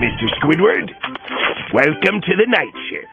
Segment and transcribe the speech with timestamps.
[0.00, 0.26] Mr.
[0.40, 0.90] Squidward,
[1.74, 3.06] welcome to the night shift.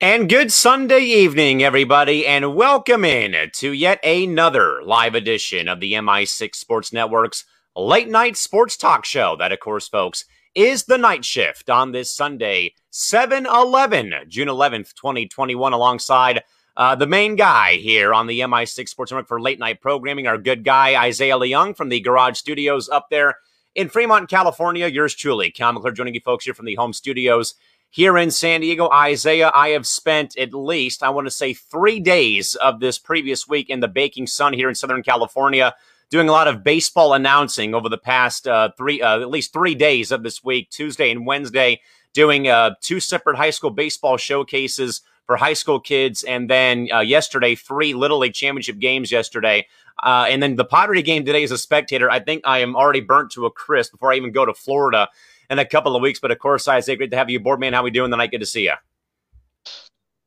[0.00, 5.92] And good Sunday evening, everybody, and welcome in to yet another live edition of the
[5.92, 7.44] MI6 Sports Network's
[7.76, 9.36] late night sports talk show.
[9.36, 14.94] That, of course, folks, is the night shift on this Sunday, 7 11, June 11th,
[14.94, 16.42] 2021, alongside
[16.76, 20.38] uh, the main guy here on the MI6 Sports Network for late night programming, our
[20.38, 23.36] good guy, Isaiah Leung from the Garage Studios up there
[23.74, 24.86] in Fremont, California.
[24.86, 27.54] Yours truly, Cal McClurg, joining you folks here from the home studios
[27.90, 28.90] here in San Diego.
[28.90, 33.46] Isaiah, I have spent at least, I want to say, three days of this previous
[33.46, 35.74] week in the baking sun here in Southern California,
[36.10, 39.74] doing a lot of baseball announcing over the past uh, three, uh, at least three
[39.74, 41.80] days of this week, Tuesday and Wednesday,
[42.12, 47.00] doing uh, two separate high school baseball showcases for high school kids, and then uh,
[47.00, 49.66] yesterday, three Little League championship games yesterday.
[50.02, 52.08] Uh, and then the Padre game today as a spectator.
[52.10, 55.08] I think I am already burnt to a crisp before I even go to Florida
[55.50, 56.20] in a couple of weeks.
[56.20, 57.72] But of course, Isaiah, great to have you aboard, man.
[57.72, 58.30] How we doing tonight?
[58.30, 58.74] Good to see you.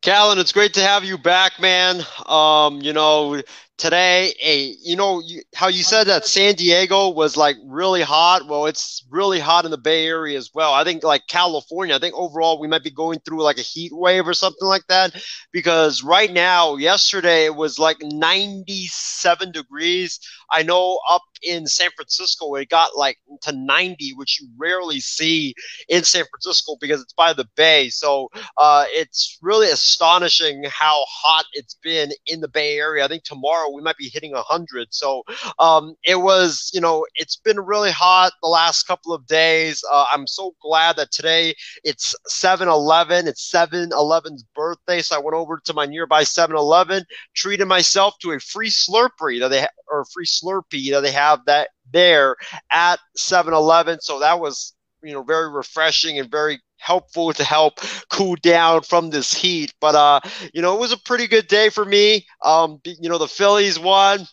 [0.02, 2.04] Callan, it's great to have you back, man.
[2.26, 3.42] Um, you know,
[3.80, 8.48] today, a you know you, how you said that San Diego was like really hot.
[8.48, 10.74] Well, it's really hot in the Bay Area as well.
[10.74, 11.96] I think like California.
[11.96, 14.86] I think overall we might be going through like a heat wave or something like
[14.88, 15.16] that.
[15.52, 20.20] Because right now, yesterday it was like 97 degrees.
[20.52, 25.54] I know up in San Francisco it got like to 90, which you rarely see
[25.88, 27.90] in San Francisco because it's by the bay.
[27.90, 33.06] So uh, it's really astonishing how hot it's been in the Bay Area.
[33.06, 34.88] I think tomorrow we might be hitting 100.
[34.92, 35.24] So
[35.60, 39.84] um, it was, you know, it's been really hot the last couple of days.
[39.92, 43.28] Uh, I'm so glad that today it's 7 Eleven.
[43.28, 45.02] It's 7 Eleven's birthday.
[45.02, 47.06] So I went over to my nearby 7 Eleven,
[47.36, 51.46] treated myself to a free Slurpee that they ha- or free Slurpee that they have
[51.46, 52.36] that there
[52.72, 54.00] at 7 Eleven.
[54.02, 54.74] So that was,
[55.04, 57.80] you know, very refreshing and very helpful to help
[58.10, 59.74] cool down from this heat.
[59.82, 60.20] But uh,
[60.54, 62.26] you know, it was a pretty good day for me.
[62.44, 64.26] Um, you know, the Phillies won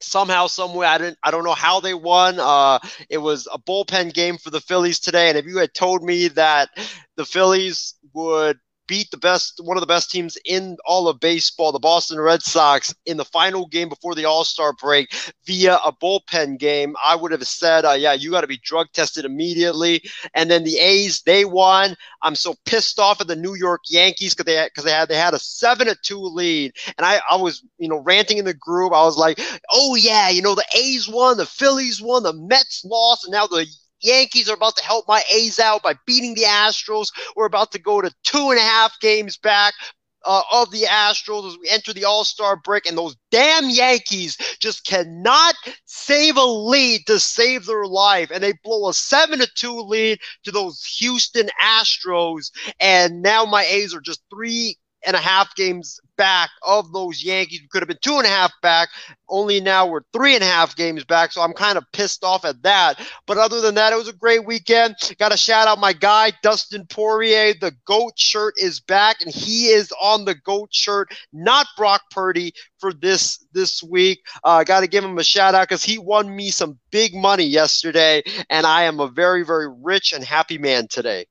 [0.00, 0.86] somehow, someway.
[0.86, 1.18] I didn't.
[1.22, 2.38] I don't know how they won.
[2.38, 2.78] Uh,
[3.08, 6.28] it was a bullpen game for the Phillies today, and if you had told me
[6.28, 6.70] that
[7.16, 11.72] the Phillies would beat the best, one of the best teams in all of baseball,
[11.72, 15.14] the Boston Red Sox, in the final game before the All Star break
[15.46, 18.88] via a bullpen game, I would have said, uh, yeah, you got to be drug
[18.92, 20.02] tested immediately.
[20.34, 21.94] And then the A's, they won.
[22.22, 25.16] I'm so pissed off at the New York Yankees because they because they had they
[25.16, 28.54] had a seven to two lead, and I I was you know ranting in the
[28.54, 28.92] group.
[28.92, 29.40] I was like,
[29.70, 33.46] oh yeah, you know the A's won, the Phillies won, the Mets lost, and now
[33.46, 33.66] the
[34.00, 37.08] Yankees are about to help my A's out by beating the Astros.
[37.36, 39.74] We're about to go to two and a half games back.
[40.24, 44.36] Uh, of the Astros as we enter the All Star break, and those damn Yankees
[44.58, 45.54] just cannot
[45.84, 50.18] save a lead to save their life, and they blow a seven to two lead
[50.42, 54.76] to those Houston Astros, and now my A's are just three
[55.08, 57.62] and a half games back of those Yankees.
[57.62, 58.90] We could have been two and a half back.
[59.30, 61.32] Only now we're three and a half games back.
[61.32, 63.00] So I'm kind of pissed off at that.
[63.26, 64.96] But other than that, it was a great weekend.
[65.18, 67.54] Got to shout out my guy, Dustin Poirier.
[67.58, 72.52] The GOAT shirt is back, and he is on the GOAT shirt, not Brock Purdy
[72.78, 74.20] for this this week.
[74.44, 77.44] Uh, Got to give him a shout out because he won me some big money
[77.44, 81.24] yesterday, and I am a very, very rich and happy man today.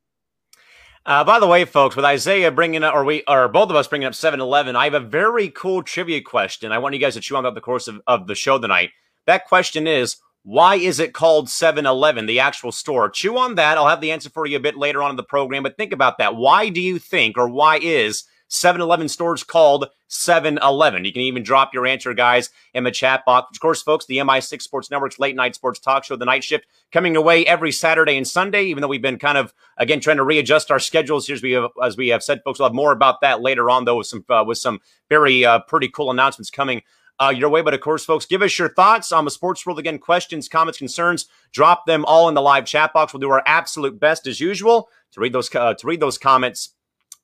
[1.08, 3.88] Uh, by the way, folks, with Isaiah bringing up, or we, or both of us
[3.88, 6.74] bringing up 7 Eleven, I have a very cool trivia question.
[6.74, 8.90] I want you guys to chew on throughout the course of, of the show tonight.
[9.26, 13.10] That question is why is it called 7 Eleven, the actual store?
[13.10, 13.78] Chew on that.
[13.78, 15.94] I'll have the answer for you a bit later on in the program, but think
[15.94, 16.36] about that.
[16.36, 21.06] Why do you think, or why is 7 Eleven stores called 7 Eleven?
[21.06, 23.56] You can even drop your answer, guys, in the chat box.
[23.56, 26.66] Of course, folks, the MI6 Sports Network's late night sports talk show, The Night Shift,
[26.92, 30.24] coming away every Saturday and Sunday, even though we've been kind of, again, trying to
[30.24, 32.60] readjust our schedules here as we have, as we have said, folks.
[32.60, 34.80] We'll have more about that later on, though, with some, uh, with some
[35.10, 36.82] very uh, pretty cool announcements coming
[37.20, 37.62] uh, your way.
[37.62, 39.80] But of course, folks, give us your thoughts on the sports world.
[39.80, 43.14] Again, questions, comments, concerns, drop them all in the live chat box.
[43.14, 46.72] We'll do our absolute best as usual to read those uh, to read those comments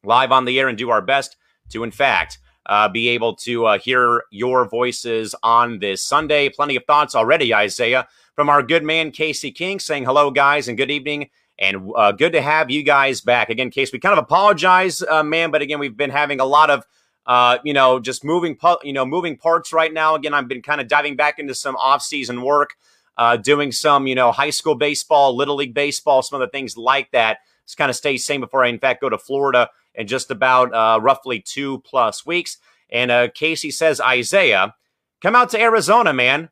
[0.03, 1.37] live on the air and do our best
[1.69, 6.49] to, in fact, uh, be able to uh, hear your voices on this Sunday.
[6.49, 10.77] Plenty of thoughts already, Isaiah, from our good man Casey King saying hello, guys, and
[10.77, 11.29] good evening.
[11.59, 13.93] And uh, good to have you guys back again, Case.
[13.93, 16.83] We kind of apologize, uh, man, but again, we've been having a lot of,
[17.25, 20.15] uh, you know, just moving, you know, moving parts right now.
[20.15, 22.75] Again, I've been kind of diving back into some off-season work.
[23.17, 27.11] uh, doing some, you know, high school baseball, little league baseball, some other things like
[27.11, 27.39] that.
[27.65, 30.73] Just kind of stay sane before I, in fact, go to Florida in just about
[30.73, 32.57] uh, roughly two plus weeks.
[32.89, 34.75] And uh, Casey says, Isaiah,
[35.21, 36.49] come out to Arizona, man.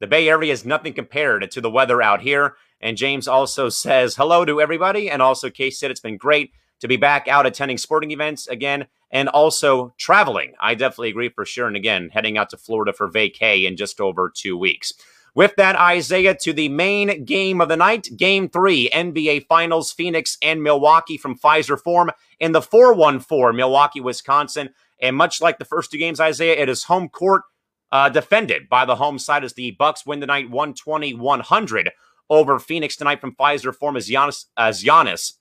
[0.00, 2.56] The Bay Area is nothing compared to the weather out here.
[2.80, 5.10] And James also says hello to everybody.
[5.10, 8.86] And also, Casey said it's been great to be back out attending sporting events again
[9.10, 10.54] and also traveling.
[10.60, 11.66] I definitely agree for sure.
[11.66, 14.92] And again, heading out to Florida for vacay in just over two weeks.
[15.34, 20.38] With that, Isaiah, to the main game of the night, game three, NBA Finals, Phoenix
[20.40, 24.70] and Milwaukee from Fiserv Forum in the 414, Milwaukee, Wisconsin.
[25.02, 27.42] And much like the first two games, Isaiah, it is home court
[27.90, 31.90] uh, defended by the home side as the Bucks win tonight 120 100
[32.30, 35.34] over Phoenix tonight from Fiserv Forum as Giannis, as Giannis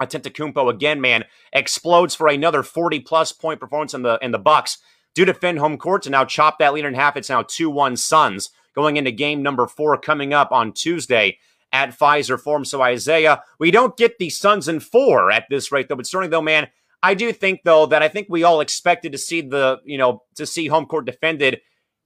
[0.00, 4.78] Antetokounmpo again, man, explodes for another 40 plus point performance in the in the Bucks.
[5.14, 7.16] Do defend home court to now chop that lead in half.
[7.16, 8.50] It's now 2-1 Suns
[8.80, 11.38] going into game number four coming up on Tuesday
[11.72, 12.64] at Fiserv Forum.
[12.64, 15.96] So, Isaiah, we don't get the Suns in four at this rate, though.
[15.96, 16.68] But certainly, though, man,
[17.02, 20.22] I do think, though, that I think we all expected to see the, you know,
[20.36, 21.60] to see home court defended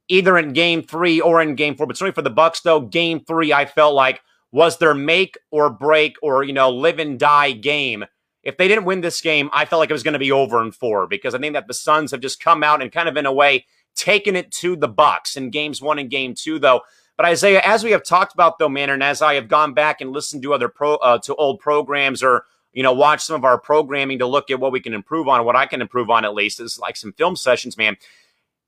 [0.09, 1.87] either in game three or in game four.
[1.87, 4.21] But certainly for the Bucks, though, game three, I felt like
[4.53, 8.05] was their make or break or, you know, live and die game.
[8.43, 10.63] If they didn't win this game, I felt like it was going to be over
[10.63, 13.17] in four because I think that the Suns have just come out and kind of
[13.17, 16.83] in a way taken it to the Bucks in games one and game two, though.
[17.17, 20.01] But Isaiah, as we have talked about, though, man, and as I have gone back
[20.01, 23.45] and listened to other pro uh, to old programs or you know watch some of
[23.45, 26.25] our programming to look at what we can improve on, what I can improve on
[26.25, 27.97] at least is like some film sessions, man.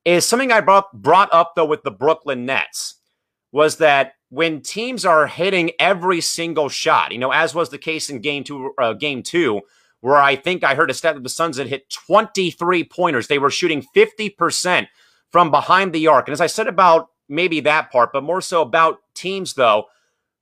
[0.04, 2.96] Is something I brought brought up though with the Brooklyn Nets
[3.52, 8.10] was that when teams are hitting every single shot, you know, as was the case
[8.10, 9.62] in game two, uh, game two,
[10.00, 13.28] where I think I heard a stat that the Suns had hit 23 pointers.
[13.28, 14.88] They were shooting 50%
[15.30, 16.28] from behind the arc.
[16.28, 19.84] And as I said about maybe that part, but more so about teams, though,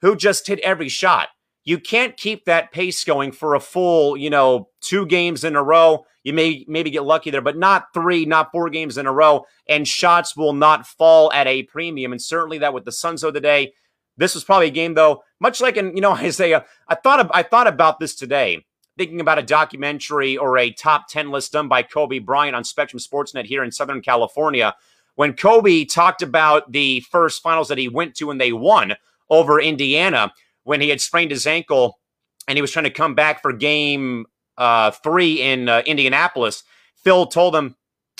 [0.01, 1.29] who just hit every shot.
[1.65, 5.63] You can't keep that pace going for a full, you know, two games in a
[5.63, 6.05] row.
[6.23, 9.47] You may maybe get lucky there, but not three, not four games in a row,
[9.67, 12.13] and shots will not fall at a premium.
[12.13, 13.73] And certainly that with the Suns of the day,
[14.17, 16.65] this was probably a game though, much like in you know Isaiah.
[16.89, 18.65] I thought of, I thought about this today,
[18.97, 23.01] thinking about a documentary or a top ten list done by Kobe Bryant on Spectrum
[23.01, 24.75] Sportsnet here in Southern California
[25.15, 28.95] when Kobe talked about the first finals that he went to and they won
[29.31, 30.33] over Indiana
[30.65, 31.99] when he had sprained his ankle
[32.49, 34.27] and he was trying to come back for game
[34.57, 36.63] uh, three in uh, Indianapolis,
[36.97, 37.77] Phil told him,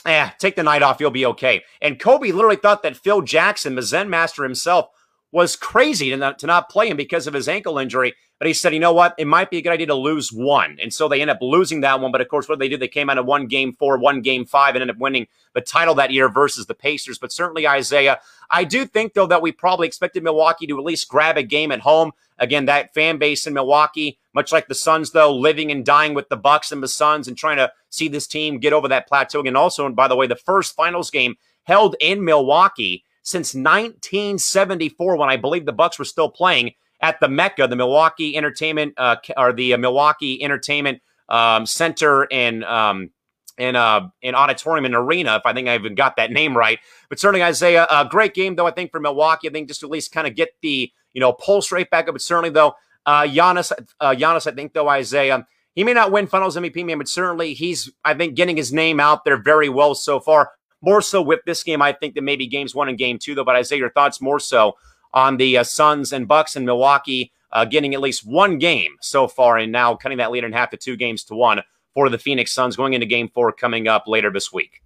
[0.07, 1.63] eh, take the night off, you'll be okay.
[1.81, 4.89] And Kobe literally thought that Phil Jackson, the Zen master himself,
[5.33, 8.15] was crazy to not, to not play him because of his ankle injury.
[8.39, 9.15] But he said, you know what?
[9.17, 10.77] It might be a good idea to lose one.
[10.83, 12.11] And so they end up losing that one.
[12.11, 14.45] But of course, what they did, they came out of one game four, one game
[14.45, 17.19] five, and ended up winning the title that year versus the Pacers.
[17.19, 18.19] But certainly, Isaiah,
[18.51, 21.71] I do think, though, that we probably expected Milwaukee to at least grab a game
[21.71, 22.11] at home.
[22.39, 26.29] Again, that fan base in Milwaukee, much like the Suns, though, living and dying with
[26.29, 29.41] the Bucks and the Suns and trying to see this team get over that plateau
[29.41, 29.55] again.
[29.55, 35.31] Also, and by the way, the first finals game held in Milwaukee since 1974 when
[35.31, 36.73] I believe the Bucks were still playing
[37.05, 42.65] at the Mecca, the Milwaukee Entertainment uh, or the uh, Milwaukee Entertainment um, Center and
[42.65, 43.11] um,
[43.59, 45.37] in uh, in auditorium and arena.
[45.37, 46.79] If I think I even got that name right,
[47.11, 48.67] but certainly Isaiah, a great game though.
[48.67, 51.21] I think for Milwaukee, I think just to at least kind of get the you
[51.21, 52.15] know pulse rate back up.
[52.15, 53.71] But certainly though, uh, Giannis,
[54.01, 55.47] uh, Giannis, I think though Isaiah.
[55.75, 59.01] He may not win Finals MVP, man, but certainly he's, I think, getting his name
[59.01, 60.53] out there very well so far.
[60.81, 63.43] More so with this game, I think, than maybe games one and game two, though.
[63.43, 64.77] But Isaiah, your thoughts more so
[65.15, 69.27] on the uh, Suns and Bucks and Milwaukee uh, getting at least one game so
[69.29, 71.63] far, and now cutting that lead in half to two games to one
[71.95, 74.83] for the Phoenix Suns going into game four coming up later this week.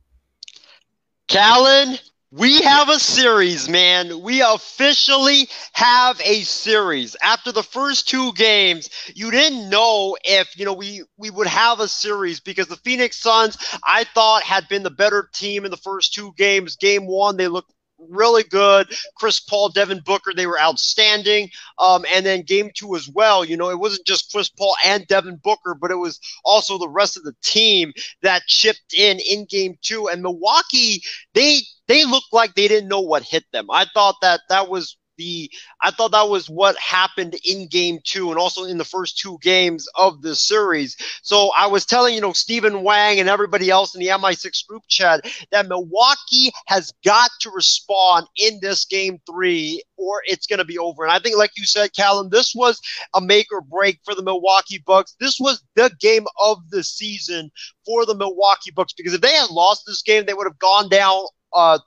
[1.27, 1.97] Callan,
[2.31, 4.21] we have a series, man.
[4.21, 7.17] We officially have a series.
[7.23, 11.81] After the first two games, you didn't know if, you know, we, we would have
[11.81, 15.79] a series because the Phoenix Suns, I thought, had been the better team in the
[15.79, 16.77] first two games.
[16.77, 18.93] Game one, they looked really good.
[19.17, 21.51] Chris Paul, Devin Booker, they were outstanding.
[21.79, 23.45] Um, and then game two as well.
[23.45, 26.89] You know, it wasn't just Chris Paul and Devin Booker, but it was also the
[26.89, 30.09] rest of the team that chipped in in game two.
[30.09, 31.03] And Milwaukee,
[31.35, 33.67] they they looked like they didn't know what hit them.
[33.71, 35.51] I thought that that was the
[35.83, 39.39] I thought that was what happened in game two and also in the first two
[39.43, 40.97] games of the series.
[41.23, 44.83] So I was telling, you know, Steven Wang and everybody else in the MI6 group
[44.89, 50.65] chat that Milwaukee has got to respond in this game three or it's going to
[50.65, 51.03] be over.
[51.03, 52.81] And I think, like you said, Callan, this was
[53.15, 55.17] a make or break for the Milwaukee Bucks.
[55.21, 57.51] This was the game of the season
[57.85, 60.89] for the Milwaukee Bucks because if they had lost this game, they would have gone
[60.89, 61.79] down uh,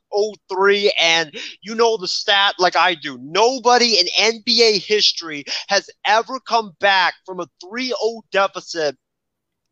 [0.51, 3.17] 03 and you know the stat like I do.
[3.21, 4.07] Nobody in
[4.43, 8.97] NBA history has ever come back from a 3-0 deficit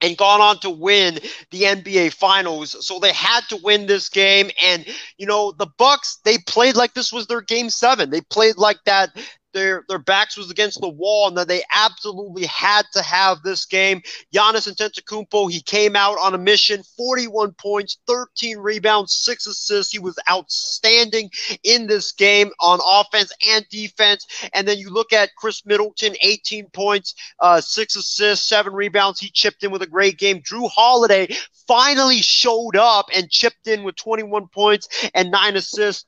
[0.02, 1.20] and gone on to win
[1.52, 2.86] the NBA finals.
[2.86, 4.86] So they had to win this game and
[5.18, 8.10] you know the Bucks they played like this was their game 7.
[8.10, 9.10] They played like that
[9.54, 13.66] their their backs was against the wall and that they absolutely had to have this
[13.66, 14.02] game.
[14.34, 19.92] Giannis Antetokounmpo, he came out on a mission, 41 points, 13 rebounds, 6 assists.
[19.92, 21.30] He was outstanding
[21.64, 24.26] in this game on offense and defense.
[24.54, 29.20] And then you look at Khris Middleton, 18 points, uh, 6 assists, 7 rebounds.
[29.20, 30.42] He chipped in with a great game.
[30.42, 31.28] Jrue Holiday
[31.68, 36.06] finally showed up and chipped in with 21 points and 9 assists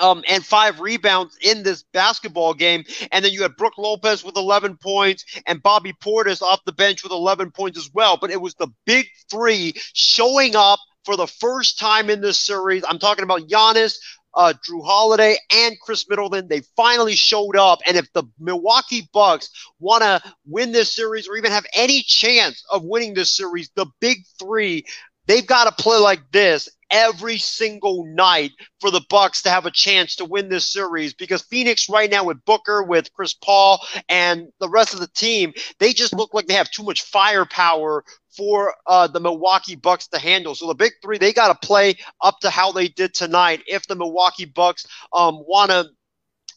[0.00, 2.84] um, and five rebounds in this basketball game.
[3.12, 7.02] And then you had Brook Lopez with 11 points and Bobby Portis off the bench
[7.02, 8.16] with 11 points as well.
[8.16, 12.84] But it was the big three showing up for the first time in this series.
[12.88, 13.96] I'm talking about Giannis,
[14.34, 16.48] uh, Jrue Holiday, and Khris Middleton.
[16.48, 17.80] They finally showed up.
[17.86, 22.64] And if the Milwaukee Bucks want to win this series or even have any chance
[22.70, 24.84] of winning this series, the big three
[25.26, 29.70] They've got to play like this every single night for the Bucks to have a
[29.70, 34.46] chance to win this series because Phoenix right now with Booker, with Chris Paul, and
[34.60, 38.04] the rest of the team, they just look like they have too much firepower
[38.36, 40.54] for uh, the Milwaukee Bucks to handle.
[40.54, 43.86] So the big three, they got to play up to how they did tonight if
[43.88, 45.86] the Milwaukee Bucks um, want to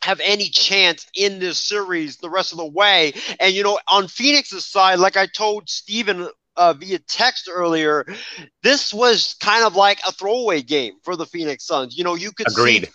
[0.03, 3.13] have any chance in this series the rest of the way.
[3.39, 8.05] And, you know, on Phoenix's side, like I told Steven uh, via text earlier,
[8.63, 11.97] this was kind of like a throwaway game for the Phoenix Suns.
[11.97, 12.85] You know, you could Agreed.
[12.85, 12.91] see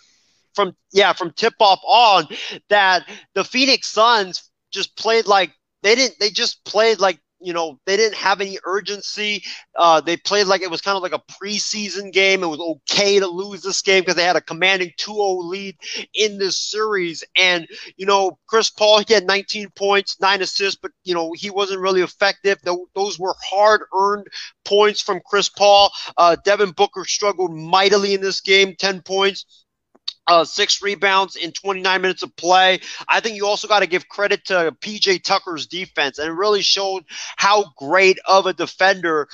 [0.55, 2.27] from yeah from tip off on
[2.69, 5.53] that the Phoenix Suns just played like
[5.83, 6.19] they didn't.
[6.21, 9.43] They just played like you know, they didn't have any urgency.
[9.77, 12.43] Uh, they played like it was kind of like a preseason game.
[12.43, 15.77] It was okay to lose this game because they had a commanding 2-0 lead
[16.15, 17.25] in this series.
[17.37, 21.51] And, you know, Chris Paul, he had 19 points, nine assists, but, you know, he
[21.51, 22.59] wasn't really effective.
[22.95, 24.27] Those were hard-earned
[24.65, 25.91] points from Chris Paul.
[26.17, 29.47] Uh, Devin Booker struggled mightily in this game, 10 points
[30.27, 32.81] uh, six rebounds in 29 minutes of play.
[33.09, 36.63] I think you also got to give credit to PJ Tucker's defense, and it really
[36.63, 37.05] showed
[37.37, 39.29] how great of a defender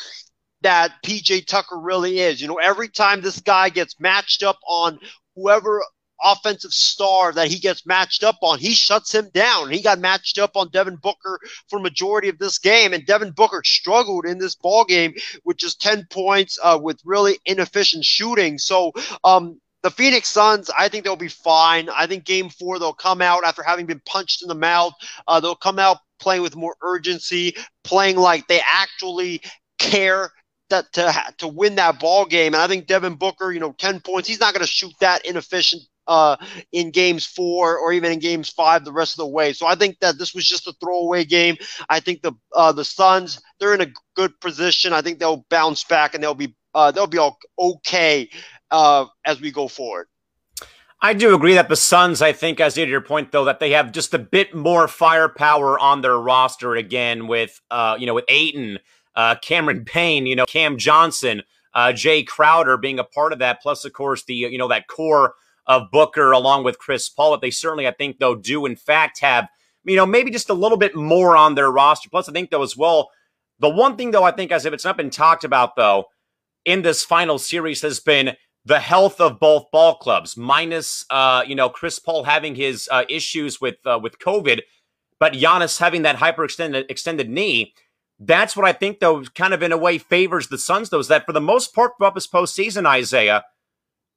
[0.63, 2.41] that PJ Tucker really is.
[2.41, 4.99] You know, every time this guy gets matched up on
[5.37, 5.83] whoever
[6.25, 9.71] offensive star that he gets matched up on, he shuts him down.
[9.71, 13.63] He got matched up on Devin Booker for majority of this game, and Devin Booker
[13.65, 15.15] struggled in this ball game
[15.45, 18.59] with just 10 points uh, with really inefficient shooting.
[18.59, 18.93] So,
[19.23, 21.89] um, the Phoenix Suns, I think they'll be fine.
[21.89, 24.93] I think game four, they'll come out after having been punched in the mouth.
[25.27, 27.55] Uh, they'll come out playing with more urgency,
[27.85, 29.41] playing like they actually
[29.79, 30.33] care
[30.71, 32.55] that to to win that ball game.
[32.55, 35.25] And I think Devin Booker, you know, ten points, he's not going to shoot that
[35.25, 36.37] inefficient uh,
[36.73, 39.53] in games four or even in games five the rest of the way.
[39.53, 41.57] So I think that this was just a throwaway game.
[41.89, 44.93] I think the uh, the Suns they're in a good position.
[44.93, 48.29] I think they'll bounce back and they'll be uh, they'll be all okay
[48.71, 50.09] uh, as we go forward.
[51.01, 53.61] I do agree that the Suns, I think, as you to your point, though, that
[53.61, 58.15] they have just a bit more firepower on their roster again with, uh, you know,
[58.15, 58.81] with Ayton,
[59.15, 63.63] uh, Cameron Payne, you know, Cam Johnson, uh, Jae Crowder being a part of that,
[63.63, 65.35] plus, of course, the, you know, that core
[65.67, 67.31] of Booker along with Chris Paul.
[67.31, 69.49] That they certainly, I think, though, do in fact have,
[69.85, 72.11] you know, maybe just a little bit more on their roster.
[72.11, 73.11] Plus, I think, though, as well,
[73.61, 76.07] the one thing, though, I think, as if it's not been talked about, though,
[76.65, 78.37] in this final series has been
[78.69, 83.05] the health of both ball clubs, minus uh, you know Chris Paul having his uh,
[83.09, 84.61] issues with uh, with COVID,
[85.19, 87.73] but Giannis having that hyperextended extended knee.
[88.21, 90.91] That's what I think, though, kind of in a way favors the Suns.
[90.91, 93.45] Though, is that for the most part throughout this postseason, Isaiah,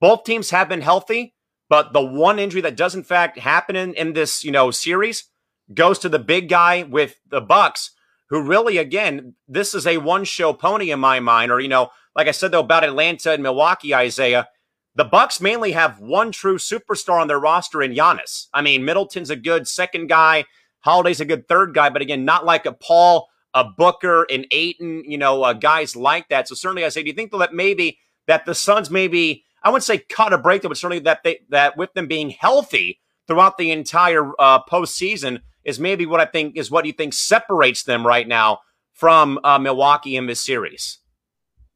[0.01, 1.33] both teams have been healthy,
[1.69, 5.29] but the one injury that does in fact happen in, in this you know series
[5.73, 7.91] goes to the big guy with the Bucks,
[8.29, 11.91] who really, again, this is a one show pony in my mind, or you know
[12.15, 14.47] like I said though about Atlanta and Milwaukee, Isaiah,
[14.95, 18.47] the Bucks mainly have one true superstar on their roster in Giannis.
[18.53, 20.45] I mean, Middleton's a good second guy,
[20.81, 25.03] Holiday's a good third guy, but again, not like a Paul, a Booker, an Ayton,
[25.05, 26.47] you know, uh, guys like that.
[26.47, 29.83] So certainly, I say, do you think that maybe that the Suns maybe I wouldn't
[29.83, 33.71] say cut a break, but certainly that they that with them being healthy throughout the
[33.71, 38.27] entire uh, postseason is maybe what I think is what you think separates them right
[38.27, 38.59] now
[38.93, 40.99] from uh, Milwaukee in this series.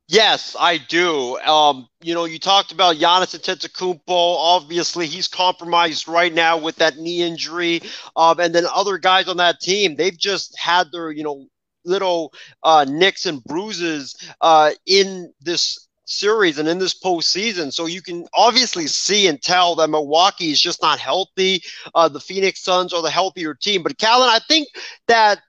[0.08, 1.36] Yes, I do.
[1.40, 4.02] Um, you know, you talked about Giannis Antetokounmpo.
[4.08, 7.82] Obviously, he's compromised right now with that knee injury.
[8.16, 11.48] Um, and then other guys on that team, they've just had their, you know,
[11.86, 17.74] little uh, nicks and bruises uh, in this series and in this postseason.
[17.74, 21.64] So you can obviously see and tell that Milwaukee is just not healthy.
[21.96, 23.82] Uh, the Phoenix Suns are the healthier team.
[23.82, 24.68] But Callan, I think
[25.08, 25.40] that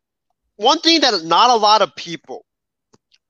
[0.56, 2.45] one thing that not a lot of people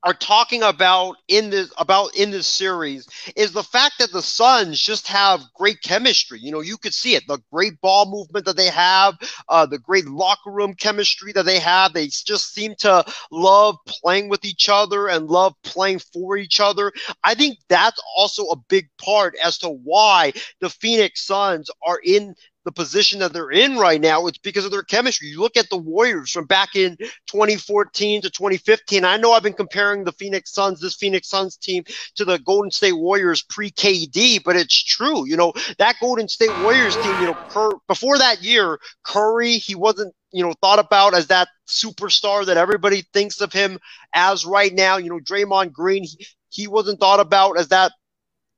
[0.06, 4.80] are talking about in this about in this series is the fact that the Suns
[4.80, 6.38] just have great chemistry.
[6.38, 9.16] You know, you could see it, the great ball movement that they have,
[9.48, 11.92] uh, the great locker room chemistry that they have.
[11.92, 16.92] They just seem to love playing with each other and love playing for each other.
[17.25, 22.36] I think that's also a big part as to why the Phoenix Suns are in
[22.66, 25.28] the position that they're in right now, it's because of their chemistry.
[25.28, 26.96] You look at the Warriors from back in
[27.28, 29.04] 2014 to 2015.
[29.04, 31.85] I know I've been comparing the Phoenix Suns, this Phoenix Suns team,
[32.16, 35.26] to the Golden State Warriors pre KD, but it's true.
[35.26, 39.75] You know, that Golden State Warriors team, you know, Cur- before that year, Curry, he
[39.76, 43.78] wasn't you know, thought about as that superstar that everybody thinks of him
[44.12, 44.96] as right now.
[44.99, 47.92] You know, Draymond Green, he, he wasn't thought about as that,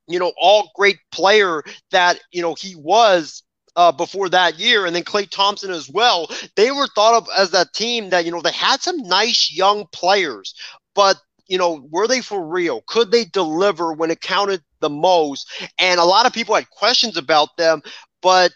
[0.09, 1.63] you know, all great player
[1.93, 3.45] that, you know, he was
[3.79, 6.29] uh, before that year, and then Klay Thompson as well.
[6.57, 9.87] They were thought of as that team that you know they had some nice young
[9.93, 10.53] players,
[10.97, 11.17] but
[11.47, 12.83] you know were they for real?
[12.89, 15.49] Could they deliver when it counted the most?
[15.79, 17.81] And a lot of people had questions about them,
[18.21, 18.51] but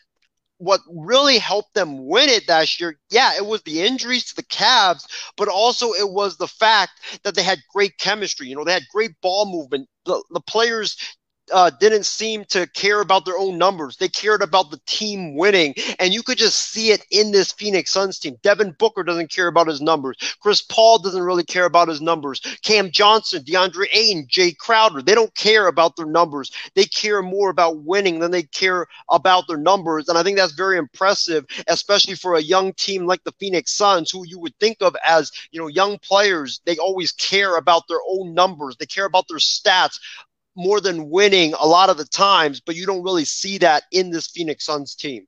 [0.59, 4.45] what really helped them win it that year, yeah, it was the injuries to the
[4.45, 5.05] Cavs,
[5.37, 6.93] but also it was the fact
[7.25, 8.49] that they had great chemistry.
[8.49, 9.89] You know, they had great ball movement.
[10.05, 10.97] The, the players
[11.53, 13.97] uh, didn't seem to care about their own numbers.
[13.97, 17.91] They cared about the team winning, and you could just see it in this Phoenix
[17.91, 18.37] Suns team.
[18.43, 20.17] Devin Booker doesn't care about his numbers.
[20.41, 22.41] Chris Paul doesn't really care about his numbers.
[22.63, 26.51] Cam Johnson, DeAndre Ayton, Jae Crowder, they don't care about their numbers.
[26.75, 30.53] They care more about winning than they care about their numbers, and I think that's
[30.53, 34.79] very impressive, especially for a young team like the Phoenix Suns, who you would think
[34.81, 36.61] of as you know young players.
[36.65, 38.77] They always care about their own numbers.
[38.77, 39.99] They care about their stats
[40.55, 44.11] more than winning a lot of the times, but you don't really see that in
[44.11, 45.27] this Phoenix Suns team.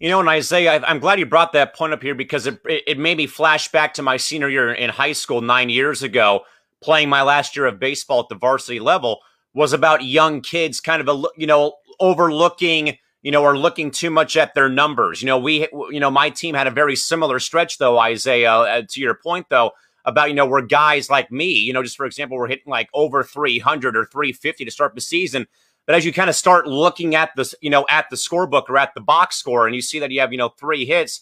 [0.00, 2.98] You know, and Isaiah, I'm glad you brought that point up here because it, it
[2.98, 6.42] made me flash back to my senior year in high school nine years ago,
[6.82, 9.20] playing my last year of baseball at the varsity level
[9.54, 14.10] was about young kids kind of, a, you know, overlooking, you know, or looking too
[14.10, 15.22] much at their numbers.
[15.22, 18.82] You know, we, you know, my team had a very similar stretch though, Isaiah, uh,
[18.90, 19.70] to your point though,
[20.04, 22.88] about, you know, where guys like me, you know, just for example, we're hitting like
[22.94, 25.46] over 300 or 350 to start the season.
[25.86, 28.78] But as you kind of start looking at this, you know, at the scorebook or
[28.78, 31.20] at the box score, and you see that you have, you know, three hits,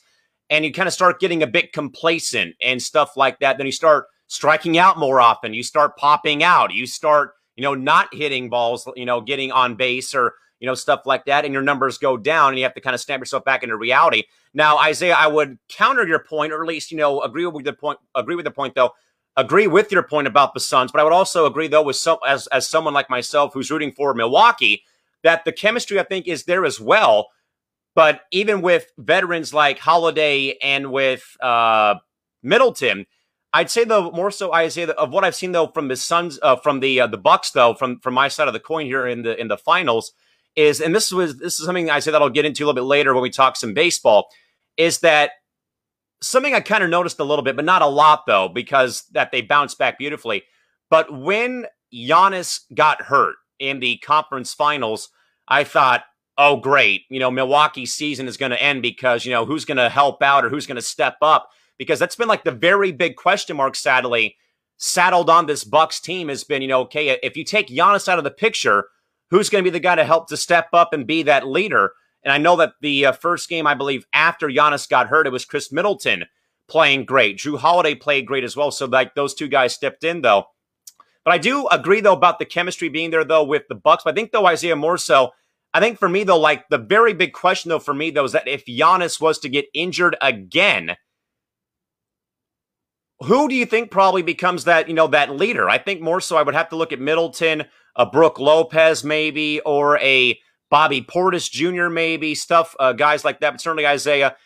[0.50, 3.72] and you kind of start getting a bit complacent and stuff like that, then you
[3.72, 5.54] start striking out more often.
[5.54, 6.72] You start popping out.
[6.72, 10.74] You start, you know, not hitting balls, you know, getting on base or, you know,
[10.74, 13.18] stuff like that, and your numbers go down, and you have to kind of snap
[13.18, 14.22] yourself back into reality.
[14.54, 17.72] Now, Isaiah, I would counter your point, or at least, you know, agree with the
[17.72, 17.98] point.
[18.14, 18.92] Agree with the point, though.
[19.36, 22.18] Agree with your point about the Suns, but I would also agree, though, with some
[22.24, 24.84] as as someone like myself who's rooting for Milwaukee,
[25.24, 27.30] that the chemistry I think is there as well.
[27.96, 31.96] But even with veterans like Holiday and with uh,
[32.44, 33.06] Middleton,
[33.52, 36.54] I'd say though more so Isaiah of what I've seen though from the Suns, uh,
[36.54, 39.22] from the uh, the Bucks though, from from my side of the coin here in
[39.22, 40.12] the in the finals
[40.56, 42.74] is, and this was this is something I say that I'll get into a little
[42.74, 44.28] bit later when we talk some baseball,
[44.76, 45.32] is that
[46.20, 49.32] something I kind of noticed a little bit, but not a lot though, because that
[49.32, 50.44] they bounced back beautifully.
[50.90, 55.08] But when Giannis got hurt in the conference finals,
[55.48, 56.04] I thought,
[56.38, 59.78] oh great, you know, Milwaukee's season is going to end because you know who's going
[59.78, 62.92] to help out or who's going to step up because that's been like the very
[62.92, 63.74] big question mark.
[63.74, 64.36] Sadly,
[64.76, 68.18] saddled on this Bucks team has been, you know, okay, if you take Giannis out
[68.18, 68.86] of the picture
[69.32, 71.92] who's going to be the guy to help to step up and be that leader.
[72.22, 75.32] And I know that the uh, first game, I believe, after Giannis got hurt, it
[75.32, 76.26] was Khris Middleton
[76.68, 77.38] playing great.
[77.38, 78.70] Jrue Holiday played great as well.
[78.70, 80.44] So like those two guys stepped in though.
[81.24, 84.04] But I do agree though about the chemistry being there though with the Bucks.
[84.04, 85.30] But I think though Isaiah more so.
[85.74, 88.32] I think for me though, like the very big question though for me though is
[88.32, 90.96] that if Giannis was to get injured again,
[93.20, 95.70] who do you think probably becomes that you know that leader?
[95.70, 97.64] I think more so I would have to look at Middleton
[97.96, 100.38] a Brook Lopez, maybe, or a
[100.70, 104.36] Bobby Portis Jr., maybe, stuff, uh, guys like that, but certainly Isaiah.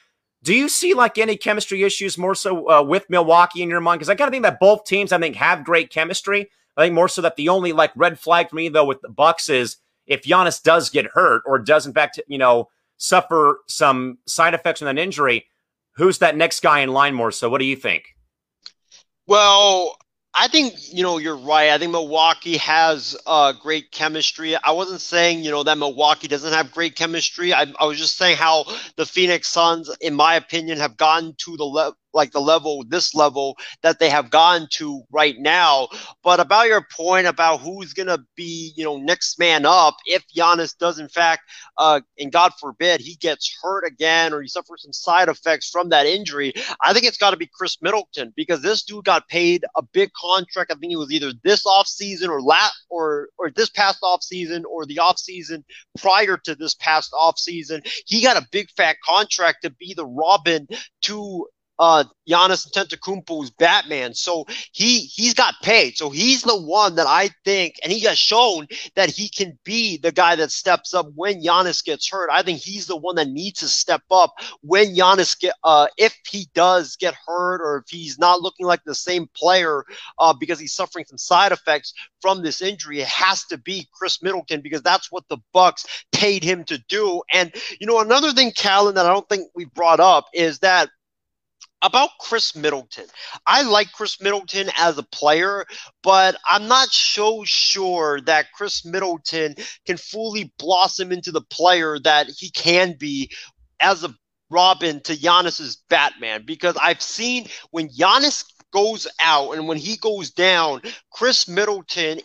[0.42, 3.98] Do you see like any chemistry issues more so uh, with Milwaukee in your mind?
[3.98, 6.50] Because I kind of think that both teams, I think, have great chemistry.
[6.76, 9.08] I think more so that the only like red flag for me though with the
[9.08, 14.18] Bucks is if Giannis does get hurt or does in fact, you know, suffer some
[14.26, 15.46] side effects from an injury,
[15.96, 17.48] who's that next guy in line more so?
[17.48, 18.04] What do you think?
[19.26, 19.96] Well,
[20.38, 21.70] I think you know you're right.
[21.70, 24.54] I think Milwaukee has uh, great chemistry.
[24.54, 27.54] I wasn't saying you know that Milwaukee doesn't have great chemistry.
[27.54, 31.56] I, I was just saying how the Phoenix Suns, in my opinion, have gotten to
[31.56, 35.88] the level like the level, this level that they have gone to right now.
[36.24, 40.24] But about your point about who's going to be, you know, next man up if
[40.34, 41.42] Giannis does, in fact,
[41.78, 45.90] uh, and God forbid he gets hurt again or he suffers some side effects from
[45.90, 46.52] that injury,
[46.82, 50.10] I think it's got to be Khris Middleton because this dude got paid a big
[50.20, 50.72] contract.
[50.72, 54.86] I think it was either this offseason or lat or or this past offseason or
[54.86, 55.64] the offseason
[55.98, 57.86] prior to this past offseason.
[58.06, 60.66] He got a big fat contract to be the Robin
[61.02, 61.46] to
[61.78, 64.14] uh Giannis Antetokounmpo's Batman.
[64.14, 65.96] So he he's got paid.
[65.96, 69.98] So he's the one that I think, and he has shown that he can be
[69.98, 72.30] the guy that steps up when Giannis gets hurt.
[72.32, 76.16] I think he's the one that needs to step up when Giannis get uh if
[76.28, 79.84] he does get hurt or if he's not looking like the same player
[80.18, 83.00] uh because he's suffering some side effects from this injury.
[83.00, 87.22] It has to be Khris Middleton because that's what the Bucks paid him to do.
[87.32, 90.90] And you know another thing, Callan, that I don't think we brought up is that
[91.82, 93.06] about Khris Middleton.
[93.46, 95.66] I like Khris Middleton as a player,
[96.02, 99.54] but I'm not so sure that Khris Middleton
[99.86, 103.30] can fully blossom into the player that he can be
[103.80, 104.14] as a
[104.50, 110.30] Robin to Giannis's Batman because I've seen when Giannis goes out and when he goes
[110.30, 112.20] down, Khris Middleton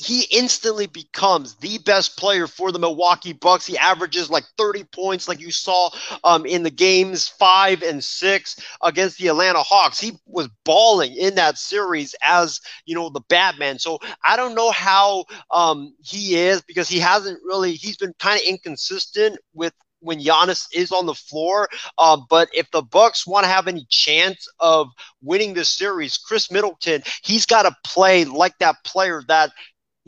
[0.00, 3.66] he instantly becomes the best player for the Milwaukee Bucks.
[3.66, 5.90] He averages like 30 points, like you saw
[6.24, 10.00] um, in the games five and six against the Atlanta Hawks.
[10.00, 13.78] He was balling in that series as you know the Batman.
[13.78, 17.72] So I don't know how um, he is because he hasn't really.
[17.72, 21.68] He's been kind of inconsistent with when Giannis is on the floor.
[21.98, 24.88] Uh, but if the Bucks want to have any chance of
[25.22, 29.50] winning this series, Khris Middleton, he's got to play like that player that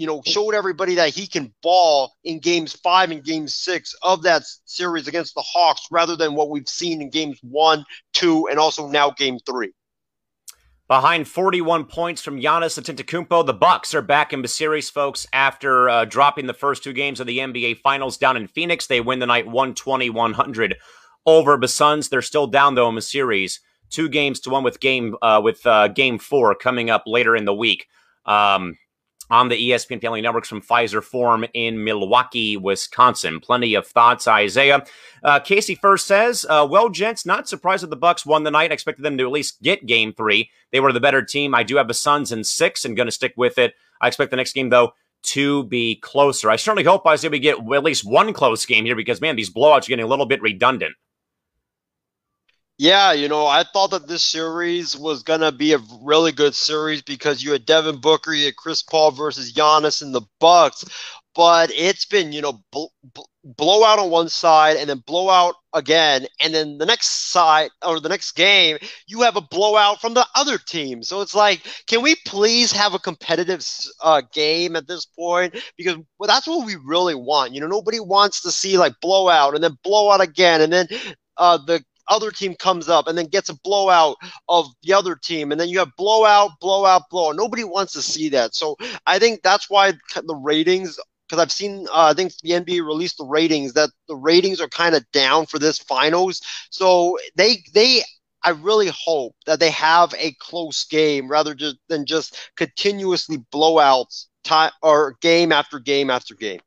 [0.03, 4.25] you know, showed everybody that he can ball in games five and game six of
[4.25, 8.59] that series against the Hawks rather than what we've seen in games one, two, and
[8.59, 9.73] also now game three.
[10.89, 15.25] Behind 41 points from Giannis Antetokounmpo, the Bucks are back in the series, folks.
[15.33, 19.01] After uh, dropping the first two games of the NBA Finals down in Phoenix, they
[19.01, 20.73] win the night 120-100
[21.27, 22.09] over the Suns.
[22.09, 25.65] They're still down though in the series, two games to one with game uh, with
[25.65, 27.87] uh, Game Four coming up later in the week.
[28.27, 28.77] Um,
[29.33, 33.41] on the ESPN Family Networks from Fiserv Forum in Milwaukee, Wisconsin.
[33.41, 34.85] Plenty of thoughts, Isaiah.
[35.25, 38.71] Uh, Casey first says, uh, "Well, gents, not surprised that the Bucks won the night.
[38.71, 40.51] I expected them to at least get Game Three.
[40.71, 41.55] They were the better team.
[41.55, 43.73] I do have the Suns in six, and going to stick with it.
[44.03, 44.93] I expect the next game though."
[45.27, 46.51] To be closer.
[46.51, 49.55] I certainly hope Isaiah we get at least one close game here because man, these
[49.55, 50.97] blowouts are getting a little bit redundant.
[52.83, 57.01] Yeah, you know, I thought that this series was gonna be a really good series
[57.01, 60.85] because you had Devin Booker, you had Chris Paul versus Giannis and the Bucks,
[61.33, 66.27] but it's been you know bl- bl- blowout on one side and then blowout again,
[66.41, 70.27] and then the next side or the next game you have a blowout from the
[70.35, 71.05] other team.
[71.05, 73.65] So it's like, can we please have a competitive
[74.03, 75.55] uh, game at this point?
[75.77, 77.53] Because well, that's what we really want.
[77.55, 80.89] You know, nobody wants to see like blowout and then blowout again, and then
[81.37, 84.17] uh, the other team comes up and then gets a blowout
[84.49, 87.37] of the other team, and then you have blowout, blowout, blowout.
[87.37, 88.55] Nobody wants to see that.
[88.55, 90.99] So I think that's why the ratings.
[91.29, 94.69] Because I've seen, uh, I think the NBA released the ratings that the ratings are
[94.69, 96.43] kind of down for this finals.
[96.69, 98.03] So they they
[98.45, 104.27] I really hope that they have a close game rather just, than just continuously blowouts
[104.45, 106.61] time or game after game after game.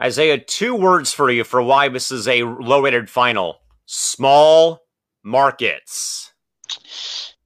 [0.00, 3.58] Isaiah, two words for you for why this is a low rated final
[3.92, 4.80] small
[5.22, 6.32] markets.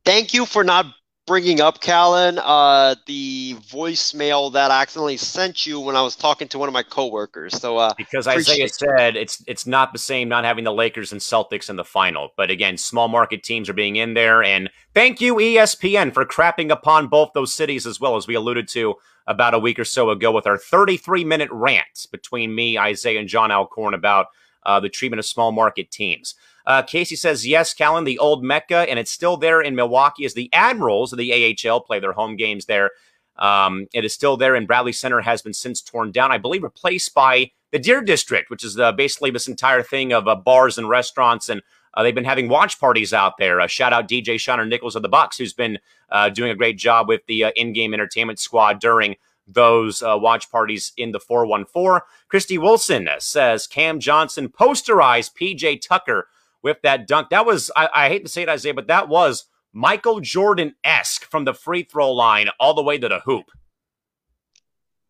[0.04, 0.86] Thank you for not
[1.26, 6.46] bringing up, Callan, uh, the voicemail that I accidentally sent you when I was talking
[6.48, 7.60] to one of my coworkers.
[7.60, 11.20] So uh, because Isaiah said it's it's not the same not having the Lakers and
[11.20, 14.44] Celtics in the final, but again, small market teams are being in there.
[14.44, 18.68] And thank you ESPN for crapping upon both those cities as well as we alluded
[18.68, 18.94] to
[19.26, 23.28] about a week or so ago with our 33 minute rant between me, Isaiah, and
[23.28, 24.26] John Alcorn about
[24.66, 26.34] uh, the treatment of small market teams.
[26.66, 30.34] Uh, Casey says, yes, Callan, the old Mecca, and it's still there in Milwaukee as
[30.34, 32.90] the Admirals of the AHL play their home games there.
[33.38, 36.62] Um, it is still there, and Bradley Center has been since torn down, I believe,
[36.62, 40.78] replaced by the Deer District, which is uh, basically this entire thing of uh, bars
[40.78, 41.62] and restaurants, and
[41.94, 43.60] uh, they've been having watch parties out there.
[43.60, 45.78] Uh, shout out DJ Shiner Nichols of the Bucks, who's been
[46.10, 50.50] uh, doing a great job with the uh, in-game entertainment squad during those uh, watch
[50.50, 52.00] parties in the 414.
[52.28, 56.28] Christy Wilson says Cam Johnson posterized PJ Tucker
[56.62, 57.30] with that dunk.
[57.30, 61.24] That was, I, I hate to say it, Isaiah, but that was Michael Jordan esque
[61.24, 63.46] from the free throw line all the way to the hoop.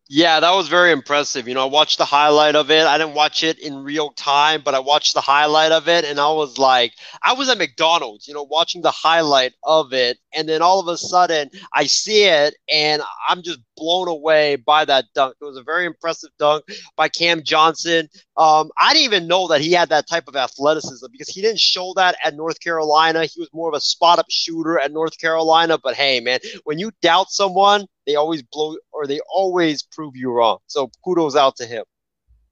[0.09, 1.49] Yeah, that was very impressive.
[1.49, 2.85] You know, I watched the highlight of it.
[2.85, 6.17] I didn't watch it in real time, but I watched the highlight of it and
[6.17, 6.93] I was like,
[7.23, 10.17] I was at McDonald's, you know, watching the highlight of it.
[10.33, 14.85] And then all of a sudden I see it and I'm just blown away by
[14.85, 15.35] that dunk.
[15.41, 16.63] It was a very impressive dunk
[16.95, 18.07] by Cam Johnson.
[18.37, 21.59] Um, I didn't even know that he had that type of athleticism because he didn't
[21.59, 23.25] show that at North Carolina.
[23.25, 25.77] He was more of a spot up shooter at North Carolina.
[25.83, 30.31] But hey, man, when you doubt someone, they always blow or they always prove you
[30.31, 30.57] wrong.
[30.65, 31.83] So kudos out to him.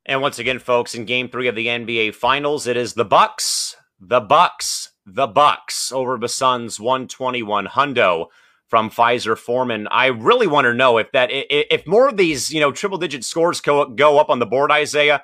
[0.05, 3.75] And once again, folks, in game three of the NBA Finals, it is the Bucks,
[3.99, 8.27] the Bucks, the Bucks over the Suns 121 hundo
[8.67, 9.87] from Fiserv Forum.
[9.89, 13.23] I really want to know if that if more of these, you know, triple digit
[13.23, 15.23] scores go, go up on the board, Isaiah,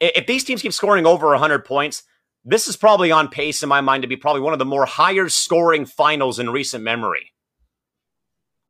[0.00, 2.02] if these teams keep scoring over 100 points,
[2.44, 4.84] this is probably on pace in my mind to be probably one of the more
[4.84, 7.30] higher scoring finals in recent memory.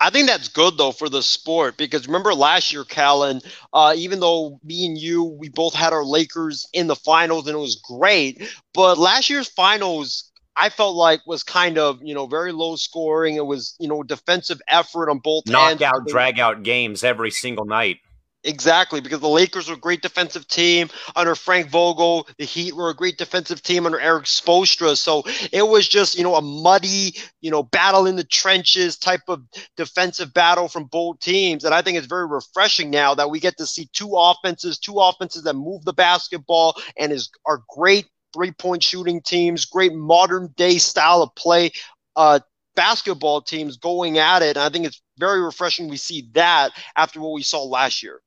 [0.01, 3.41] I think that's good though for the sport because remember last year, Callan,
[3.73, 7.57] uh, even though me and you, we both had our Lakers in the finals and
[7.57, 8.43] it was great,
[8.75, 13.37] but last year's finals I felt like was kind of you know very low scoring.
[13.37, 16.13] It was you know defensive effort on both knockout, ends.
[16.13, 17.99] drag out games every single night.
[18.47, 22.29] Exactly, because the Lakers were a great defensive team under Frank Vogel.
[22.37, 24.99] The Heat were a great defensive team under Erik Spoelstra.
[24.99, 29.23] So it was just, you know, a muddy, you know, battle in the trenches type
[29.29, 29.43] of
[29.79, 31.65] defensive battle from both teams.
[31.65, 34.99] And I think it's very refreshing now that we get to see two offenses, two
[34.99, 40.53] offenses that move the basketball and is are great three point shooting teams, great modern
[40.59, 41.71] day style of play
[42.15, 42.41] uh,
[42.77, 44.59] basketball teams going at it.
[44.59, 48.21] And I think it's very refreshing we see that after what we saw last year.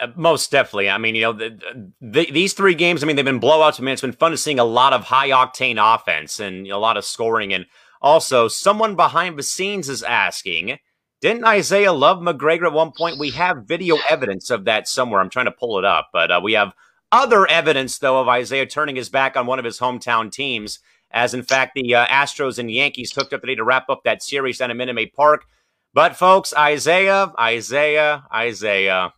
[0.00, 0.88] Uh, most definitely.
[0.88, 3.80] I mean, you know, the, the, these three games, I mean, they've been blowouts.
[3.80, 6.78] I mean, it's been fun to seeing a lot of high octane offense and a
[6.78, 7.52] lot of scoring.
[7.52, 7.66] And
[8.00, 10.78] also, someone behind the scenes is asking,
[11.20, 13.18] didn't Isaiah love McGregor at one point?
[13.18, 15.20] We have video evidence of that somewhere.
[15.20, 16.74] I'm trying to pull it up, but uh, we have
[17.10, 20.78] other evidence, though, of Isaiah turning his back on one of his hometown teams,
[21.10, 24.22] as in fact the uh, Astros and Yankees hooked up today to wrap up that
[24.22, 25.44] series down at Minute Maid Park.
[25.92, 29.12] But folks, Isaiah, Isaiah, Isaiah,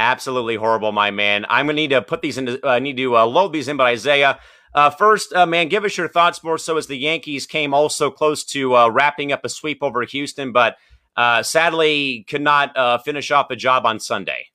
[0.00, 1.46] absolutely horrible, my man.
[1.48, 2.58] I'm gonna need to put these into.
[2.66, 4.40] I uh, need to uh, load these in, but Isaiah.
[4.72, 8.10] Uh, first, uh, man, give us your thoughts more so as the Yankees came also
[8.10, 10.76] close to uh, wrapping up a sweep over Houston, but
[11.16, 14.46] uh, sadly could not uh, finish off the job on Sunday.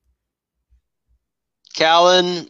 [1.73, 2.49] Callan,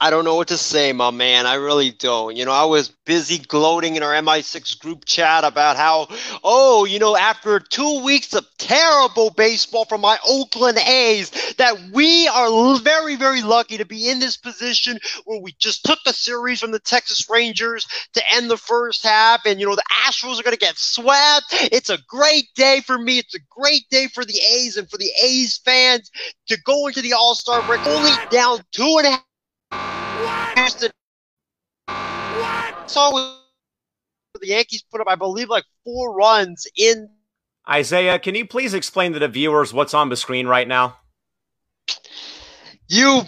[0.00, 1.44] I don't know what to say, my man.
[1.44, 2.36] I really don't.
[2.36, 6.06] You know, I was busy gloating in our MI6 group chat about how,
[6.44, 12.28] oh, you know, after two weeks of terrible baseball from my Oakland A's, that we
[12.28, 16.60] are very, very lucky to be in this position where we just took a series
[16.60, 17.84] from the Texas Rangers
[18.14, 19.44] to end the first half.
[19.46, 21.46] And, you know, the Astros are going to get swept.
[21.72, 23.18] It's a great day for me.
[23.18, 26.08] It's a great day for the A's and for the A's fans
[26.46, 29.27] to go into the All Star break only down two and a half
[30.58, 30.90] Houston.
[32.86, 33.36] So
[34.40, 37.08] the Yankees put up, I believe, like four runs in.
[37.68, 40.96] Isaiah, can you please explain to the viewers what's on the screen right now?
[42.88, 43.22] You,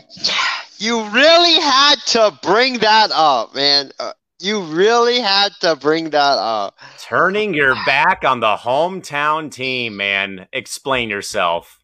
[0.78, 3.90] you really had to bring that up, man.
[3.98, 6.78] Uh, you really had to bring that up.
[6.98, 10.46] Turning your back on the hometown team, man.
[10.54, 11.78] Explain yourself.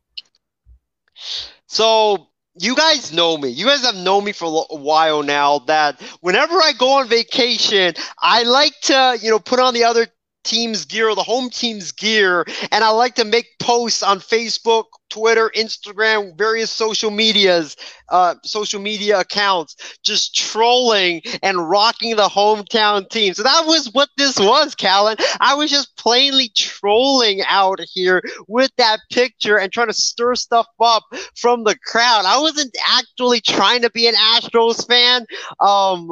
[1.67, 2.29] So
[2.59, 3.49] you guys know me.
[3.51, 7.95] You guys have known me for a while now that whenever I go on vacation,
[8.21, 10.07] I like to, you know, put on the other
[10.47, 15.51] team's gear the home team's gear and I like to make posts on Facebook, Twitter,
[15.57, 17.77] Instagram, various social medias,
[18.11, 23.35] uh, social media accounts, just trolling and rocking the hometown team.
[23.35, 25.17] So that was what this was, Callan.
[25.41, 30.67] I was just plainly trolling out here with that picture and trying to stir stuff
[30.81, 31.05] up
[31.35, 32.25] from the crowd.
[32.27, 35.27] I wasn't actually trying to be an Astros fan.
[35.61, 36.11] Um,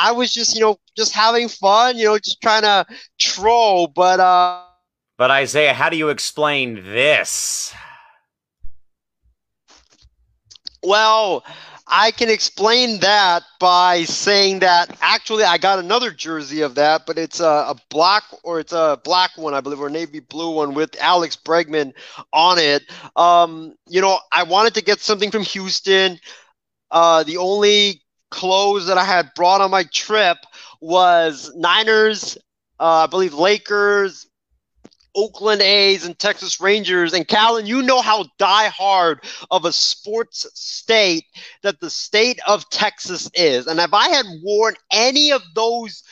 [0.00, 2.86] I was just, you know, just having fun, you know, just trying to
[3.18, 3.86] troll.
[3.86, 4.62] But uh
[5.18, 7.74] But Isaiah, how do you explain this?
[10.82, 11.44] Well,
[11.86, 17.18] I can explain that by saying that actually I got another jersey of that, but
[17.18, 20.72] it's a, a, black or it's a black one, I believe, or navy blue one
[20.72, 21.92] with Alex Bregman
[22.32, 22.84] on it.
[23.16, 26.18] Um, you know, I wanted to get something from Houston.
[26.90, 30.38] Uh, the only clothes that I had brought on my trip
[30.80, 32.36] was Niners,
[32.78, 34.26] uh, I believe Lakers,
[35.14, 37.12] Oakland A's, and Texas Rangers.
[37.12, 41.24] And Callan, you know how die-hard of a sports state
[41.62, 43.66] that the state of Texas is.
[43.66, 46.02] And if I had worn any of those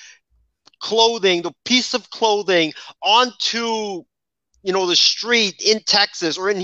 [0.81, 4.04] clothing, the piece of clothing onto
[4.62, 6.61] you know, the street in Texas or in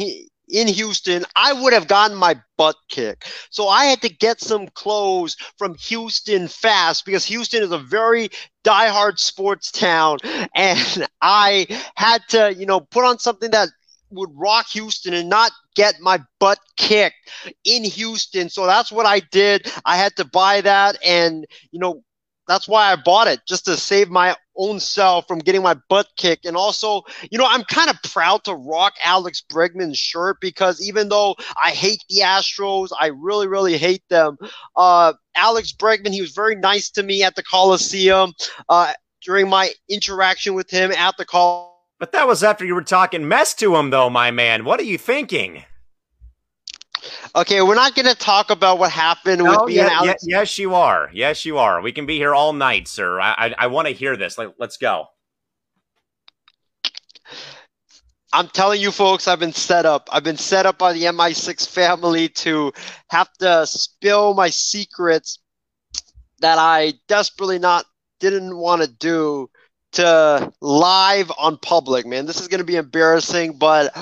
[0.49, 3.31] in Houston, I would have gotten my butt kicked.
[3.51, 8.29] So I had to get some clothes from Houston fast because Houston is a very
[8.65, 10.19] diehard sports town.
[10.55, 13.69] And I had to, you know, put on something that
[14.11, 17.17] would rock Houston and not get my butt kicked
[17.65, 18.49] in Houston.
[18.49, 19.67] So that's what I did.
[19.85, 20.97] I had to buy that.
[21.05, 22.03] And, you know,
[22.47, 26.09] that's why I bought it just to save my own self from getting my butt
[26.17, 26.47] kicked.
[26.47, 31.09] And also, you know, I'm kind of proud to rock Alex Bregman's shirt because even
[31.09, 34.37] though I hate the Astros, I really, really hate them.
[34.77, 38.33] Uh, Alex Bregman, he was very nice to me at the Coliseum
[38.69, 41.71] uh, during my interaction with him at the Coliseum.
[41.99, 44.65] But that was after you were talking mess to him, though, my man.
[44.65, 45.65] What are you thinking?
[47.37, 50.25] Okay, we're not going to talk about what happened no, with me yeah, and Alex.
[50.27, 51.11] Yeah, yes, you are.
[51.13, 51.81] Yes, you are.
[51.81, 53.21] We can be here all night, sir.
[53.21, 54.39] I I, I want to hear this.
[54.39, 55.07] Let, let's go.
[58.33, 60.09] I'm telling you, folks, I've been set up.
[60.11, 62.73] I've been set up by the MI6 family to
[63.11, 65.39] have to spill my secrets
[66.41, 67.87] that I desperately not
[68.19, 69.49] didn't want to do
[69.93, 72.07] to live on public.
[72.07, 73.97] Man, this is going to be embarrassing, but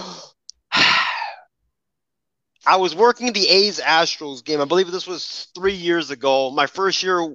[2.66, 4.61] I was working the A's Astros game.
[4.61, 6.51] I believe this was three years ago.
[6.51, 7.35] My first year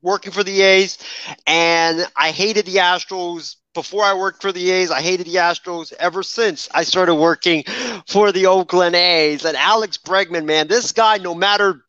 [0.00, 0.98] working for the A's,
[1.46, 4.90] and I hated the Astros before I worked for the A's.
[4.90, 7.64] I hated the Astros ever since I started working
[8.08, 9.44] for the Oakland A's.
[9.44, 11.84] And Alex Bregman, man, this guy, no matter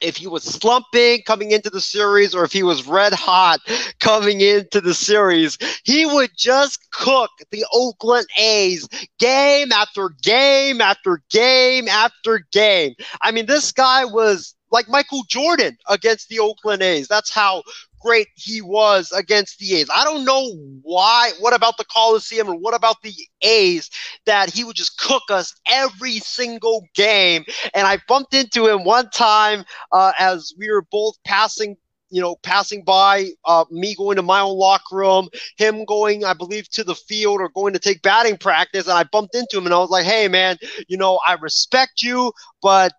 [0.00, 3.60] if he was slumping coming into the series or if he was red hot
[4.00, 11.22] coming into the series, he would just cook the Oakland A's game after game after
[11.30, 12.94] game after game.
[13.22, 17.08] I mean, this guy was like Michael Jordan against the Oakland A's.
[17.08, 17.62] That's how
[18.04, 19.88] great he was against the A's.
[19.92, 20.50] I don't know
[20.82, 23.90] why, what about the Coliseum and what about the A's
[24.26, 27.44] that he would just cook us every single game.
[27.74, 31.76] And I bumped into him one time uh, as we were both passing
[32.10, 36.32] you know, passing by, uh, me going to my own locker room, him going, I
[36.32, 38.86] believe, to the field or going to take batting practice.
[38.86, 42.02] And I bumped into him and I was like, hey, man, you know, I respect
[42.02, 42.92] you, but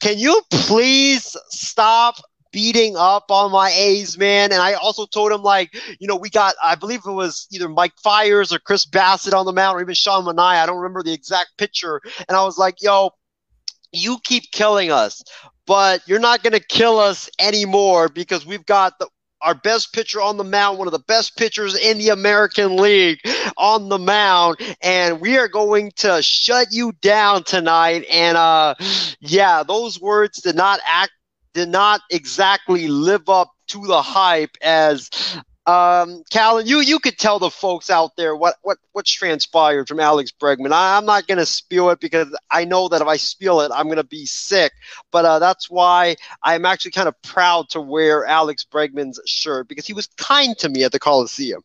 [0.00, 2.16] can you please stop
[2.52, 4.52] beating up on my A's, man.
[4.52, 7.68] And I also told him, like, you know, we got, I believe it was either
[7.68, 10.62] Mike Fiers or Chris Bassitt on the mound, or even Sean Manaea.
[10.62, 12.00] I don't remember the exact picture.
[12.28, 13.10] And I was like, yo,
[13.92, 15.22] you keep killing us,
[15.66, 19.08] but you're not going to kill us anymore because we've got the,
[19.42, 23.18] our best pitcher on the mound, one of the best pitchers in the American League
[23.56, 28.04] on the mound, and we are going to shut you down tonight.
[28.08, 28.76] And uh,
[29.20, 31.12] yeah, those words did not act
[31.54, 35.10] did not exactly live up to the hype as
[35.64, 40.00] um, Callan, you you could tell the folks out there what what what's transpired from
[40.00, 40.72] Alex Bregman.
[40.72, 43.70] I, am not going to spill it because I know that if I spill it,
[43.72, 44.72] I'm going to be sick.
[45.12, 49.86] But uh, that's why I'm actually kind of proud to wear Alex Bregman's shirt because
[49.86, 51.62] he was kind to me at the Coliseum.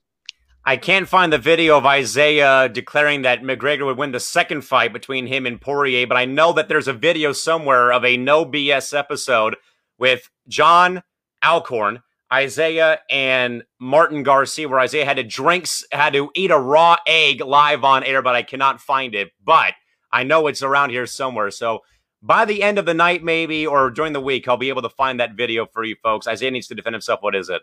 [0.63, 4.93] I can't find the video of Isaiah declaring that McGregor would win the second fight
[4.93, 8.45] between him and Poirier, but I know that there's a video somewhere of a no
[8.45, 9.55] BS episode
[9.97, 11.03] with John
[11.43, 16.97] Alcorn, Isaiah, and Martin Garcia, where Isaiah had to drink, had to eat a raw
[17.07, 19.31] egg live on air, but I cannot find it.
[19.43, 19.73] But
[20.11, 21.51] I know it's around here somewhere.
[21.51, 21.81] So
[22.21, 24.89] by the end of the night, maybe, or during the week, I'll be able to
[24.89, 26.27] find that video for you folks.
[26.27, 27.21] Isaiah needs to defend himself.
[27.21, 27.61] What is it?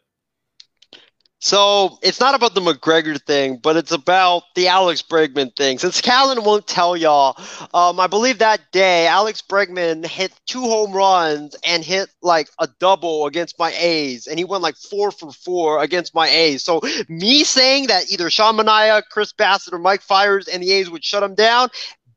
[1.44, 5.78] So it's not about the McGregor thing, but it's about the Alex Bregman thing.
[5.78, 7.38] Since Callan won't tell y'all,
[7.74, 12.68] um, I believe that day Alex Bregman hit two home runs and hit like a
[12.80, 16.64] double against my A's, and he went like four for four against my A's.
[16.64, 16.80] So
[17.10, 21.04] me saying that either Sean Manaea, Chris Bassitt, or Mike Fiers and the A's would
[21.04, 21.68] shut him down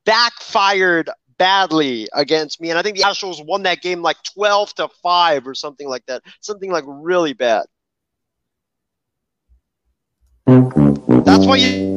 [0.05, 4.87] backfired badly against me, and I think the Astros won that game like twelve to
[5.03, 7.65] five or something like that, something like really bad.
[10.47, 11.95] That's why you.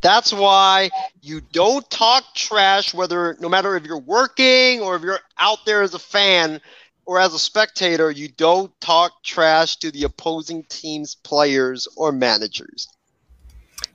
[0.00, 0.90] That's why
[1.22, 5.82] you don't talk trash, whether no matter if you're working or if you're out there
[5.82, 6.60] as a fan
[7.04, 12.88] or as a spectator, you don't talk trash to the opposing team's players or managers.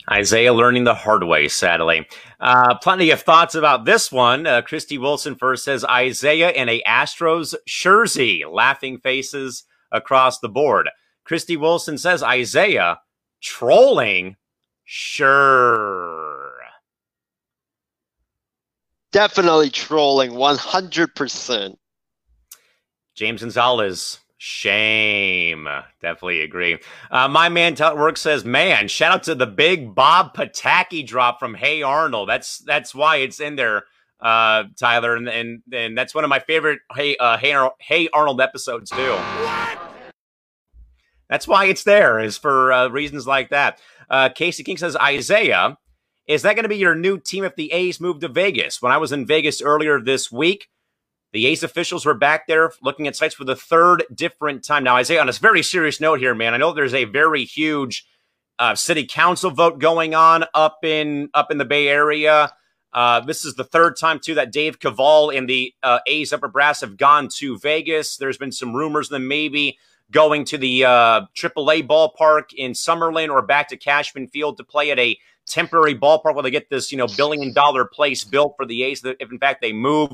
[0.10, 2.08] Isaiah learning the hard way, sadly.
[2.40, 4.46] Uh, plenty of thoughts about this one.
[4.46, 10.90] Uh, Christy Wilson first says Isaiah in a Astros jersey, laughing faces across the board.
[11.24, 13.00] Christy Wilson says Isaiah
[13.42, 14.36] trolling,
[14.84, 16.52] sure.
[19.12, 21.76] Definitely trolling, 100%.
[23.16, 25.68] James Gonzalez, Shame.
[26.04, 26.78] Definitely agree.
[27.10, 31.56] Uh, my man Work says, "Man, shout out to the big Bob Pataki drop from
[31.56, 32.30] Hey Arnold.
[32.30, 33.86] That's that's why it's in there,
[34.20, 38.40] uh, Tyler, and, and and that's one of my favorite Hey uh, Hey, hey Arnold
[38.40, 39.14] episodes too.
[39.14, 39.80] What?
[41.28, 43.82] That's why it's there, is for uh, reasons like that.
[44.12, 45.80] Uh, Casey King says, Isaiah,
[46.28, 48.80] is that going to be your new team if the A's move to Vegas?
[48.80, 50.68] When I was in Vegas earlier this week,
[51.36, 54.86] the A's officials were back there looking at sites for the third different time.
[54.86, 58.08] Now, Isaiah, on a very serious note here, man, I know there's a very huge
[58.58, 62.54] uh, city council vote going on up in up in the Bay Area.
[62.94, 66.48] Uh, this is the third time too that Dave Kaval and the uh, A's upper
[66.48, 68.16] brass have gone to Vegas.
[68.16, 69.78] There's been some rumors that maybe
[70.12, 74.90] going to the uh, AAA ballpark in Summerlin or back to Cashman Field to play
[74.90, 78.66] at a temporary ballpark where they get this you know billion dollar place built for
[78.66, 79.04] the A's.
[79.04, 80.12] If in fact they move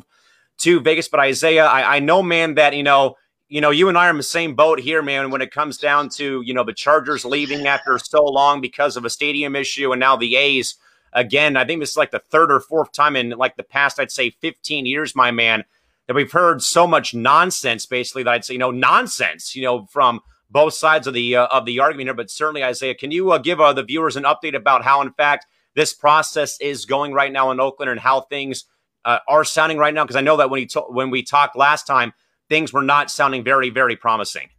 [0.62, 1.08] to Vegas.
[1.08, 3.16] But Isaiah, I, I know, man, that you know,
[3.50, 5.32] you know, you and I are in the same boat here, man.
[5.32, 9.06] When it comes down to you know the Chargers leaving after so long because of
[9.06, 10.76] a stadium issue, and now the A's
[11.14, 11.58] again.
[11.58, 14.12] I think this is like the third or fourth time in like the past, I'd
[14.12, 15.64] say, 15 years, my man,
[16.08, 17.86] that we've heard so much nonsense.
[17.86, 21.48] Basically, that I'd say, you know, nonsense, you know, from both sides of the uh,
[21.48, 22.14] of the argument here.
[22.14, 25.14] But certainly, Isaiah, can you uh, give uh, the viewers an update about how, in
[25.14, 25.46] fact,
[25.76, 28.66] this process is going right now in Oakland and how things
[29.06, 30.04] uh, are sounding right now?
[30.04, 32.14] Because I know that when, he to- when we talked last time,
[32.50, 34.50] things were not sounding very, very promising.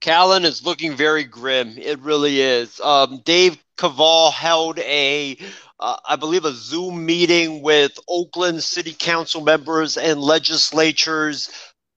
[0.00, 1.76] Callan is looking very grim.
[1.76, 2.80] It really is.
[2.80, 5.36] Um, Dave Kaval held a,
[5.80, 11.50] uh, I believe, a Zoom meeting with Oakland City Council members and legislatures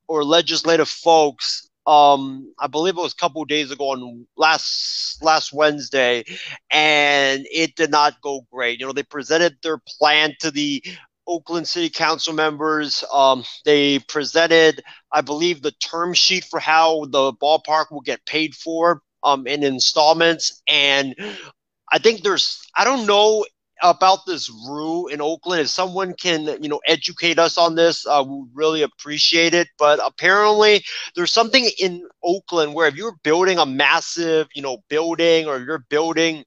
[0.08, 1.70] or legislative folks.
[1.88, 6.24] Um, I believe it was a couple days ago on last last Wednesday,
[6.72, 8.80] and it did not go great.
[8.80, 10.84] You know, they presented their plan to the
[11.28, 13.03] Oakland City Council members.
[13.13, 18.55] Um, they presented, I believe, the term sheet for how the ballpark will get paid
[18.55, 20.61] for um, in installments.
[20.67, 21.15] And
[21.91, 23.45] I think there's, I don't know
[23.84, 25.61] about this rule in Oakland.
[25.61, 29.67] If someone can, you know, educate us on this, uh, we really appreciate it.
[29.78, 30.84] But apparently,
[31.15, 35.86] there's something in Oakland where if you're building a massive, you know, building or you're
[35.89, 36.43] building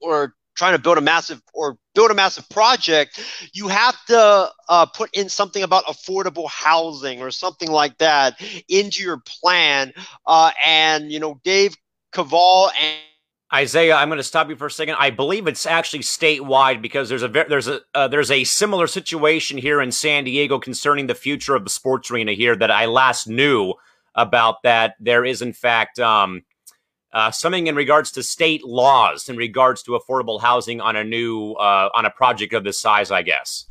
[0.00, 3.22] or trying to build a massive or build a massive project,
[3.52, 9.02] you have to uh, put in something about affordable housing or something like that into
[9.02, 9.92] your plan.
[10.26, 11.76] Uh, and you know, Dave
[12.12, 12.98] Kaval and
[13.52, 14.94] Isaiah, I'm going to stop you for a second.
[14.98, 19.58] I believe it's actually statewide because there's a there's a uh, there's a similar situation
[19.58, 23.26] here in San Diego concerning the future of the sports arena here that I last
[23.26, 23.74] knew
[24.14, 24.62] about.
[24.62, 26.42] That there is in fact um,
[27.12, 31.52] uh, something in regards to state laws in regards to affordable housing on a new
[31.52, 33.66] uh, on a project of this size, I guess.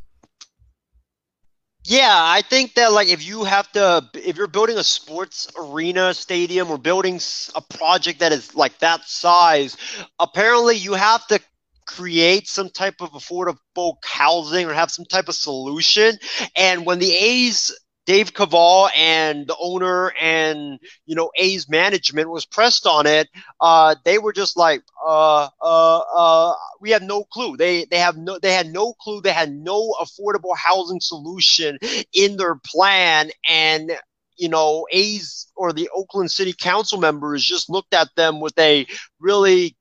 [1.85, 6.13] Yeah, I think that like if you have to, if you're building a sports arena,
[6.13, 7.19] stadium, or building
[7.55, 9.77] a project that is like that size,
[10.19, 11.39] apparently you have to
[11.87, 16.19] create some type of affordable housing or have some type of solution.
[16.55, 17.71] And when the A's
[18.09, 23.29] Dave Kaval and the owner and you know A's management was pressed on it.
[23.61, 27.55] Uh, they were just like, uh, uh, uh, we have no clue.
[27.55, 29.21] They they have no they had no clue.
[29.21, 31.77] They had no affordable housing solution
[32.11, 33.91] in their plan, and
[34.37, 38.87] you know A's or the Oakland City Council members just looked at them with a
[39.19, 39.77] really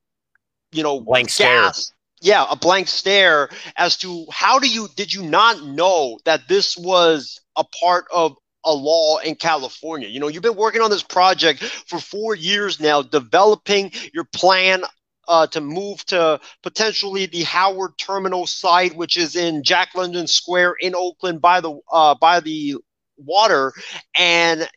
[0.70, 1.72] you know blank stare
[2.20, 6.76] yeah, a blank stare as to how do you did you not know that this
[6.76, 10.08] was a part of a law in California?
[10.08, 14.84] You know, you've been working on this project for four years now, developing your plan
[15.28, 20.76] uh, to move to potentially the Howard Terminal site, which is in Jack London Square
[20.80, 22.76] in Oakland by the uh, by the
[23.16, 23.72] water,
[24.16, 24.68] and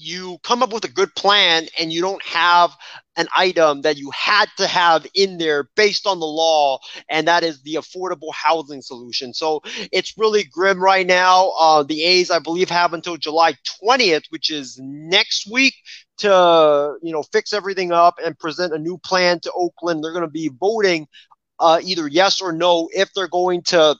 [0.00, 2.74] you come up with a good plan and you don't have
[3.20, 7.44] an item that you had to have in there based on the law, and that
[7.44, 9.32] is the affordable housing solution.
[9.34, 9.60] So
[9.92, 11.52] it's really grim right now.
[11.58, 15.74] Uh, the A's, I believe, have until July 20th, which is next week,
[16.18, 20.02] to you know fix everything up and present a new plan to Oakland.
[20.02, 21.06] They're going to be voting
[21.58, 23.96] uh, either yes or no if they're going to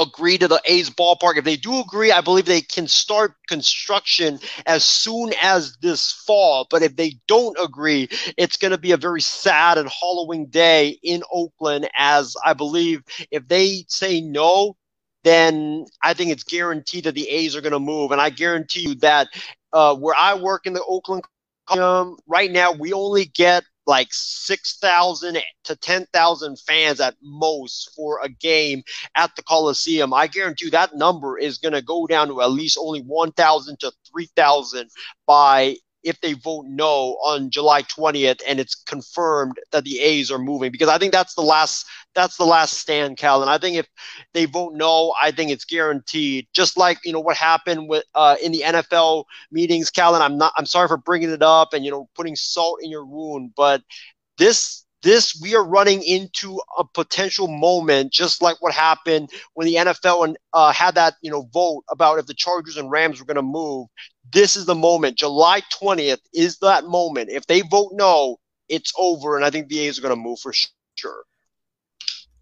[0.00, 1.36] agree to the A's ballpark.
[1.36, 6.66] If they do agree, I believe they can start construction as soon as this fall.
[6.70, 10.98] But if they don't agree, it's going to be a very sad and hollowing day
[11.02, 14.76] in Oakland, as I believe if they say no,
[15.24, 18.10] then I think it's guaranteed that the A's are going to move.
[18.12, 19.28] And I guarantee you that
[19.72, 21.22] uh, where I work in the Oakland
[21.68, 28.28] um, right now, we only get like 6,000 to 10,000 fans at most for a
[28.28, 28.82] game
[29.16, 30.14] at the Coliseum.
[30.14, 33.78] I guarantee you that number is going to go down to at least only 1,000
[33.80, 34.90] to 3,000
[35.26, 40.38] by if they vote no on July 20th and it's confirmed that the A's are
[40.38, 43.42] moving because I think that's the last that's the last stand, Cal.
[43.42, 43.86] And I think if
[44.34, 46.46] they vote no, I think it's guaranteed.
[46.54, 50.14] Just like you know what happened with uh, in the NFL meetings, Cal.
[50.14, 52.90] And I'm not I'm sorry for bringing it up and you know putting salt in
[52.90, 53.82] your wound, but
[54.38, 59.76] this this we are running into a potential moment just like what happened when the
[59.76, 63.26] NFL and uh, had that you know vote about if the Chargers and Rams were
[63.26, 63.86] going to move
[64.32, 65.18] this is the moment.
[65.18, 67.30] July 20th is that moment.
[67.30, 68.38] If they vote no,
[68.68, 71.24] it's over, and I think the A's are going to move for sure.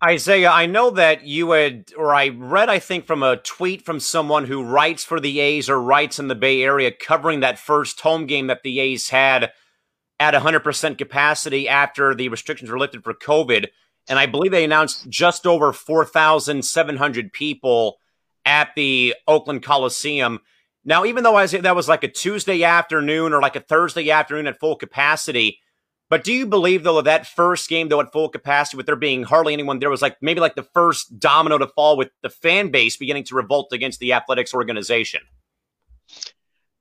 [0.04, 4.00] Isaiah, I know that you had, or I read, I think, from a tweet from
[4.00, 8.00] someone who writes for the A's or writes in the Bay Area covering that first
[8.00, 9.52] home game that the A's had
[10.22, 13.66] at 100% capacity after the restrictions were lifted for COVID.
[14.08, 17.98] And I believe they announced just over 4,700 people
[18.44, 20.38] at the Oakland Coliseum.
[20.84, 24.12] Now, even though I say that was like a Tuesday afternoon or like a Thursday
[24.12, 25.58] afternoon at full capacity,
[26.08, 29.24] but do you believe though that, first game though at full capacity with there being
[29.24, 32.70] hardly anyone there was like maybe like the first domino to fall with the fan
[32.70, 35.22] base beginning to revolt against the athletics organization?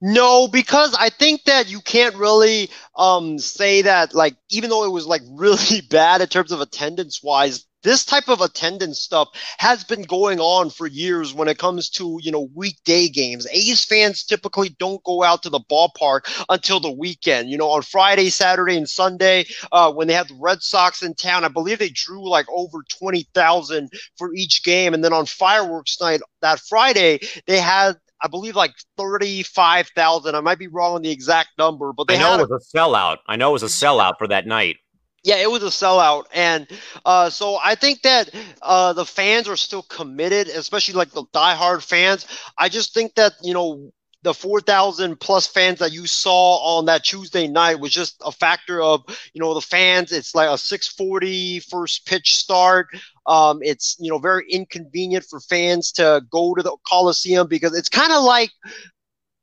[0.04, 4.92] No, because I think that you can't really um, say that like even though it
[4.92, 9.84] was like really bad in terms of attendance wise, this type of attendance stuff has
[9.84, 13.48] been going on for years when it comes to you know weekday games.
[13.52, 17.50] A's fans typically don't go out to the ballpark until the weekend.
[17.50, 21.14] You know on friday saturday and sunday uh, when they had the red sox in
[21.16, 24.94] town i believe they drew like over 20000 for each game.
[24.94, 30.36] And then on fireworks night that friday they had I believe like thirty-five thousand.
[30.36, 32.72] I might be wrong on the exact number, but they I know had it was
[32.74, 33.18] a sellout.
[33.28, 34.78] I know it was a sellout for that night.
[35.24, 36.68] Yeah, it was a sellout, and
[37.06, 38.32] uh, so I think that
[38.64, 42.26] uh, the fans are still committed, especially like the diehard fans.
[42.58, 43.92] I just think that you know
[44.24, 48.82] the 4,000 plus fans that you saw on that Tuesday night was just a factor
[48.82, 49.04] of,
[49.34, 50.12] you know, the fans.
[50.12, 52.88] It's like a 640 first pitch start.
[53.26, 57.90] Um, it's, you know, very inconvenient for fans to go to the Coliseum because it's
[57.90, 58.52] kind of like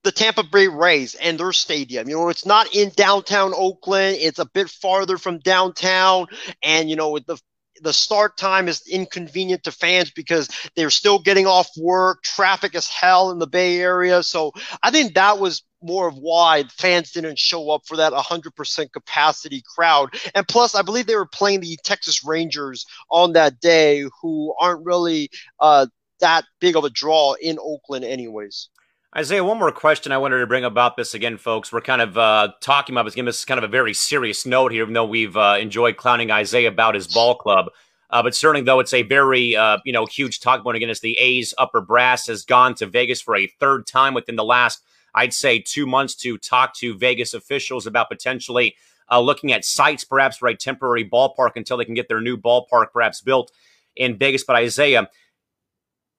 [0.04, 2.08] the Tampa Bay Rays and their stadium.
[2.08, 4.16] You know, it's not in downtown Oakland.
[4.20, 6.26] It's a bit farther from downtown,
[6.62, 7.38] and you know, with the
[7.82, 12.22] the start time is inconvenient to fans because they're still getting off work.
[12.22, 14.52] Traffic is hell in the Bay Area, so
[14.82, 19.62] I think that was more of why fans didn't show up for that 100% capacity
[19.74, 20.14] crowd.
[20.34, 24.84] And plus, I believe they were playing the Texas Rangers on that day, who aren't
[24.84, 25.86] really uh,
[26.20, 28.68] that big of a draw in Oakland, anyways.
[29.16, 31.72] Isaiah, one more question I wanted to bring about this again, folks.
[31.72, 33.24] We're kind of uh, talking about this game.
[33.24, 36.30] This is kind of a very serious note here, even though we've uh, enjoyed clowning
[36.30, 37.70] Isaiah about his ball club.
[38.10, 41.00] Uh, but certainly, though, it's a very uh, you know huge talk point again as
[41.00, 44.82] the A's upper brass has gone to Vegas for a third time within the last,
[45.14, 48.76] I'd say, two months to talk to Vegas officials about potentially
[49.10, 52.36] uh, looking at sites, perhaps for a temporary ballpark until they can get their new
[52.36, 53.52] ballpark perhaps built
[53.96, 54.44] in Vegas.
[54.44, 55.08] But Isaiah,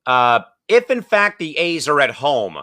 [0.08, 2.58] uh, if in fact the A's are at home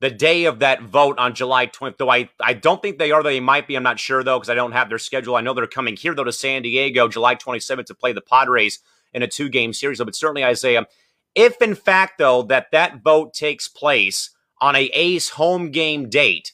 [0.00, 1.98] the day of that vote on July 20th.
[1.98, 3.22] Though I, I don't think they are.
[3.22, 3.76] They might be.
[3.76, 5.36] I'm not sure, though, because I don't have their schedule.
[5.36, 8.80] I know they're coming here, though, to San Diego July 27th to play the Padres
[9.12, 9.98] in a two game series.
[9.98, 10.86] But certainly, Isaiah,
[11.34, 14.30] if in fact, though, that that vote takes place
[14.60, 16.52] on a A's home game date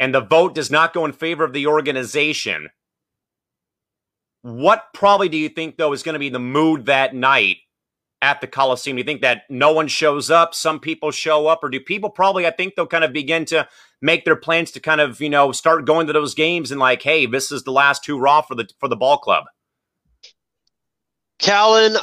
[0.00, 2.68] and the vote does not go in favor of the organization,
[4.42, 7.58] what probably do you think, though, is going to be the mood that night
[8.22, 8.96] at the Coliseum?
[8.96, 10.54] Do you think that no one shows up?
[10.54, 12.46] Some people show up, or do people probably?
[12.46, 13.68] I think they'll kind of begin to
[14.00, 17.02] make their plans to kind of you know start going to those games and like,
[17.02, 19.44] hey, this is the last two raw for the for the ball club.
[21.38, 21.96] Callan,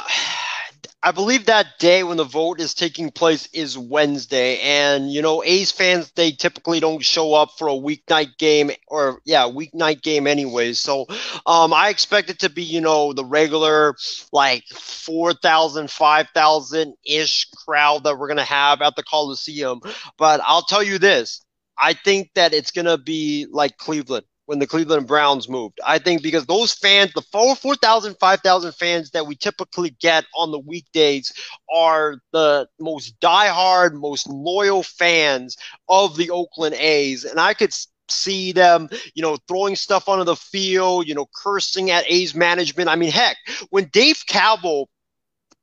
[1.02, 5.42] I believe that day when the vote is taking place is Wednesday, and you know,
[5.44, 10.26] A's fans they typically don't show up for a weeknight game or yeah, weeknight game
[10.26, 10.80] anyways.
[10.80, 11.06] So,
[11.46, 13.94] um, I expect it to be you know the regular
[14.32, 19.80] like 4,000, 5,000 ish crowd that we're gonna have at the Coliseum.
[20.18, 21.40] But I'll tell you this,
[21.78, 25.80] I think that it's gonna be like Cleveland when the Cleveland Browns moved.
[25.84, 30.58] I think because those fans, the 4,000, 5,000 fans that we typically get on the
[30.58, 31.32] weekdays
[31.72, 35.56] are the most diehard, most loyal fans
[35.88, 37.24] of the Oakland A's.
[37.24, 37.74] And I could
[38.08, 42.88] see them, you know, throwing stuff onto the field, you know, cursing at A's management.
[42.88, 43.36] I mean, heck,
[43.70, 44.86] when Dave Kaval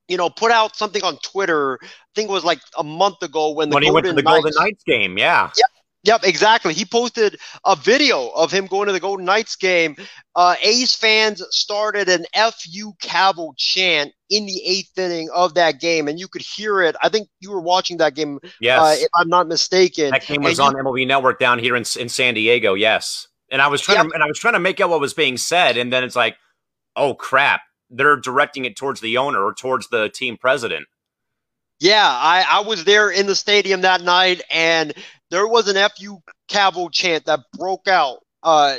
[0.09, 1.79] you know, put out something on Twitter.
[1.81, 4.13] I think it was like a month ago when the when Golden he went to
[4.13, 5.17] the Knights, Golden Knights game.
[5.17, 5.63] Yeah, yeah,
[6.03, 6.73] Yep, exactly.
[6.73, 9.95] He posted a video of him going to the Golden Knights game.
[10.35, 16.09] Uh, A's fans started an "Fu Kaval" chant in the eighth inning of that game,
[16.09, 16.97] and you could hear it.
[17.01, 20.11] I think you were watching that game, yes, uh, if I'm not mistaken.
[20.11, 22.73] That game was and on you, MLB Network down here in in San Diego.
[22.73, 24.07] Yes, and I was trying yep.
[24.07, 26.17] to and I was trying to make out what was being said, and then it's
[26.17, 26.35] like,
[26.97, 30.85] oh crap, they're directing it towards the owner or towards the team president.
[31.83, 34.93] Yeah, I, I was there in the stadium that night, and
[35.29, 36.19] there was an "fu
[36.49, 38.77] Kaval" chant that broke out uh,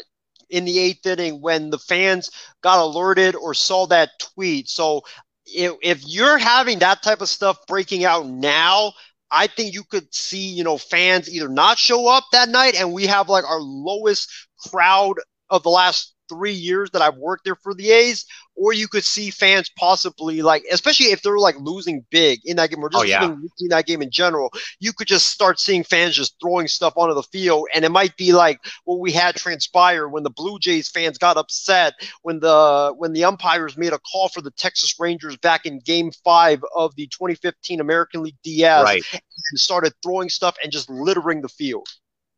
[0.48, 2.30] in the eighth inning when the fans
[2.62, 4.70] got alerted or saw that tweet.
[4.70, 5.02] So
[5.44, 8.94] if, if you're having that type of stuff breaking out now,
[9.30, 12.94] I think you could see, you know, fans either not show up that night and
[12.94, 14.30] we have like our lowest
[14.70, 15.16] crowd
[15.50, 18.24] of the last three years that I've worked there for the A's,
[18.56, 22.70] or you could see fans possibly like, especially if they're like losing big in that
[22.70, 23.24] game or oh, just oh, yeah.
[23.24, 27.14] in that game in general, you could just start seeing fans just throwing stuff onto
[27.14, 30.88] the field, and it might be like what we had transpire when the Blue Jays
[30.88, 35.36] fans got upset when the when the umpires made a call for the Texas Rangers
[35.36, 39.04] back in Game Five of the 2015 American League DS right.
[39.12, 41.88] and started throwing stuff and just littering the field.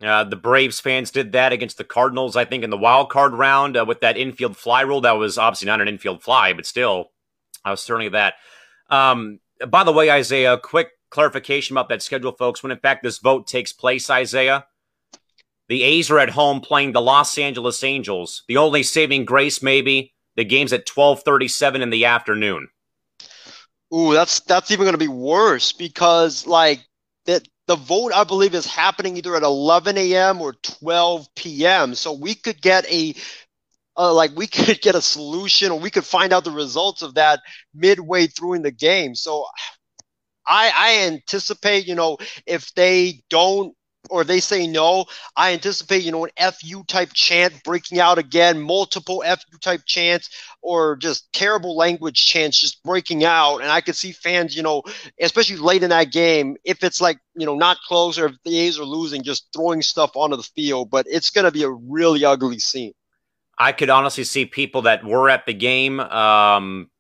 [0.02, 3.32] Uh, the Braves fans did that against the Cardinals, I think, in the wild card
[3.32, 5.00] round uh, with that infield fly rule.
[5.00, 7.12] That was obviously not an infield fly, but still,
[7.64, 8.34] I was certainly that.
[8.90, 12.62] Um, by the way, Isaiah, quick clarification about that schedule, folks.
[12.62, 14.66] When in fact this vote takes place, Isaiah,
[15.68, 18.44] the A's are at home playing the Los Angeles Angels.
[18.48, 22.68] The only saving grace, maybe, the game's at twelve thirty-seven in the afternoon.
[23.94, 26.80] Ooh, that's that's even going to be worse because like
[27.24, 30.40] that the vote, I believe, is happening either at 11 a.m.
[30.40, 31.94] or 12 p.m.
[31.94, 33.14] So we could get a
[33.96, 37.14] uh, like we could get a solution or we could find out the results of
[37.14, 37.40] that
[37.74, 39.14] midway through in the game.
[39.14, 39.44] So
[40.46, 43.75] I, I anticipate, you know, if they don't
[44.10, 48.60] or they say no, I anticipate, you know, an FU type chant breaking out again,
[48.60, 50.30] multiple FU type chants,
[50.62, 53.58] or just terrible language chants just breaking out.
[53.58, 54.82] And I could see fans, you know,
[55.20, 58.58] especially late in that game, if it's like, you know, not close or if the
[58.58, 60.90] A's are losing, just throwing stuff onto the field.
[60.90, 62.92] But it's going to be a really ugly scene.
[63.58, 66.90] I could honestly see people that were at the game um,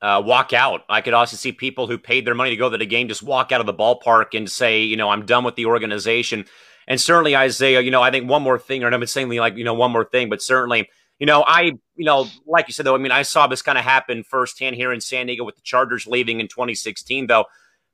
[0.00, 0.82] uh, walk out.
[0.88, 3.22] I could also see people who paid their money to go to the game just
[3.22, 6.44] walk out of the ballpark and say, you know, I'm done with the organization.
[6.86, 9.64] And certainly, Isaiah, you know, I think one more thing, or I'm saying like, you
[9.64, 10.88] know, one more thing, but certainly,
[11.18, 13.76] you know, I, you know, like you said, though, I mean, I saw this kind
[13.76, 17.46] of happen firsthand here in San Diego with the Chargers leaving in 2016, though.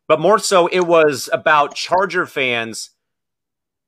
[0.06, 2.90] But more so, it was about Charger fans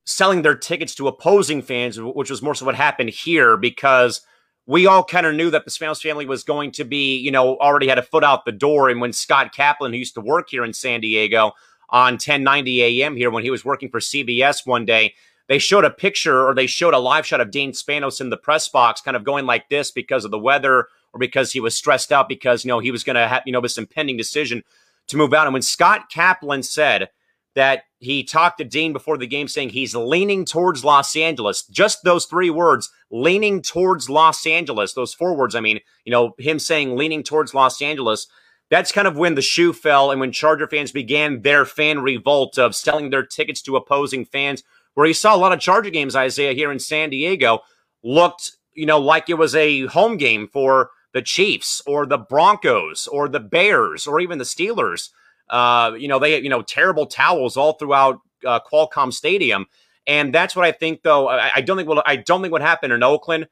[0.07, 4.23] selling their tickets to opposing fans, which was more so what happened here because–
[4.67, 7.57] we all kind of knew that the Spanos family was going to be, you know,
[7.59, 8.89] already had a foot out the door.
[8.89, 11.53] And when Scott Kaplan, who used to work here in San Diego
[11.89, 15.15] on 1090 AM here, when he was working for CBS one day,
[15.49, 18.37] they showed a picture or they showed a live shot of Dean Spanos in the
[18.37, 21.77] press box, kind of going like this because of the weather or because he was
[21.77, 24.65] stressed out because, you know, he was going to have, you know, this impending decision
[25.07, 25.47] to move out.
[25.47, 27.11] And when Scott Kaplan said
[27.57, 31.65] that he talked to Dean before the game saying he's leaning towards Los Angeles.
[31.67, 36.35] Just those three words, leaning towards Los Angeles, those four words, I mean, you know,
[36.39, 38.29] him saying leaning towards Los Angeles,
[38.71, 42.59] that's kind of when the shoe fell and when Charger fans began their fan revolt
[42.59, 46.15] of selling their tickets to opposing fans, where you saw a lot of Charger games,
[46.15, 47.61] Isaiah, here in San Diego,
[48.05, 53.07] looked, you know, like it was a home game for the Chiefs or the Broncos
[53.07, 55.09] or the Bears or even the Steelers.
[55.49, 59.67] Uh, you know, they you know terrible towels all throughout uh, Qualcomm Stadium,
[60.07, 61.03] and that's what I think.
[61.03, 63.49] Though I, I don't think what I don't think what happened in Oakland,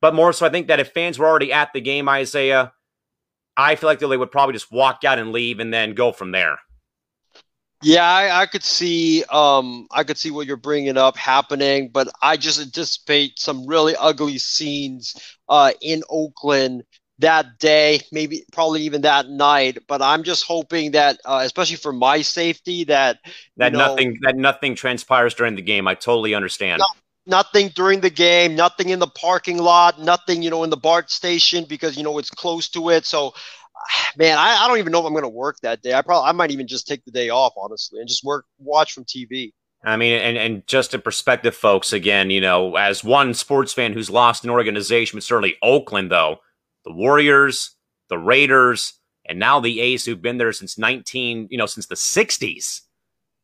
[0.00, 2.72] but more so I think that if fans were already at the game, Isaiah,
[3.56, 6.30] I feel like they would probably just walk out and leave and then go from
[6.30, 6.58] there.
[7.82, 12.08] Yeah, I, I, could see, um, I could see what you're bringing up happening, but
[12.20, 15.14] I just anticipate some really ugly scenes
[15.48, 16.82] uh, in Oakland
[17.18, 19.78] that day, maybe probably even that night.
[19.86, 23.18] But I'm just hoping that, uh, especially for my safety, that
[23.56, 25.88] that know, nothing that nothing transpires during the game.
[25.88, 26.80] I totally understand.
[26.80, 26.96] Not,
[27.26, 31.10] nothing during the game, nothing in the parking lot, nothing you know in the BART
[31.10, 33.04] station because you know it's close to it.
[33.04, 33.34] So,
[34.16, 35.94] man, I, I don't even know if I'm going to work that day.
[35.94, 38.92] I probably I might even just take the day off honestly and just work watch
[38.92, 39.52] from TV.
[39.84, 43.92] I mean, and, and just in perspective, folks, again, you know, as one sports fan
[43.92, 46.40] who's lost an organization, but certainly Oakland, though,
[46.88, 47.76] the Warriors,
[48.08, 48.94] the Raiders,
[49.26, 52.80] and now the A's who've been there since 19, you know, since the 60s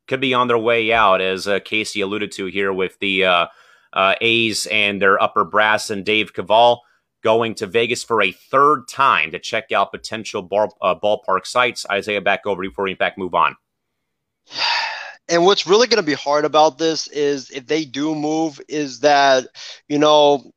[0.09, 3.47] could be on their way out, as uh, Casey alluded to here with the uh,
[3.93, 6.79] uh, A's and their upper brass and Dave Kaval
[7.23, 11.87] going to Vegas for a third time to check out potential bar, uh, ballpark sites.
[11.91, 13.57] Isaiah, back over before we in fact move on.
[15.29, 19.01] and what's really going to be hard about this is if they do move, is
[19.01, 19.49] that,
[19.89, 20.51] you know,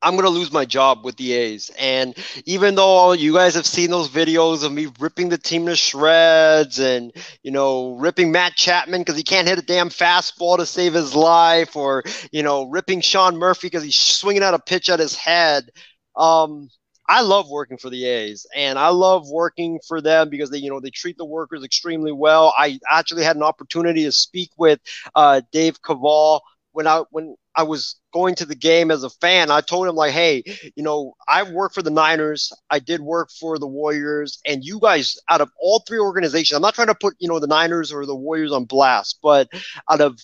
[0.00, 1.70] I'm going to lose my job with the A's.
[1.78, 5.74] And even though you guys have seen those videos of me ripping the team to
[5.74, 10.66] shreds and, you know, ripping Matt Chapman because he can't hit a damn fastball to
[10.66, 14.88] save his life or, you know, ripping Sean Murphy because he's swinging out a pitch
[14.88, 15.70] at his head.
[16.16, 16.68] Um,
[17.08, 20.70] I love working for the A's and I love working for them because they, you
[20.70, 22.54] know, they treat the workers extremely well.
[22.56, 24.78] I actually had an opportunity to speak with
[25.14, 26.40] uh, Dave Kaval
[26.72, 29.96] when I when I was going to the game as a fan, I told him
[29.96, 30.42] like, hey,
[30.76, 34.80] you know, I work for the Niners, I did work for the Warriors, and you
[34.80, 37.92] guys, out of all three organizations, I'm not trying to put you know the Niners
[37.92, 39.48] or the Warriors on blast, but
[39.90, 40.18] out of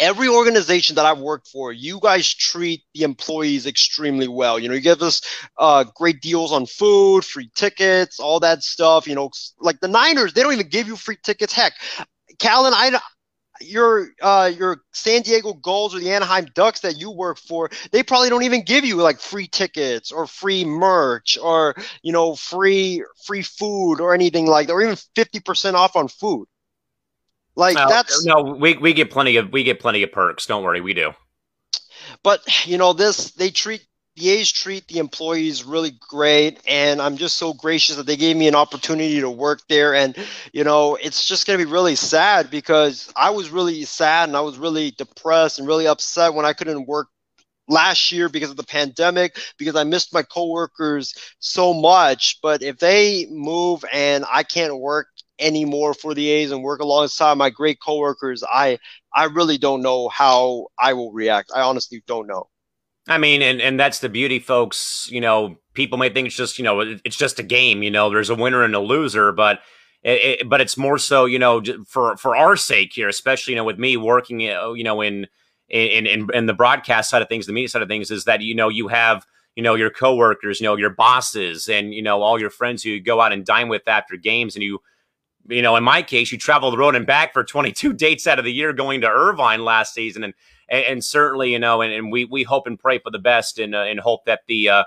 [0.00, 4.58] every organization that I've worked for, you guys treat the employees extremely well.
[4.58, 5.20] You know, you give us
[5.58, 9.06] uh, great deals on food, free tickets, all that stuff.
[9.06, 9.30] You know,
[9.60, 11.52] like the Niners, they don't even give you free tickets.
[11.52, 11.74] Heck,
[12.38, 12.98] Callan, I,
[13.64, 18.02] your uh, your San Diego Gulls or the Anaheim Ducks that you work for, they
[18.02, 23.02] probably don't even give you like free tickets or free merch or you know free
[23.24, 26.46] free food or anything like that, or even fifty percent off on food.
[27.54, 30.46] Like well, that's no, we we get plenty of we get plenty of perks.
[30.46, 31.12] Don't worry, we do.
[32.22, 33.86] But you know this, they treat
[34.16, 38.36] the A's treat the employees really great, and I'm just so gracious that they gave
[38.36, 39.94] me an opportunity to work there.
[39.94, 40.16] And
[40.52, 44.36] you know, it's just going to be really sad because I was really sad and
[44.36, 47.08] I was really depressed and really upset when I couldn't work
[47.68, 52.38] last year because of the pandemic because I missed my coworkers so much.
[52.42, 55.08] But if they move and I can't work
[55.40, 58.78] anymore for the A's and work alongside my great coworkers, I
[59.14, 61.52] I really don't know how I will react.
[61.54, 62.48] I honestly don't know.
[63.08, 65.08] I mean, and, and that's the beauty, folks.
[65.10, 67.82] You know, people may think it's just, you know, it's just a game.
[67.82, 69.60] You know, there's a winner and a loser, but
[70.02, 73.56] it, it, but it's more so, you know, for for our sake here, especially, you
[73.56, 75.26] know, with me working, you know, in
[75.68, 78.40] in in, in the broadcast side of things, the media side of things, is that
[78.40, 79.26] you know you have
[79.56, 82.90] you know your coworkers, you know your bosses, and you know all your friends who
[82.90, 84.80] you go out and dine with after games, and you
[85.48, 88.38] you know, in my case, you travel the road and back for 22 dates out
[88.38, 90.24] of the year going to Irvine last season.
[90.24, 90.34] And
[90.72, 93.60] and, and certainly, you know, and, and, we we hope and pray for the best
[93.60, 94.84] and uh, and hope that the uh,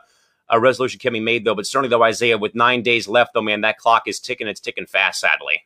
[0.49, 1.55] a resolution can be made though.
[1.55, 4.47] But certainly, though, Isaiah, with nine days left, though, man, that clock is ticking.
[4.47, 5.61] It's ticking fast, sadly.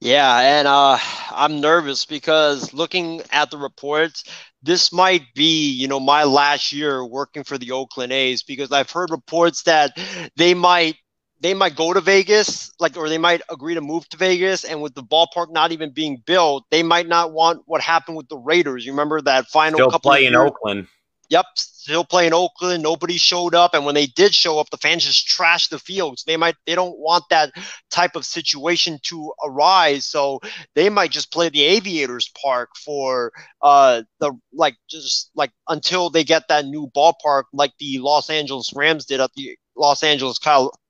[0.00, 0.98] Yeah, and uh,
[1.30, 4.24] I'm nervous because looking at the reports,
[4.62, 8.90] this might be, you know, my last year working for the Oakland A's because I've
[8.90, 9.98] heard reports that
[10.36, 10.96] they might
[11.40, 14.64] they might go to Vegas, like, or they might agree to move to Vegas.
[14.64, 18.28] And with the ballpark not even being built, they might not want what happened with
[18.28, 18.84] the Raiders.
[18.84, 20.88] You remember that final Still couple play in Oakland.
[21.30, 22.82] Yep, still playing in Oakland.
[22.82, 26.24] Nobody showed up, and when they did show up, the fans just trashed the fields.
[26.24, 27.52] They might, they don't want that
[27.90, 30.40] type of situation to arise, so
[30.74, 33.30] they might just play the Aviators Park for
[33.60, 38.72] uh the like just like until they get that new ballpark, like the Los Angeles
[38.74, 40.38] Rams did at the Los Angeles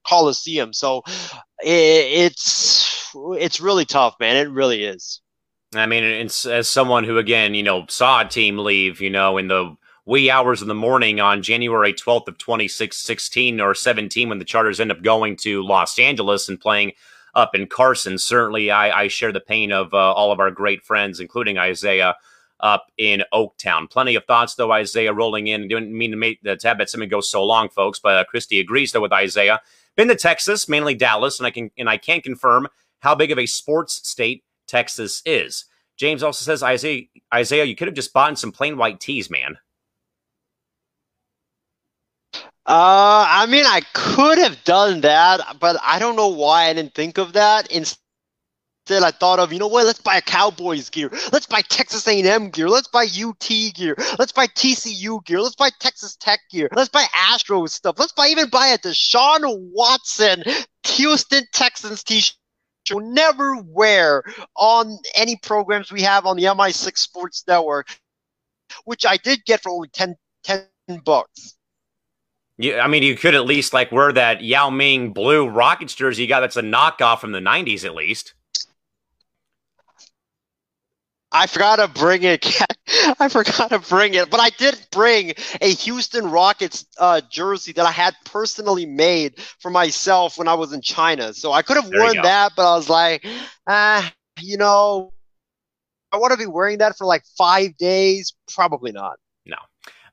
[0.08, 0.72] Coliseum.
[0.72, 1.02] So
[1.60, 4.36] it's it's really tough, man.
[4.36, 5.20] It really is.
[5.74, 9.48] I mean, as someone who, again, you know, saw a team leave, you know, in
[9.48, 14.44] the wee hours in the morning on January 12th of 2016 or 17 when the
[14.46, 16.92] Chargers end up going to Los Angeles and playing
[17.34, 18.16] up in Carson.
[18.16, 22.16] Certainly, I, I share the pain of uh, all of our great friends, including Isaiah
[22.60, 23.90] up in Oaktown.
[23.90, 25.68] Plenty of thoughts, though, Isaiah rolling in.
[25.68, 28.60] Didn't mean to, make, to have that something go so long, folks, but uh, Christy
[28.60, 29.60] agrees, though, with Isaiah.
[29.98, 32.68] Been to Texas, mainly Dallas, and I can and I can't confirm
[33.00, 35.64] how big of a sports state Texas is.
[35.96, 37.02] James also says, Isaiah,
[37.34, 39.58] Isaiah, you could have just bought some plain white tees, man.
[42.64, 46.94] Uh, I mean, I could have done that, but I don't know why I didn't
[46.94, 47.68] think of that.
[47.72, 47.98] Instead,
[48.88, 49.84] Instead, I thought of, you know what?
[49.84, 51.10] Let's buy a Cowboys gear.
[51.30, 52.70] Let's buy Texas A&M gear.
[52.70, 53.94] Let's buy UT gear.
[54.18, 55.42] Let's buy TCU gear.
[55.42, 56.70] Let's buy Texas Tech gear.
[56.74, 57.96] Let's buy Astros stuff.
[57.98, 59.40] Let's buy even buy a Deshaun
[59.74, 60.42] Watson
[60.84, 62.34] Houston Texans t-shirt.
[62.90, 64.22] Will never wear
[64.56, 67.94] on any programs we have on the MI6 Sports Network,
[68.86, 70.64] which I did get for only 10, 10
[71.04, 71.56] bucks.
[72.56, 76.22] Yeah, I mean, you could at least like wear that Yao Ming blue Rockets jersey
[76.22, 76.40] you got.
[76.40, 78.32] That's a knockoff from the '90s, at least.
[81.30, 82.46] I forgot to bring it.
[83.20, 87.84] I forgot to bring it, but I did bring a Houston Rockets uh, jersey that
[87.84, 91.34] I had personally made for myself when I was in China.
[91.34, 93.26] So I could have worn that, but I was like,
[93.66, 94.10] ah,
[94.40, 95.12] you know,
[96.12, 98.34] I want to be wearing that for like five days.
[98.54, 99.18] Probably not.
[99.44, 99.56] No.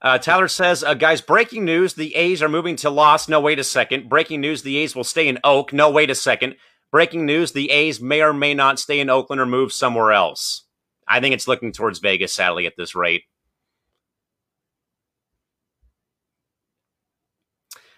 [0.01, 3.29] Uh, Tyler says, uh, guys, breaking news: the A's are moving to Los.
[3.29, 4.09] No, wait a second.
[4.09, 5.71] Breaking news: the A's will stay in Oak.
[5.71, 6.55] No, wait a second.
[6.91, 10.64] breaking news: the A's may or may not stay in Oakland or move somewhere else.
[11.07, 13.23] I think it's looking towards Vegas, sadly, at this rate.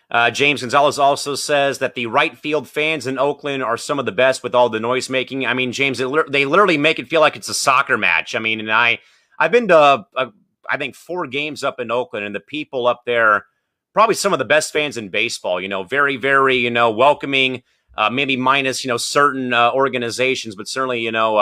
[0.09, 4.05] Uh, James Gonzalez also says that the right field fans in Oakland are some of
[4.05, 5.45] the best with all the noise making.
[5.45, 8.33] I mean, James, they literally make it feel like it's a soccer match.
[8.33, 8.99] I mean, and I,
[9.37, 10.29] I've been to, uh,
[10.69, 13.45] I think, four games up in Oakland, and the people up there,
[13.93, 15.59] probably some of the best fans in baseball.
[15.59, 17.63] You know, very, very, you know, welcoming.
[17.97, 21.35] Uh, maybe minus, you know, certain uh, organizations, but certainly, you know,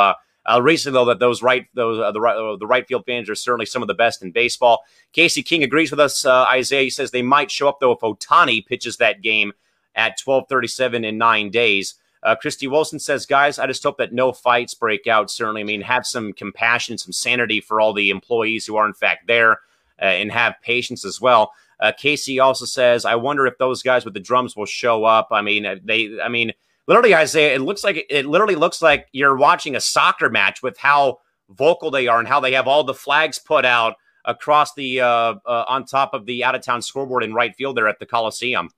[0.46, 3.30] uh, recently, though, that those right those uh, the right uh, the right field fans
[3.30, 4.84] are certainly some of the best in baseball.
[5.12, 6.26] Casey King agrees with us.
[6.26, 9.54] Uh, Isaiah he says they might show up though if Ohtani pitches that game
[9.96, 11.96] at twelve thirty seven in nine days.
[12.24, 15.30] Uh, Christy Wilson says, guys, I just hope that no fights break out.
[15.30, 18.96] Certainly, I mean, have some compassion, some sanity for all the employees who are in
[18.96, 19.60] fact there,
[20.02, 21.52] uh, and have patience as well.
[21.98, 25.28] Casey also says, I wonder if those guys with the drums will show up.
[25.30, 26.54] I mean, they, I mean,
[26.88, 30.78] literally, Isaiah, it looks like it literally looks like you're watching a soccer match with
[30.78, 31.20] how
[31.50, 35.36] vocal they are and how they have all the flags put out across the uh,
[35.46, 38.06] uh, on top of the out of town scoreboard in right field there at the
[38.06, 38.70] Coliseum.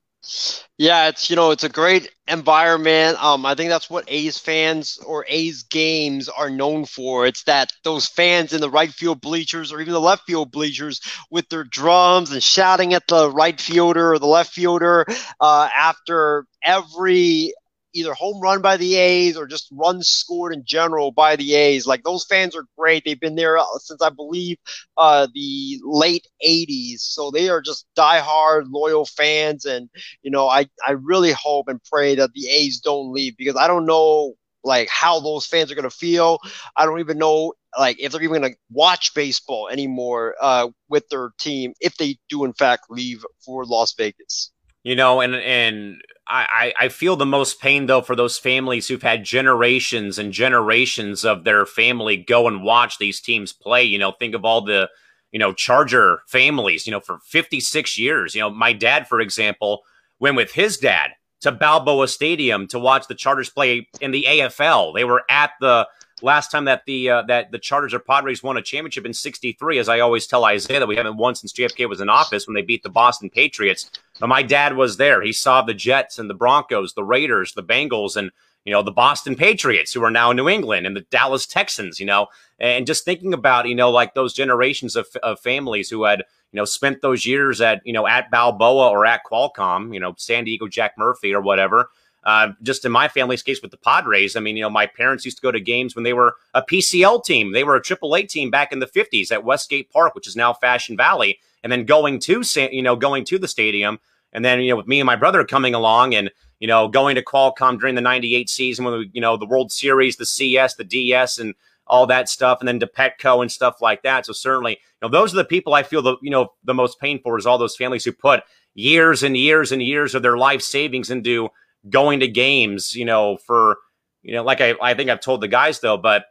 [0.78, 3.24] Yeah, it's you know it's a great environment.
[3.24, 7.26] Um, I think that's what A's fans or A's games are known for.
[7.26, 11.00] It's that those fans in the right field bleachers or even the left field bleachers
[11.32, 15.06] with their drums and shouting at the right fielder or the left fielder
[15.40, 17.54] uh, after every
[17.98, 21.88] either home run by the A's or just runs scored in general by the A's.
[21.88, 23.04] Like those fans are great.
[23.06, 24.58] They've been there uh, since I believe
[24.98, 29.66] uh, the late '80s, so they are just diehard loyal fans.
[29.66, 29.90] And
[30.22, 33.68] you know, I I really hope and pray that the A's don't leave because I
[33.68, 36.40] don't know like how those fans are going to feel.
[36.76, 41.08] I don't even know like if they're even going to watch baseball anymore uh, with
[41.10, 44.52] their team if they do in fact leave for Las Vegas.
[44.84, 49.02] You know, and and I, I feel the most pain though for those families who've
[49.02, 53.84] had generations and generations of their family go and watch these teams play.
[53.84, 54.90] You know, think of all the,
[55.32, 58.36] you know, Charger families, you know, for 56 years.
[58.36, 59.84] You know, my dad, for example,
[60.20, 61.12] went with his dad
[61.42, 64.94] to Balboa Stadium to watch the Chargers play in the AFL.
[64.94, 65.88] They were at the
[66.22, 69.80] last time that the uh, that the Chargers or Padres won a championship in '63,
[69.80, 72.56] as I always tell Isaiah that we haven't won since JFK was in office when
[72.56, 73.90] they beat the Boston Patriots.
[74.20, 75.22] But my dad was there.
[75.22, 78.32] He saw the Jets and the Broncos, the Raiders, the Bengals, and
[78.66, 82.00] you know the Boston Patriots, who are now in New England, and the Dallas Texans.
[82.00, 82.28] You know,
[82.60, 86.58] and just thinking about you know like those generations of, of families who had you
[86.58, 90.46] know spent those years at you know at Balboa or at Qualcomm, you know San
[90.46, 91.90] Diego Jack Murphy or whatever
[92.28, 95.24] uh, just in my family's case with the Padres, I mean, you know, my parents
[95.24, 97.54] used to go to games when they were a PCL team.
[97.54, 100.52] They were a AAA team back in the 50s at Westgate Park, which is now
[100.52, 104.00] Fashion Valley, and then going to, you know, going to the stadium.
[104.34, 107.16] And then, you know, with me and my brother coming along and, you know, going
[107.16, 110.76] to Qualcomm during the 98 season when we, you know, the World Series, the CS,
[110.76, 111.56] the DS, and
[111.88, 114.26] all that stuff, and then to Petco and stuff like that.
[114.26, 117.00] So certainly, you know, those are the people I feel the, you know, the most
[117.00, 120.62] painful is all those families who put years and years and years of their life
[120.62, 121.48] savings into
[121.90, 123.78] going to games, you know, for,
[124.22, 126.26] you know, like I, I think I've told the guys though, but,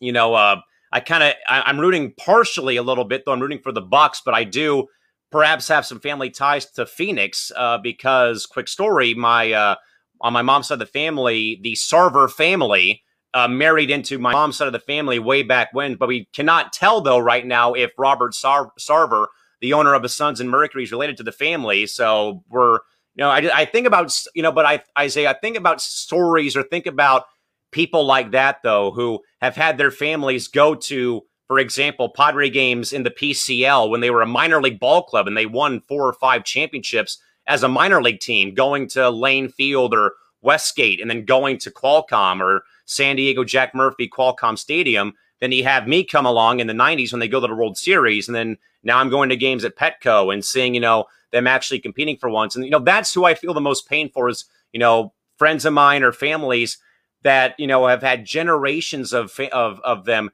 [0.00, 3.32] you know, uh, I kind of, I'm rooting partially a little bit though.
[3.32, 4.86] I'm rooting for the Bucks, but I do
[5.30, 9.74] perhaps have some family ties to Phoenix uh, because, quick story, my, uh,
[10.20, 13.02] on my mom's side of the family, the Sarver family,
[13.34, 16.72] uh, married into my mom's side of the family way back when, but we cannot
[16.72, 19.26] tell though right now if Robert Sar- Sarver,
[19.60, 21.86] the owner of the Suns and Mercury, is related to the family.
[21.86, 22.78] So we're
[23.18, 25.80] you know, I, I think about, you know, but I, I say, I think about
[25.80, 27.24] stories or think about
[27.72, 32.92] people like that, though, who have had their families go to, for example, Padre games
[32.92, 36.06] in the PCL when they were a minor league ball club and they won four
[36.06, 41.10] or five championships as a minor league team, going to Lane Field or Westgate and
[41.10, 45.14] then going to Qualcomm or San Diego Jack Murphy Qualcomm Stadium.
[45.40, 47.76] Then you have me come along in the 90s when they go to the World
[47.76, 48.28] Series.
[48.28, 51.80] And then now I'm going to games at Petco and seeing, you know, them actually
[51.80, 52.56] competing for once.
[52.56, 55.64] And, you know, that's who I feel the most pain for is, you know, friends
[55.64, 56.78] of mine or families
[57.22, 60.30] that, you know, have had generations of, of, of them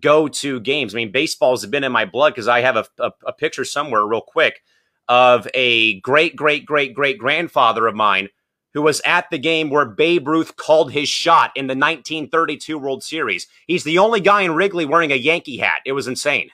[0.00, 0.94] go to games.
[0.94, 4.04] I mean, baseball's been in my blood because I have a, a, a picture somewhere
[4.04, 4.62] real quick
[5.08, 8.28] of a great, great, great, great grandfather of mine
[8.72, 13.04] who was at the game where Babe Ruth called his shot in the 1932 World
[13.04, 13.46] Series.
[13.66, 15.80] He's the only guy in Wrigley wearing a Yankee hat.
[15.86, 16.50] It was insane.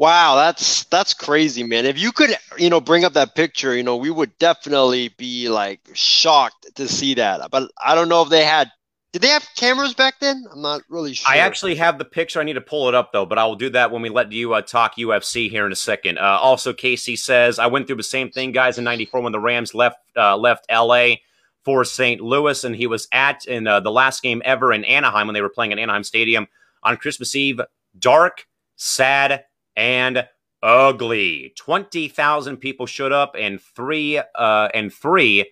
[0.00, 1.84] Wow, that's that's crazy, man.
[1.84, 5.50] If you could, you know, bring up that picture, you know, we would definitely be
[5.50, 7.50] like shocked to see that.
[7.50, 8.72] But I don't know if they had
[9.12, 10.46] did they have cameras back then?
[10.50, 11.30] I'm not really sure.
[11.30, 12.40] I actually have the picture.
[12.40, 14.32] I need to pull it up though, but I will do that when we let
[14.32, 16.16] you uh, talk UFC here in a second.
[16.16, 19.38] Uh, also, Casey says I went through the same thing, guys, in '94 when the
[19.38, 21.16] Rams left uh, left LA
[21.62, 22.22] for St.
[22.22, 25.42] Louis, and he was at in uh, the last game ever in Anaheim when they
[25.42, 26.48] were playing at Anaheim Stadium
[26.82, 27.60] on Christmas Eve.
[27.98, 28.46] Dark,
[28.76, 29.44] sad,
[29.80, 30.28] and
[30.62, 31.54] ugly.
[31.56, 35.50] Twenty thousand people showed up, and three uh, and three.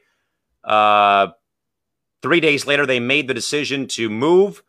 [0.63, 1.29] Uh,
[2.21, 4.63] three days later, they made the decision to move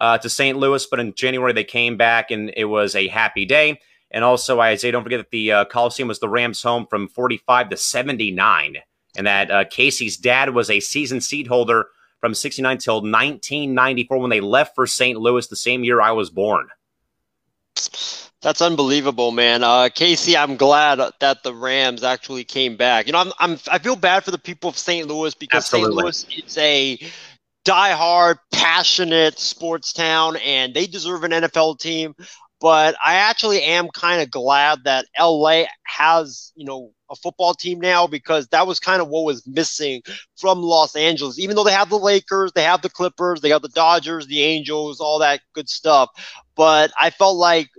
[0.00, 0.58] uh, to St.
[0.58, 3.80] Louis, but in January they came back, and it was a happy day.
[4.10, 7.08] And also, I say, don't forget that the uh, Coliseum was the Rams' home from
[7.08, 8.76] 45 to 79
[9.16, 11.88] and that uh, Casey's dad was a season seat holder
[12.20, 15.18] from 69 till 1994 when they left for St.
[15.18, 16.68] Louis the same year I was born.
[18.46, 19.64] That's unbelievable, man.
[19.64, 23.06] Uh, Casey, I'm glad that the Rams actually came back.
[23.06, 25.08] You know, I'm, I'm I feel bad for the people of St.
[25.08, 26.12] Louis because Absolutely.
[26.12, 26.30] St.
[26.30, 27.00] Louis is a
[27.64, 32.14] diehard, passionate sports town, and they deserve an NFL team.
[32.60, 37.80] But I actually am kind of glad that LA has, you know, a football team
[37.80, 40.02] now because that was kind of what was missing
[40.36, 41.40] from Los Angeles.
[41.40, 44.42] Even though they have the Lakers, they have the Clippers, they have the Dodgers, the
[44.42, 46.10] Angels, all that good stuff.
[46.54, 47.70] But I felt like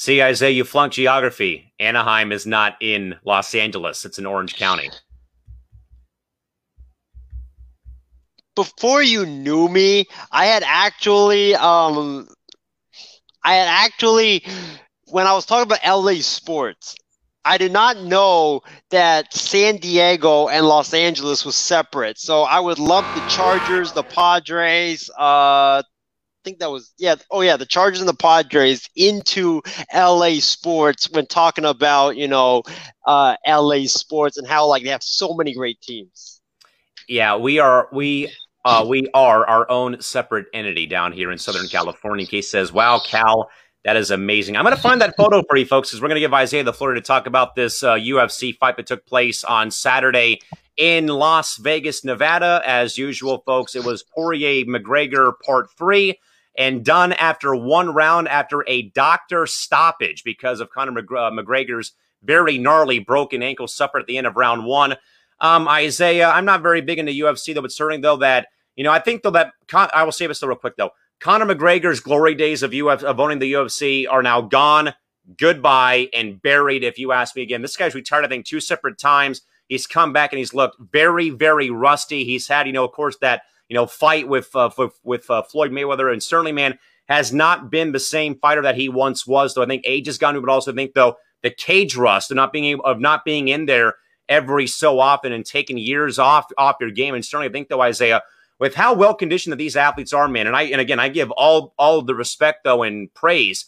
[0.00, 1.72] See, Isaiah, you flunked geography.
[1.80, 4.04] Anaheim is not in Los Angeles.
[4.04, 4.90] It's in Orange County.
[8.54, 12.28] Before you knew me, I had actually um
[13.42, 14.44] I had actually
[15.06, 16.94] when I was talking about LA sports,
[17.44, 22.18] I did not know that San Diego and Los Angeles was separate.
[22.18, 25.82] So I would lump the Chargers, the Padres, uh,
[26.44, 27.16] think that was yeah.
[27.30, 29.62] Oh yeah, the Chargers and the Padres into
[29.94, 32.62] LA sports when talking about you know
[33.06, 36.40] uh, LA sports and how like they have so many great teams.
[37.08, 38.32] Yeah, we are we
[38.64, 42.26] uh, we are our own separate entity down here in Southern California.
[42.26, 43.50] Case says, "Wow, Cal."
[43.84, 44.56] That is amazing.
[44.56, 46.64] I'm going to find that photo for you folks because we're going to give Isaiah
[46.64, 50.40] the floor to talk about this uh, UFC fight that took place on Saturday
[50.76, 52.60] in Las Vegas, Nevada.
[52.66, 56.18] As usual, folks, it was Poirier McGregor part three
[56.58, 61.92] and done after one round after a doctor stoppage because of Conor uh, McGregor's
[62.22, 64.96] very gnarly broken ankle suffered at the end of round one.
[65.40, 68.90] Um, Isaiah, I'm not very big into UFC though, but certainly though that you know
[68.90, 70.90] I think though that I will say this though real quick though.
[71.20, 74.94] Conor McGregor's glory days of, Uf- of owning the UFC are now gone,
[75.36, 77.60] goodbye, and buried, if you ask me again.
[77.60, 79.42] This guy's retired, I think, two separate times.
[79.68, 82.24] He's come back and he's looked very, very rusty.
[82.24, 84.70] He's had, you know, of course, that, you know, fight with, uh,
[85.04, 86.12] with, uh, Floyd Mayweather.
[86.12, 89.54] And certainly, man, has not been the same fighter that he once was.
[89.54, 92.36] Though I think age has gone to, but also think, though, the cage rust of
[92.36, 93.94] not being able, of not being in there
[94.28, 97.14] every so often and taking years off off your game.
[97.14, 98.22] And certainly, I think, though, Isaiah,
[98.58, 100.46] with how well conditioned that these athletes are, man.
[100.46, 103.66] And I and again, I give all all the respect though and praise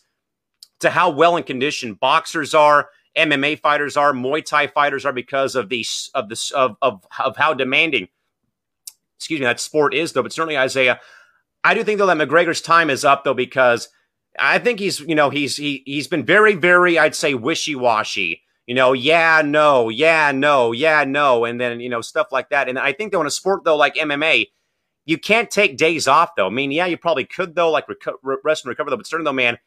[0.80, 5.54] to how well in condition boxers are, MMA fighters are, Muay Thai fighters are because
[5.54, 5.84] of the
[6.14, 8.08] of this of of of how demanding,
[9.20, 10.22] excuse me, that sport is though.
[10.22, 11.00] But certainly, Isaiah,
[11.62, 13.88] I do think though that McGregor's time is up though because
[14.38, 18.42] I think he's you know he's he he's been very very I'd say wishy washy.
[18.66, 22.68] You know, yeah, no, yeah, no, yeah, no, and then you know stuff like that.
[22.68, 24.46] And I think though in a sport though like MMA
[25.06, 26.46] you can't take days off though.
[26.46, 27.86] I mean, yeah, you probably could though, like
[28.44, 28.96] rest and recover though.
[28.96, 29.58] But certainly though, man,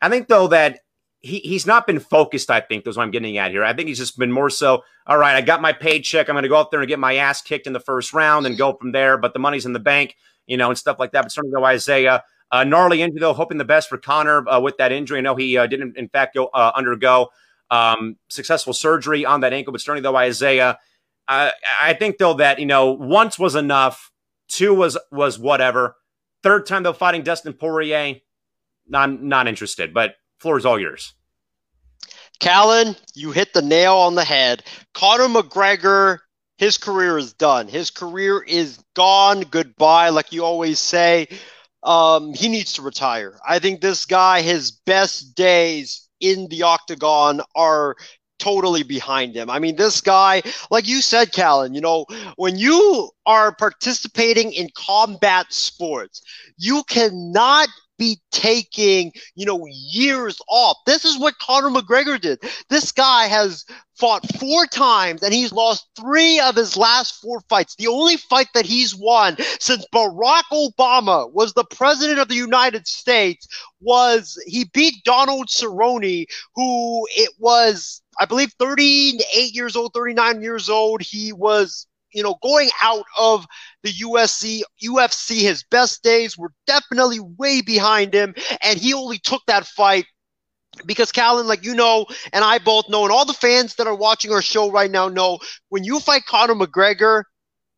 [0.00, 0.80] I think though that
[1.22, 2.50] he he's not been focused.
[2.50, 3.64] I think that's what I'm getting at here.
[3.64, 4.82] I think he's just been more so.
[5.06, 6.28] All right, I got my paycheck.
[6.28, 8.46] I'm going to go out there and get my ass kicked in the first round
[8.46, 9.16] and go from there.
[9.16, 10.16] But the money's in the bank,
[10.46, 11.22] you know, and stuff like that.
[11.22, 12.24] But certainly though, Isaiah.
[12.50, 15.16] Uh, gnarly injury though, hoping the best for Conor uh, with that injury.
[15.16, 17.30] I know he uh, didn't, in fact, go uh, undergo
[17.70, 19.72] um, successful surgery on that ankle.
[19.72, 20.78] But certainly though, Isaiah,
[21.26, 24.12] I think though that you know once was enough
[24.52, 25.96] Two was was whatever.
[26.42, 28.16] Third time though fighting Dustin Poirier,
[28.86, 29.94] not not interested.
[29.94, 31.14] But floor is all yours.
[32.40, 34.64] Callan, you hit the nail on the head.
[34.94, 36.18] Conor McGregor,
[36.58, 37.68] his career is done.
[37.68, 39.42] His career is gone.
[39.42, 41.28] Goodbye, like you always say.
[41.84, 43.38] Um, he needs to retire.
[43.48, 47.96] I think this guy, his best days in the octagon are
[48.38, 49.48] totally behind him.
[49.48, 54.68] I mean, this guy, like you said, Callan, you know, when you are participating in
[54.74, 56.22] combat sports,
[56.56, 57.68] you cannot
[58.02, 60.76] be taking, you know, years off.
[60.86, 62.42] This is what Conor McGregor did.
[62.68, 67.76] This guy has fought four times and he's lost three of his last four fights.
[67.76, 72.88] The only fight that he's won since Barack Obama was the president of the United
[72.88, 73.46] States
[73.80, 76.26] was he beat Donald Cerrone,
[76.56, 81.02] who it was, I believe, 38 years old, 39 years old.
[81.02, 83.46] He was you know, going out of
[83.82, 89.42] the USC, UFC, his best days were definitely way behind him, and he only took
[89.46, 90.06] that fight
[90.86, 93.94] because Callan, like you know, and I both know, and all the fans that are
[93.94, 95.38] watching our show right now know,
[95.68, 97.24] when you fight Conor McGregor,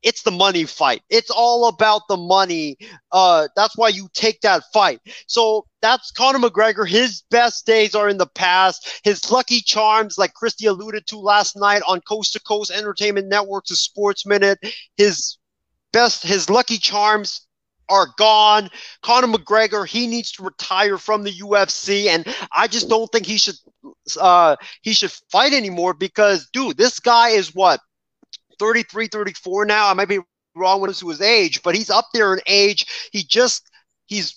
[0.05, 1.03] it's the money fight.
[1.09, 2.77] It's all about the money.
[3.11, 5.01] Uh, that's why you take that fight.
[5.27, 6.87] So that's Conor McGregor.
[6.87, 9.01] His best days are in the past.
[9.03, 13.71] His lucky charms, like Christy alluded to last night on Coast to Coast Entertainment Network's
[13.71, 14.59] Sports Minute,
[14.97, 15.39] his
[15.93, 17.47] best, his lucky charms
[17.89, 18.71] are gone.
[19.03, 23.39] Conor McGregor, he needs to retire from the UFC, and I just don't think he
[23.39, 23.57] should
[24.21, 27.81] uh, he should fight anymore because, dude, this guy is what
[28.59, 29.89] 33, 34 now.
[29.89, 30.21] I might be
[30.55, 32.87] wrong when it with his age, but he's up there in age.
[33.13, 33.71] He just
[34.07, 34.37] he's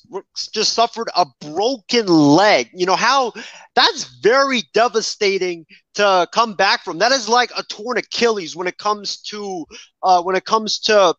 [0.53, 2.69] just suffered a broken leg.
[2.73, 3.33] You know how
[3.75, 5.65] that's very devastating
[5.95, 6.99] to come back from.
[6.99, 9.65] That is like a torn Achilles when it comes to
[10.03, 11.15] uh, when it comes to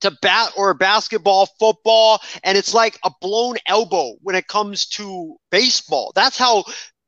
[0.00, 5.36] to bat or basketball, football, and it's like a blown elbow when it comes to
[5.50, 6.12] baseball.
[6.14, 6.64] That's how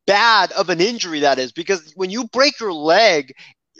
[0.06, 3.32] bad of an injury that is because when you break your leg,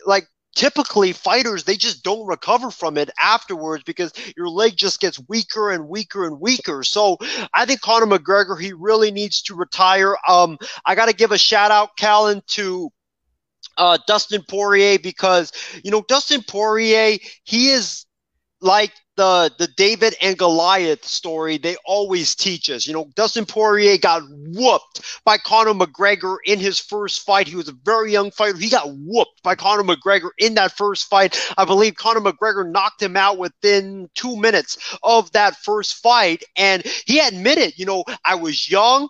[0.07, 5.21] like typically fighters they just don't recover from it afterwards because your leg just gets
[5.29, 6.83] weaker and weaker and weaker.
[6.83, 7.19] So
[7.55, 10.17] i think conor mcgregor he really needs to retire.
[10.29, 12.91] Um i got to give a shout out callan to
[13.77, 15.53] uh, Dustin Poirier because
[15.83, 18.07] you know Dustin Poirier he is
[18.61, 22.87] like the the David and Goliath story they always teach us.
[22.87, 27.49] You know, Dustin Poirier got whooped by Conor McGregor in his first fight.
[27.49, 28.59] He was a very young fighter.
[28.59, 31.39] He got whooped by Conor McGregor in that first fight.
[31.57, 36.43] I believe Conor McGregor knocked him out within two minutes of that first fight.
[36.57, 39.09] And he admitted, you know, I was young.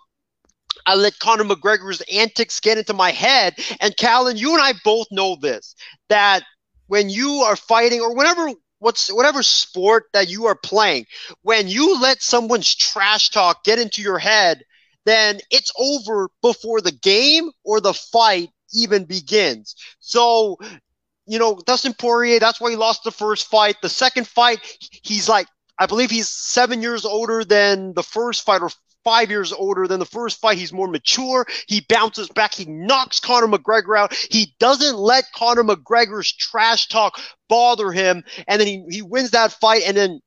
[0.85, 3.55] I let Conor McGregor's antics get into my head.
[3.79, 5.75] And Callan, you and I both know this
[6.09, 6.43] that
[6.87, 8.51] when you are fighting or whenever
[8.85, 11.07] what's whatever sport that you are playing,
[11.41, 14.61] when you let someone's trash talk get into your head,
[15.05, 19.75] then it's over before the game or the fight even begins.
[19.99, 20.57] So,
[21.25, 23.77] you know, Dustin Poirier, that's why he lost the first fight.
[23.81, 24.59] The second fight,
[25.01, 25.47] he's like,
[25.79, 28.69] I believe he's seven years older than the first fight or
[29.05, 30.57] five years older than the first fight.
[30.57, 31.45] He's more mature.
[31.67, 32.53] He bounces back.
[32.53, 34.13] He knocks Conor McGregor out.
[34.13, 38.23] He doesn't let Conor McGregor's trash talk bother him.
[38.47, 39.83] And then he, he wins that fight.
[39.85, 40.19] And then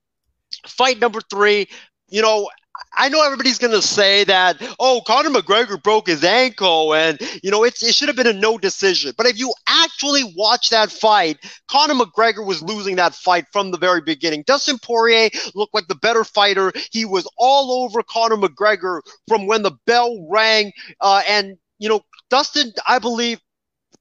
[0.66, 1.68] fight number three,
[2.09, 2.49] you know,
[2.93, 7.51] I know everybody's going to say that, oh, Conor McGregor broke his ankle and, you
[7.51, 9.12] know, it's, it should have been a no decision.
[9.16, 13.79] But if you actually watch that fight, Conor McGregor was losing that fight from the
[13.79, 14.45] very beginning.
[14.47, 16.72] Dustin Poirier looked like the better fighter.
[16.91, 20.72] He was all over Conor McGregor from when the bell rang.
[21.01, 22.01] Uh, and, you know,
[22.31, 23.41] Dustin, I believe,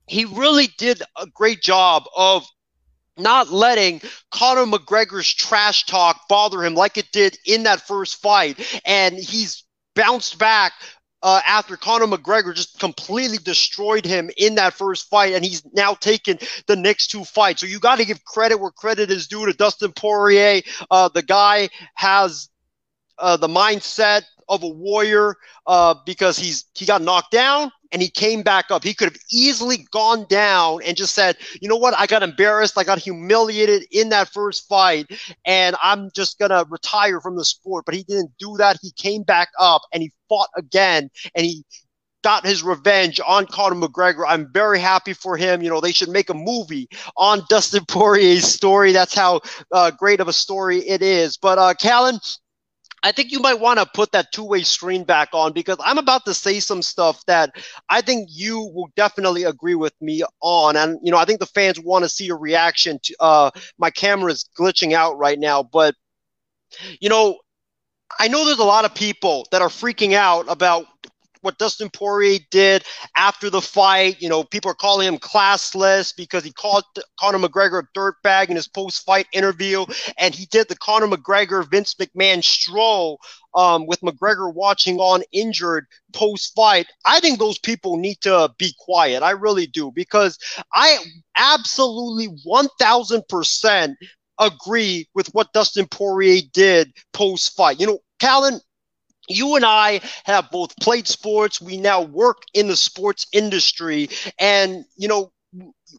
[0.08, 2.46] he really did a great job of
[3.20, 4.02] not letting
[4.32, 8.82] Conor McGregor's trash talk bother him like it did in that first fight.
[8.86, 9.64] And he's
[9.96, 10.74] bounced back
[11.24, 15.94] uh, after Conor McGregor just completely destroyed him in that first fight, and he's now
[15.94, 16.38] taken
[16.68, 17.62] the next two fights.
[17.62, 20.62] So you got to give credit where credit is due to Dustin Poirier.
[20.92, 22.50] Uh, the guy has
[23.20, 28.10] uh, the mindset of a warrior uh, because he's he got knocked down and he
[28.10, 28.84] came back up.
[28.84, 32.78] He could have easily gone down and just said, you know what, I got embarrassed,
[32.78, 35.08] I got humiliated in that first fight,
[35.46, 37.86] and I'm just gonna retire from the sport.
[37.86, 38.78] But he didn't do that.
[38.82, 41.64] He came back up and he fought again, and he
[42.24, 44.24] got his revenge on Conor McGregor.
[44.28, 45.62] I'm very happy for him.
[45.62, 48.92] You know, they should make a movie on Dustin Poirier's story.
[48.92, 49.42] That's how
[49.72, 51.38] uh, great of a story it is.
[51.38, 52.20] But uh, Callan,
[53.04, 55.98] I think you might want to put that two way screen back on because I'm
[55.98, 57.52] about to say some stuff that
[57.90, 60.76] I think you will definitely agree with me on.
[60.76, 63.92] And, you know, I think the fans want to see a reaction to uh, my
[63.92, 65.64] camera is glitching out right now.
[65.64, 65.96] But,
[67.00, 67.38] you know,
[68.20, 70.86] I know there's a lot of people that are freaking out about
[71.48, 72.84] what Dustin Poirier did
[73.16, 74.22] after the fight.
[74.22, 76.84] You know, people are calling him classless because he called
[77.18, 79.86] Conor McGregor a dirtbag in his post-fight interview,
[80.18, 83.20] and he did the Conor McGregor Vince McMahon stroll
[83.56, 86.88] um, with McGregor watching on injured post-fight.
[87.06, 89.24] I think those people need to be quiet.
[89.24, 90.38] I really do because
[90.74, 90.98] I
[91.38, 93.98] absolutely one thousand percent
[94.38, 97.80] agree with what Dustin Poirier did post-fight.
[97.80, 98.60] You know, Callan,
[99.28, 101.62] you and I have both played sports.
[101.62, 104.10] We now work in the sports industry.
[104.40, 105.32] And, you know,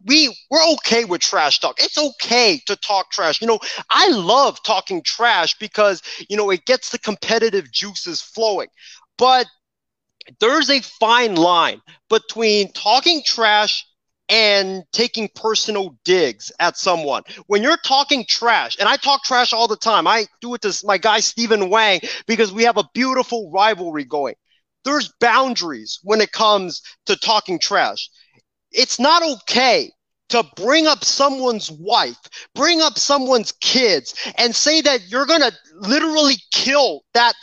[0.06, 1.76] we we're okay with trash talk.
[1.78, 3.40] It's okay to talk trash.
[3.40, 3.58] You know,
[3.90, 8.68] I love talking trash because, you know, it gets the competitive juices flowing.
[9.18, 9.46] But
[10.40, 13.87] there's a fine line between talking trash
[14.28, 17.22] and taking personal digs at someone.
[17.46, 20.82] When you're talking trash, and I talk trash all the time, I do it to
[20.84, 24.34] my guy Steven Wang because we have a beautiful rivalry going.
[24.84, 28.10] There's boundaries when it comes to talking trash.
[28.70, 29.90] It's not okay
[30.28, 32.18] to bring up someone's wife,
[32.54, 37.34] bring up someone's kids, and say that you're going to literally kill that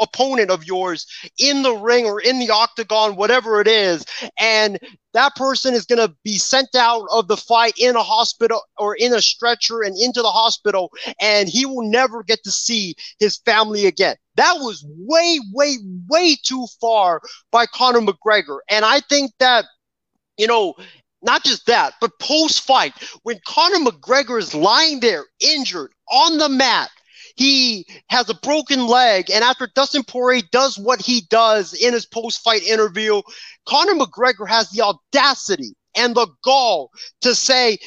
[0.00, 1.06] opponent of yours
[1.38, 4.04] in the ring or in the octagon, whatever it is,
[4.38, 4.78] and
[5.14, 8.94] that person is going to be sent out of the fight in a hospital or
[8.96, 13.38] in a stretcher and into the hospital, and he will never get to see his
[13.38, 14.16] family again.
[14.36, 15.78] That was way, way,
[16.08, 18.58] way too far by Conor McGregor.
[18.68, 19.64] And I think that,
[20.36, 20.74] you know,
[21.22, 22.92] not just that, but post fight,
[23.22, 26.90] when Conor McGregor is lying there injured on the mat,
[27.36, 32.06] he has a broken leg, and after Dustin Poirier does what he does in his
[32.06, 33.22] post-fight interview,
[33.66, 36.90] Conor McGregor has the audacity and the gall
[37.22, 37.78] to say,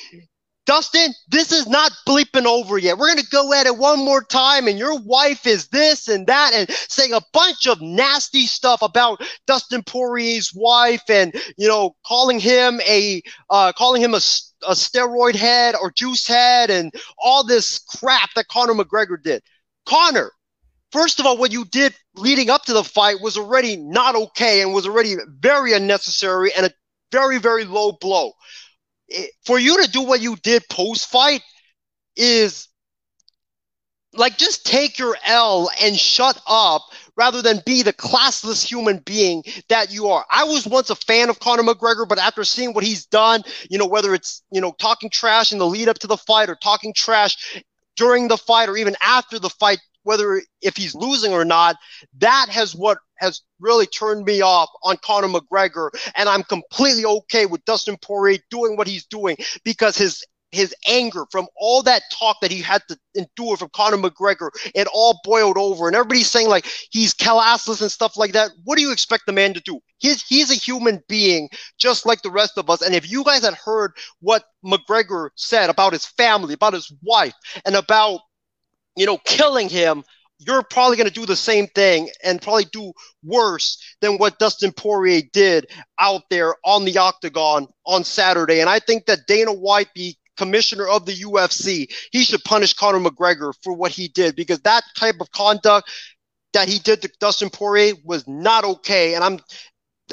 [0.68, 2.98] Dustin, this is not bleeping over yet.
[2.98, 6.28] We're going to go at it one more time, and your wife is this and
[6.28, 11.96] that, and saying a bunch of nasty stuff about Dustin Poirier's wife, and you know,
[12.06, 14.18] calling him a uh, calling him a,
[14.68, 19.42] a steroid head or juice head, and all this crap that Conor McGregor did.
[19.86, 20.34] Conor,
[20.92, 24.62] first of all, what you did leading up to the fight was already not okay,
[24.62, 26.72] and was already very unnecessary and a
[27.10, 28.34] very very low blow
[29.46, 31.42] for you to do what you did post fight
[32.16, 32.68] is
[34.14, 36.82] like just take your L and shut up
[37.16, 40.26] rather than be the classless human being that you are.
[40.32, 43.78] I was once a fan of Conor McGregor, but after seeing what he's done, you
[43.78, 46.56] know, whether it's, you know, talking trash in the lead up to the fight or
[46.56, 47.62] talking trash
[47.96, 51.76] during the fight or even after the fight whether if he's losing or not,
[52.20, 55.90] that has what has really turned me off on Conor McGregor.
[56.16, 61.26] And I'm completely okay with Dustin Poirier doing what he's doing because his his anger
[61.30, 65.58] from all that talk that he had to endure from Conor McGregor, it all boiled
[65.58, 65.88] over.
[65.88, 68.52] And everybody's saying like he's classless and stuff like that.
[68.64, 69.82] What do you expect the man to do?
[69.98, 72.82] He's he's a human being just like the rest of us.
[72.82, 73.92] And if you guys had heard
[74.22, 77.34] what McGregor said about his family, about his wife,
[77.66, 78.22] and about
[78.98, 80.04] you know, killing him,
[80.40, 82.94] you're probably going to do the same thing and probably do
[83.24, 85.68] worse than what Dustin Poirier did
[86.00, 88.62] out there on the octagon on Saturday.
[88.62, 93.00] And I think that Dana White, the commissioner of the UFC, he should punish Conor
[93.00, 95.90] McGregor for what he did because that type of conduct
[96.54, 99.16] that he did to Dustin Poirier was not okay.
[99.16, 99.40] And I'm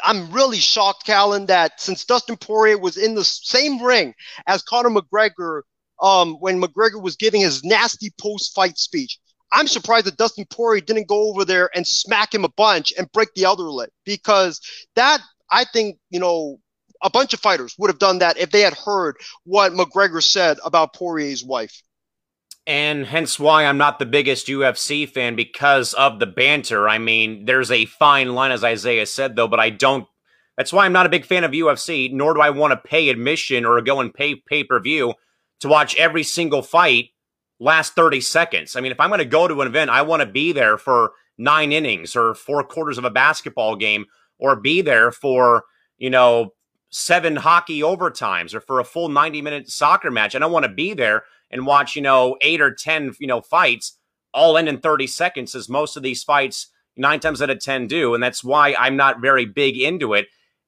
[0.03, 4.15] I'm really shocked, Callan, that since Dustin Poirier was in the same ring
[4.47, 5.63] as Conor McGregor
[6.03, 9.19] um, when McGregor was giving his nasty post-fight speech.
[9.55, 13.11] I'm surprised that Dustin Poirier didn't go over there and smack him a bunch and
[13.13, 14.61] break the other lip because
[14.97, 15.21] that
[15.51, 16.59] I think you know
[17.03, 20.59] a bunch of fighters would have done that if they had heard what McGregor said
[20.65, 21.83] about Poirier's wife.
[22.67, 26.89] And hence why I'm not the biggest UFC fan because of the banter.
[26.89, 30.07] I mean, there's a fine line, as Isaiah said, though, but I don't.
[30.57, 33.11] That's why I'm not a big fan of UFC, nor do I want to pay
[33.11, 35.15] admission or go and pay pay per view
[35.61, 37.11] to watch every single fight
[37.61, 38.77] last 30 seconds.
[38.77, 40.77] I mean, if I'm going to go to an event, I want to be there
[40.77, 44.07] for nine innings or four quarters of a basketball game
[44.39, 45.65] or be there for,
[45.99, 46.53] you know,
[46.91, 50.35] seven hockey overtimes or for a full 90 minute soccer match.
[50.35, 53.41] I don't want to be there and watch, you know, eight or 10, you know,
[53.41, 53.99] fights
[54.33, 57.87] all end in 30 seconds as most of these fights nine times out of 10
[57.87, 58.15] do.
[58.15, 60.27] And that's why I'm not very big into it.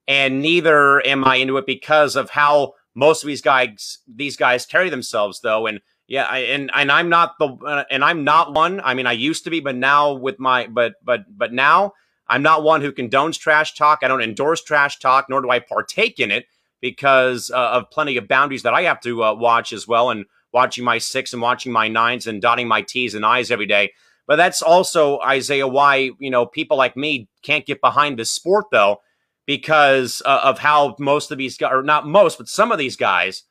[0.09, 4.65] And neither am I into it because of how most of these guys these guys
[4.65, 8.55] carry themselves though and yeah I, and and i'm not the uh, and i'm not
[8.55, 11.93] one i mean i used to be but now with my but but but now
[12.29, 14.01] i'm not one who condones trash talk.
[14.03, 16.47] I don't endorse trash talk nor do i partake in it
[16.81, 20.27] because uh, of plenty of boundaries that i have to uh, watch as well and
[20.57, 23.93] watching my six and watching my nines and dotting my t's and i's every day.
[24.27, 28.67] But that's also isaiah why you know people like me can't get behind this sport
[28.73, 29.03] though
[29.47, 32.97] because uh, of how most of these guys, or not most, but some of these
[32.97, 33.45] guys,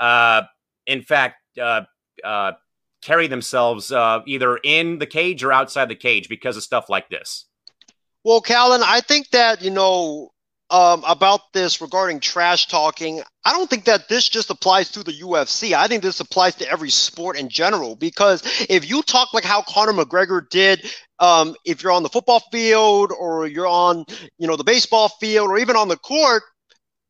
[0.00, 0.42] uh,
[0.86, 1.82] in fact, uh,
[2.22, 2.52] uh,
[3.02, 7.08] carry themselves uh, either in the cage or outside the cage because of stuff like
[7.08, 7.46] this.
[8.24, 10.32] Well, Callan, I think that, you know,
[10.72, 13.22] um, about this regarding trash talking.
[13.44, 15.74] I don't think that this just applies to the UFC.
[15.74, 19.62] I think this applies to every sport in general because if you talk like how
[19.62, 24.06] Conor McGregor did, um, if you're on the football field or you're on,
[24.38, 26.42] you know, the baseball field or even on the court,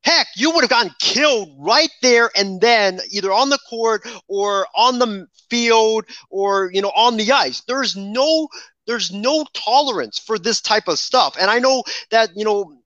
[0.04, 4.66] heck, you would have gotten killed right there and then, either on the court or
[4.74, 7.62] on the field or, you know, on the ice.
[7.66, 8.48] There's no
[8.86, 11.36] there's no tolerance for this type of stuff.
[11.40, 12.78] And I know that, you know,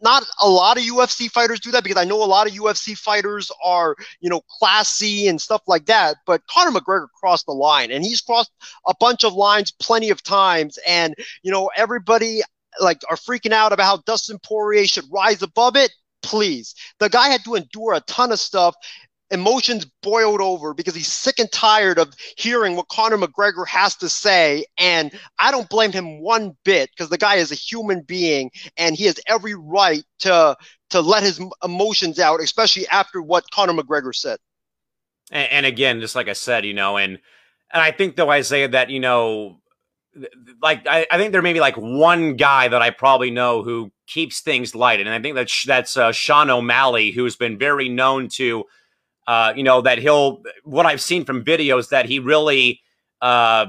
[0.00, 2.96] not a lot of UFC fighters do that because I know a lot of UFC
[2.96, 6.16] fighters are, you know, classy and stuff like that.
[6.26, 8.50] But Conor McGregor crossed the line and he's crossed
[8.86, 10.78] a bunch of lines plenty of times.
[10.86, 12.40] And, you know, everybody
[12.80, 15.90] like are freaking out about how Dustin Poirier should rise above it.
[16.26, 16.74] Please.
[16.98, 18.74] The guy had to endure a ton of stuff
[19.30, 24.08] emotions boiled over because he's sick and tired of hearing what Conor McGregor has to
[24.08, 24.64] say.
[24.78, 28.96] And I don't blame him one bit because the guy is a human being and
[28.96, 30.56] he has every right to
[30.90, 34.38] to let his emotions out, especially after what Conor McGregor said.
[35.32, 37.18] And, and again, just like I said, you know, and
[37.72, 39.60] and I think though Isaiah that you know
[40.62, 43.92] like I, I, think there may be like one guy that I probably know who
[44.06, 48.28] keeps things light, and I think that's that's uh, Sean O'Malley, who's been very known
[48.30, 48.64] to
[49.26, 52.80] uh, you know, that he'll, what I've seen from videos, that he really
[53.20, 53.66] uh,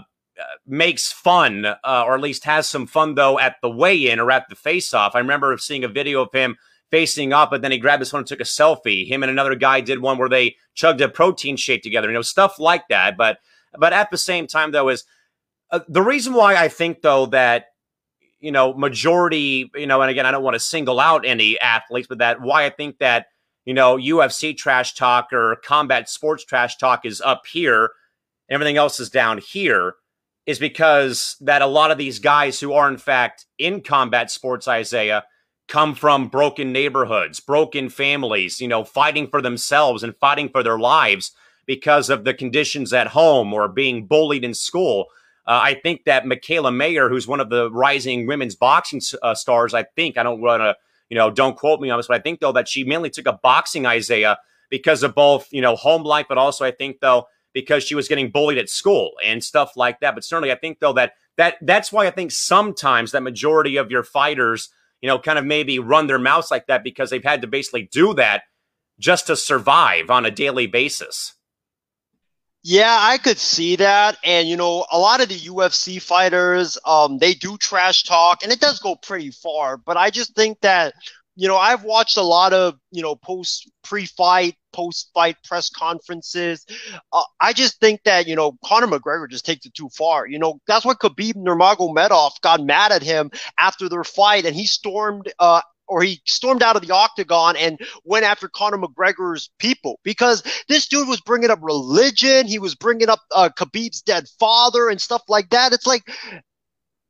[0.66, 4.32] makes fun, uh, or at least has some fun, though, at the weigh in or
[4.32, 5.16] at the face off.
[5.16, 6.58] I remember seeing a video of him
[6.92, 9.08] facing up, but then he grabbed his phone and took a selfie.
[9.08, 12.22] Him and another guy did one where they chugged a protein shake together, you know,
[12.22, 13.18] stuff like that.
[13.18, 13.40] But,
[13.78, 15.06] but at the same time, though, is
[15.72, 17.66] uh, the reason why I think, though, that
[18.40, 22.08] you know, majority, you know, and again, I don't want to single out any athletes,
[22.08, 23.28] but that why I think that
[23.68, 27.90] you know, UFC trash talk or combat sports trash talk is up here,
[28.50, 29.96] everything else is down here,
[30.46, 34.70] is because that a lot of these guys who are in fact in combat sports,
[34.70, 35.26] Isaiah,
[35.68, 40.80] come from broken neighborhoods, broken families, you know, fighting for themselves and fighting for their
[40.80, 41.34] lives
[41.66, 45.08] because of the conditions at home or being bullied in school.
[45.48, 49.74] Uh, I think that Mikaela Mayer, who's one of the rising women's boxing uh, stars,
[49.74, 50.76] I think, I don't want to
[51.10, 53.28] you know, don't quote me on this, but I think though that she mainly took
[53.28, 54.38] a boxing Isaiah
[54.69, 58.07] because of both, you know, home life, but also I think though because she was
[58.07, 60.14] getting bullied at school and stuff like that.
[60.15, 63.90] But certainly I think though that that that's why I think sometimes that majority of
[63.90, 64.69] your fighters,
[65.02, 67.90] you know, kind of maybe run their mouths like that because they've had to basically
[67.91, 68.44] do that
[68.99, 71.34] just to survive on a daily basis.
[72.69, 74.18] Yeah, I could see that.
[74.26, 78.52] And, you know, a lot of the UFC fighters, um, they do trash talk and
[78.52, 79.77] it does go pretty far.
[79.77, 80.94] But I just think that,
[81.38, 85.69] you know, I've watched a lot of, you know, post pre fight, post fight press
[85.69, 86.65] conferences.
[87.14, 90.27] Uh, I just think that, you know, Conor McGregor just takes it too far.
[90.27, 94.65] You know, that's what Khabib Nurmagomedov got mad at him after their fight and he
[94.65, 100.00] stormed, uh, or he stormed out of the octagon and went after Conor McGregor's people
[100.04, 102.48] because this dude was bringing up religion.
[102.48, 105.74] He was bringing up uh, Khabib's dead father and stuff like that.
[105.74, 106.04] It's like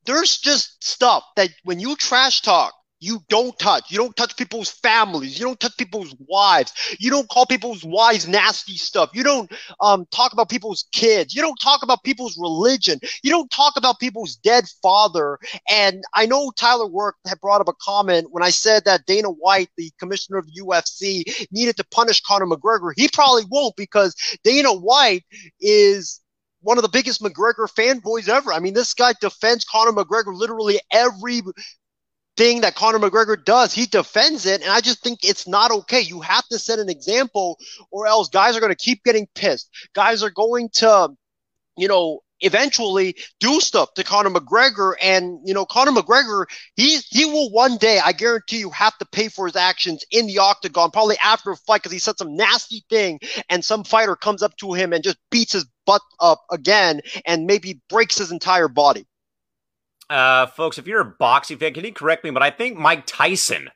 [0.06, 3.92] there's just stuff that when you trash talk you don't touch.
[3.92, 5.40] You don't touch people's families.
[5.40, 6.74] You don't touch people's wives.
[7.00, 9.12] You don't call people's wives nasty stuff.
[9.14, 9.52] You don't
[9.82, 11.36] um, talk about people's kids.
[11.36, 13.00] You don't talk about people's religion.
[13.24, 15.38] You don't talk about people's dead father.
[15.70, 19.30] And I know Tyler Work had brought up a comment when I said that Dana
[19.30, 22.92] White, the commissioner of the UFC, needed to punish Conor McGregor.
[22.96, 25.24] He probably won't because Dana White
[25.62, 26.22] is
[26.62, 28.52] one of the biggest McGregor fanboys ever.
[28.52, 31.42] I mean, this guy defends Conor McGregor literally every
[32.38, 33.74] thing that Conor McGregor does.
[33.74, 36.02] He defends it, and I just think it's not okay.
[36.02, 37.58] You have to set an example,
[37.92, 39.70] or else guys are going to keep getting pissed.
[39.94, 41.10] Guys are going to,
[41.76, 44.94] you know, eventually do stuff to Conor McGregor.
[45.02, 46.46] And, you know, Conor McGregor,
[46.76, 50.28] he, he will one day, I guarantee you, have to pay for his actions in
[50.28, 53.20] the octagon, probably after a fight, because he said some nasty thing
[53.50, 57.46] and some fighter comes up to him and just beats his butt up again and
[57.46, 59.08] maybe breaks his entire body.
[60.10, 62.32] Uh, folks, if you're a boxing fan, can you correct me?
[62.32, 63.70] But I think Mike Tyson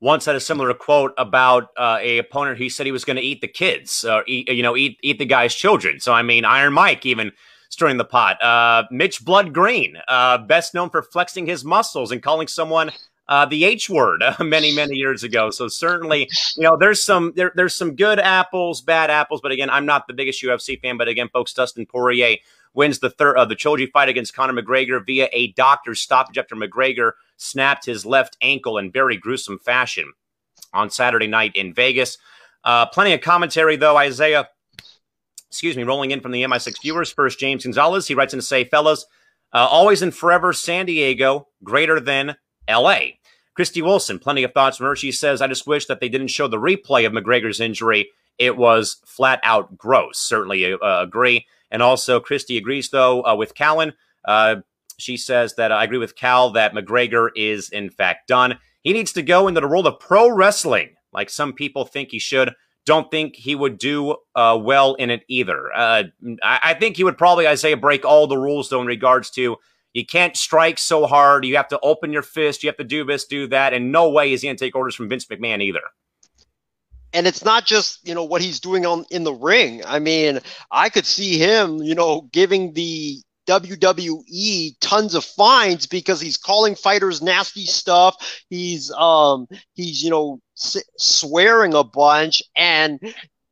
[0.00, 2.58] once had a similar quote about uh, a opponent.
[2.58, 5.18] He said he was going to eat the kids, or eat, you know, eat eat
[5.18, 5.98] the guy's children.
[6.00, 7.32] So I mean, Iron Mike even
[7.70, 8.40] stirring the pot.
[8.42, 12.92] Uh, Mitch Blood Green, uh, best known for flexing his muscles and calling someone
[13.28, 15.50] uh, the H word uh, many many years ago.
[15.50, 19.40] So certainly, you know, there's some there, there's some good apples, bad apples.
[19.40, 20.96] But again, I'm not the biggest UFC fan.
[20.96, 22.36] But again, folks, Dustin Poirier
[22.74, 26.56] wins the third uh, the trilogy fight against Conor McGregor via a doctor's stoppage after
[26.56, 30.12] McGregor snapped his left ankle in very gruesome fashion
[30.72, 32.18] on Saturday night in Vegas.
[32.64, 34.48] Uh, plenty of commentary though, Isaiah.
[35.50, 37.12] Excuse me, rolling in from the MI6 viewers.
[37.12, 38.08] First, James Gonzalez.
[38.08, 39.06] He writes in to say, fellas,
[39.52, 42.34] uh, always and forever, San Diego, greater than
[42.68, 42.98] LA.
[43.54, 44.96] Christy Wilson, plenty of thoughts from her.
[44.96, 48.10] She says, I just wish that they didn't show the replay of McGregor's injury.
[48.36, 50.18] It was flat out gross.
[50.18, 51.46] Certainly uh, agree.
[51.74, 53.94] And also, Christy agrees, though, uh, with Callan.
[54.24, 54.58] Uh,
[54.96, 58.60] she says that I agree with Cal that McGregor is, in fact, done.
[58.84, 62.20] He needs to go into the world of pro wrestling, like some people think he
[62.20, 62.52] should.
[62.86, 65.74] Don't think he would do uh, well in it either.
[65.74, 66.04] Uh,
[66.44, 69.28] I, I, think he would probably, I say, break all the rules, though, in regards
[69.30, 69.56] to
[69.94, 71.44] you can't strike so hard.
[71.44, 72.62] You have to open your fist.
[72.62, 73.74] You have to do this, do that.
[73.74, 75.82] And no way is he going to take orders from Vince McMahon either
[77.14, 79.82] and it's not just you know what he's doing on in the ring.
[79.86, 86.20] I mean, I could see him, you know, giving the WWE tons of fines because
[86.20, 88.16] he's calling fighters nasty stuff.
[88.50, 93.00] He's um he's you know swearing a bunch, and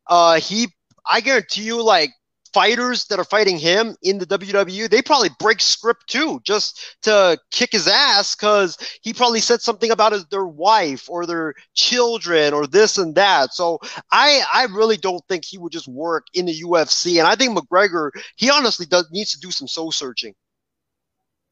[0.07, 0.67] uh, he,
[1.09, 2.11] I guarantee you, like
[2.53, 7.37] fighters that are fighting him in the WWE, they probably break script too, just to
[7.51, 12.53] kick his ass because he probably said something about his, their wife or their children
[12.53, 13.53] or this and that.
[13.53, 13.79] So
[14.11, 17.57] I, I really don't think he would just work in the UFC, and I think
[17.57, 20.33] McGregor, he honestly does needs to do some soul searching.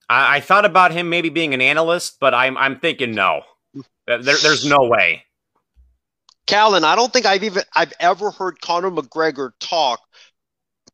[0.10, 3.42] I, I thought about him maybe being an analyst, but I'm, I'm thinking no.
[4.08, 5.24] There, there's no way.
[6.48, 10.02] Callan, I don't think I've even I've ever heard Conor McGregor talk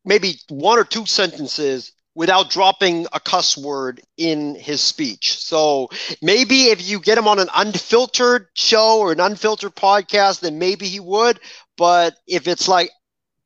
[0.07, 5.37] maybe one or two sentences without dropping a cuss word in his speech.
[5.37, 5.89] So
[6.21, 10.87] maybe if you get him on an unfiltered show or an unfiltered podcast, then maybe
[10.87, 11.39] he would.
[11.77, 12.89] But if it's like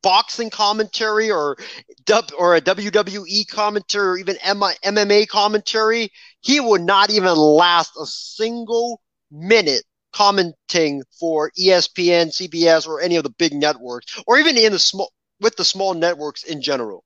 [0.02, 1.56] boxing commentary or
[2.38, 6.10] or a WWE commentary or even MMA commentary,
[6.40, 13.24] he would not even last a single minute commenting for ESPN, CBS, or any of
[13.24, 15.12] the big networks, or even in the small
[15.42, 17.04] with the small networks in general.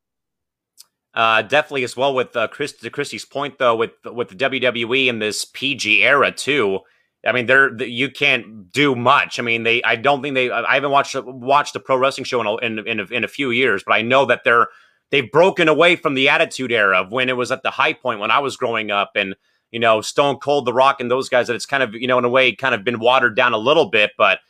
[1.15, 5.07] Uh, definitely as well with uh, Chris to Christy's point though with with the WWE
[5.07, 6.81] in this PG era too.
[7.27, 9.39] I mean, they're you can't do much.
[9.39, 12.41] I mean, they I don't think they I haven't watched watched a pro wrestling show
[12.41, 14.69] in a, in in a, in a few years, but I know that they're
[15.11, 18.21] they've broken away from the Attitude Era of when it was at the high point
[18.21, 19.35] when I was growing up and
[19.71, 21.47] you know Stone Cold, The Rock, and those guys.
[21.47, 23.59] That it's kind of you know in a way kind of been watered down a
[23.59, 24.41] little bit, but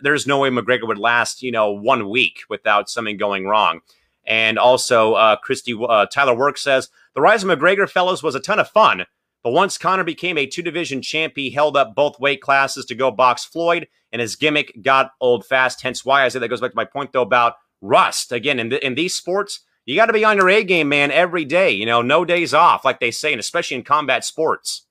[0.00, 3.80] there's no way McGregor would last, you know, one week without something going wrong.
[4.26, 8.40] And also, uh, Christy uh, Tyler Work says the rise of McGregor, fellows, was a
[8.40, 9.04] ton of fun.
[9.42, 12.94] But once Conor became a two division champ, he held up both weight classes to
[12.94, 15.82] go box Floyd, and his gimmick got old fast.
[15.82, 18.32] Hence why I say that goes back to my point, though, about rust.
[18.32, 21.44] Again, in, in these sports, you got to be on your A game, man, every
[21.44, 21.70] day.
[21.72, 24.83] You know, no days off, like they say, and especially in combat sports.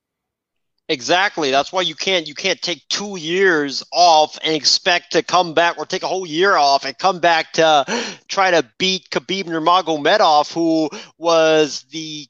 [0.89, 1.49] Exactly.
[1.49, 5.77] That's why you can't you can't take two years off and expect to come back,
[5.77, 7.85] or take a whole year off and come back to
[8.27, 12.27] try to beat Khabib Nurmagomedov, who was the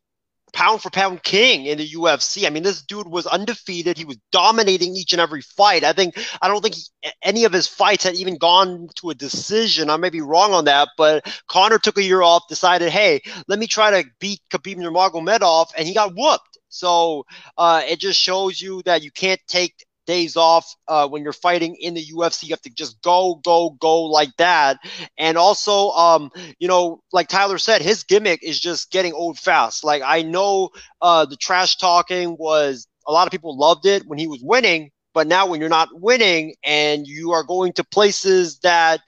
[0.53, 2.45] pound for pound king in the UFC.
[2.45, 3.97] I mean, this dude was undefeated.
[3.97, 5.83] He was dominating each and every fight.
[5.83, 6.83] I think I don't think he,
[7.23, 9.89] any of his fights had even gone to a decision.
[9.89, 13.57] I may be wrong on that, but Conor took a year off, decided, hey, let
[13.57, 16.52] me try to beat Khabib Nurmagomedov, and he got whooped.
[16.73, 17.25] So
[17.57, 21.75] uh, it just shows you that you can't take days off uh, when you're fighting
[21.79, 22.47] in the UFC.
[22.47, 24.77] You have to just go, go, go like that.
[25.17, 29.83] And also, um, you know, like Tyler said, his gimmick is just getting old fast.
[29.83, 30.69] Like I know
[31.01, 34.91] uh, the trash talking was a lot of people loved it when he was winning,
[35.13, 39.01] but now when you're not winning and you are going to places that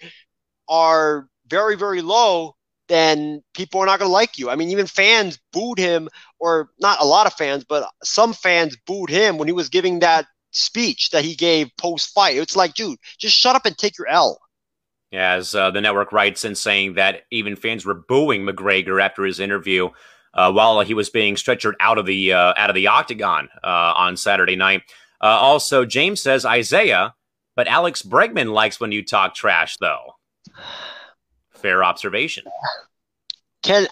[0.67, 2.55] are very, very low,
[2.87, 4.49] then people are not going to like you.
[4.49, 6.09] I mean, even fans booed him,
[6.39, 9.99] or not a lot of fans, but some fans booed him when he was giving
[9.99, 12.37] that speech that he gave post fight.
[12.37, 14.39] It's like, dude, just shut up and take your L.
[15.11, 19.39] As uh, the network writes in saying that even fans were booing McGregor after his
[19.39, 19.89] interview
[20.33, 23.93] uh, while he was being stretchered out of the uh, out of the octagon uh,
[23.95, 24.83] on Saturday night.
[25.21, 27.15] Uh, also, James says Isaiah,
[27.55, 30.15] but Alex Bregman likes when you talk trash, though
[31.65, 32.43] fair observation.
[33.63, 33.87] Can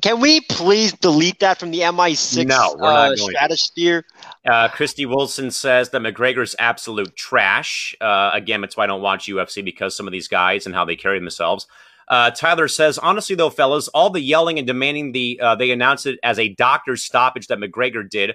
[0.00, 4.04] can we please delete that from the MI6 no, we're not uh, stratosphere?
[4.50, 7.94] Uh, Christy Wilson says that McGregor's absolute trash.
[8.00, 10.84] Uh, again, that's why I don't watch UFC because some of these guys and how
[10.84, 11.68] they carry themselves.
[12.08, 16.06] Uh, Tyler says, honestly, though, fellas, all the yelling and demanding the uh, they announced
[16.06, 18.34] it as a doctor's stoppage that McGregor did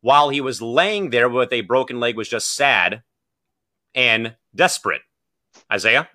[0.00, 3.02] while he was laying there with a broken leg was just sad
[3.94, 5.02] and desperate.
[5.70, 6.08] Isaiah?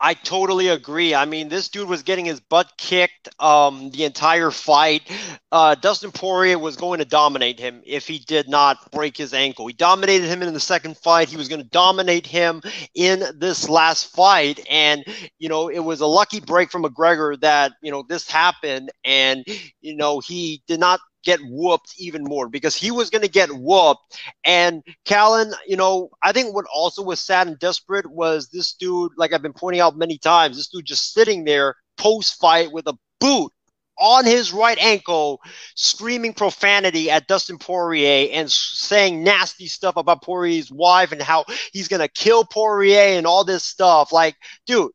[0.00, 1.14] I totally agree.
[1.14, 5.10] I mean, this dude was getting his butt kicked um, the entire fight.
[5.50, 9.66] Uh, Dustin Poirier was going to dominate him if he did not break his ankle.
[9.66, 11.28] He dominated him in the second fight.
[11.28, 12.60] He was going to dominate him
[12.94, 14.60] in this last fight.
[14.68, 15.04] And,
[15.38, 18.90] you know, it was a lucky break from McGregor that, you know, this happened.
[19.04, 19.44] And,
[19.80, 23.50] you know, he did not get whooped even more because he was going to get
[23.50, 24.20] whooped.
[24.44, 29.12] And Callan, you know, I think what also was sad and desperate was this dude,
[29.16, 32.86] like I've been pointing out many times, this dude just sitting there post fight with
[32.86, 33.52] a boot
[33.98, 35.40] on his right ankle,
[35.74, 41.88] screaming profanity at Dustin Poirier and saying nasty stuff about Poirier's wife and how he's
[41.88, 44.12] gonna kill Poirier and all this stuff.
[44.12, 44.36] Like,
[44.66, 44.90] dude,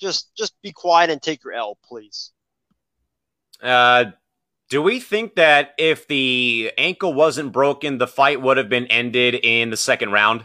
[0.00, 2.32] just just be quiet and take your L, please.
[3.62, 4.06] Uh,
[4.68, 9.34] do we think that if the ankle wasn't broken, the fight would have been ended
[9.34, 10.44] in the second round?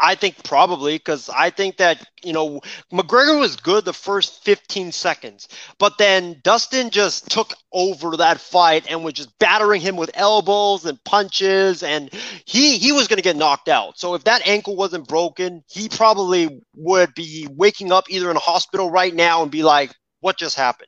[0.00, 2.60] I think probably because I think that you know
[2.92, 5.48] McGregor was good the first 15 seconds,
[5.78, 10.84] but then Dustin just took over that fight and was just battering him with elbows
[10.84, 12.10] and punches, and
[12.44, 13.98] he he was going to get knocked out.
[13.98, 18.40] So if that ankle wasn't broken, he probably would be waking up either in a
[18.40, 20.87] hospital right now and be like, "What just happened?"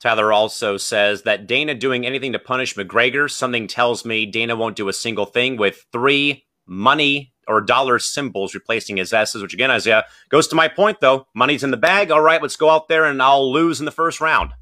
[0.00, 4.76] Tyler also says that Dana doing anything to punish McGregor, something tells me Dana won't
[4.76, 9.70] do a single thing with three money or dollar symbols replacing his S's, which again,
[9.70, 11.26] Isaiah, goes to my point though.
[11.34, 12.10] Money's in the bag.
[12.10, 14.52] All right, let's go out there and I'll lose in the first round.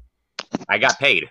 [0.67, 1.29] I got paid.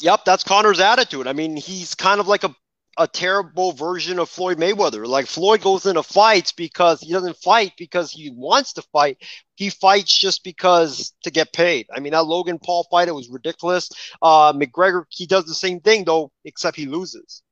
[0.00, 1.26] Yep, that's Conor's attitude.
[1.26, 2.54] I mean, he's kind of like a
[2.98, 5.06] a terrible version of Floyd Mayweather.
[5.06, 9.18] Like Floyd goes into fights because he doesn't fight because he wants to fight.
[9.54, 11.86] He fights just because to get paid.
[11.94, 13.88] I mean, that Logan Paul fight, it was ridiculous.
[14.20, 17.42] Uh, McGregor, he does the same thing though, except he loses.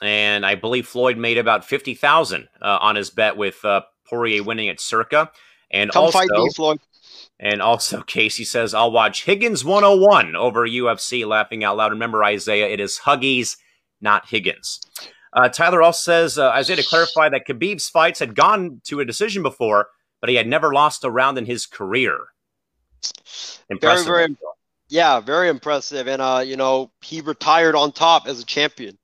[0.00, 4.44] And I believe Floyd made about fifty thousand uh, on his bet with uh, Poirier
[4.44, 5.32] winning at Circa.
[5.72, 6.78] And Come also, fight me, Floyd.
[7.40, 11.92] And also, Casey says, I'll watch Higgins 101 over UFC, laughing out loud.
[11.92, 13.56] Remember, Isaiah, it is Huggies
[14.00, 14.80] not Higgins.
[15.32, 19.04] Uh, Tyler also says uh, Isaiah to clarify that Khabib's fights had gone to a
[19.04, 19.88] decision before,
[20.20, 22.18] but he had never lost a round in his career.
[23.68, 24.06] Impressive.
[24.06, 24.36] Very, very,
[24.88, 26.08] yeah, very impressive.
[26.08, 28.98] And uh, you know, he retired on top as a champion.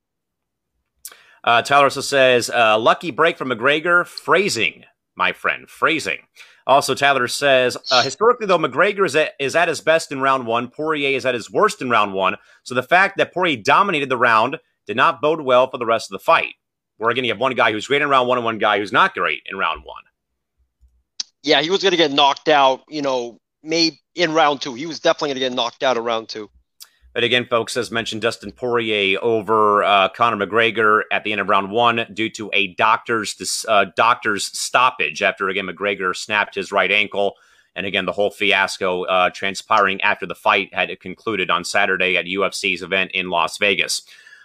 [1.44, 4.06] Uh, Tyler also says, uh, lucky break from McGregor.
[4.06, 4.84] Phrasing,
[5.14, 6.20] my friend, phrasing.
[6.66, 10.46] Also, Tyler says, uh, historically, though, McGregor is at, is at his best in round
[10.46, 10.68] one.
[10.68, 12.36] Poirier is at his worst in round one.
[12.62, 16.10] So the fact that Poirier dominated the round did not bode well for the rest
[16.10, 16.54] of the fight.
[16.96, 18.92] Where again, you have one guy who's great in round one and one guy who's
[18.92, 20.02] not great in round one.
[21.42, 24.74] Yeah, he was going to get knocked out, you know, maybe in round two.
[24.74, 26.50] He was definitely going to get knocked out in round two.
[27.14, 31.48] But again, folks, as mentioned, Dustin Poirier over uh, Conor McGregor at the end of
[31.48, 36.90] round one due to a doctor's uh, doctor's stoppage after again McGregor snapped his right
[36.90, 37.36] ankle,
[37.76, 42.24] and again the whole fiasco uh, transpiring after the fight had concluded on Saturday at
[42.24, 44.02] UFC's event in Las Vegas.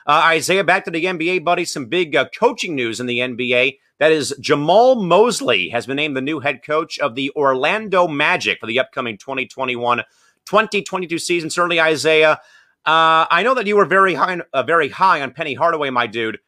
[0.07, 1.65] Uh, Isaiah, back to the NBA, buddy.
[1.65, 3.77] Some big uh, coaching news in the NBA.
[3.99, 8.59] That is, Jamahl Mosley has been named the new head coach of the Orlando Magic
[8.59, 10.03] for the upcoming 2021
[10.45, 11.49] 2022 season.
[11.49, 12.39] Certainly, Isaiah,
[12.85, 16.07] uh, I know that you were very high, uh, very high on Penny Hardaway, my
[16.07, 16.39] dude.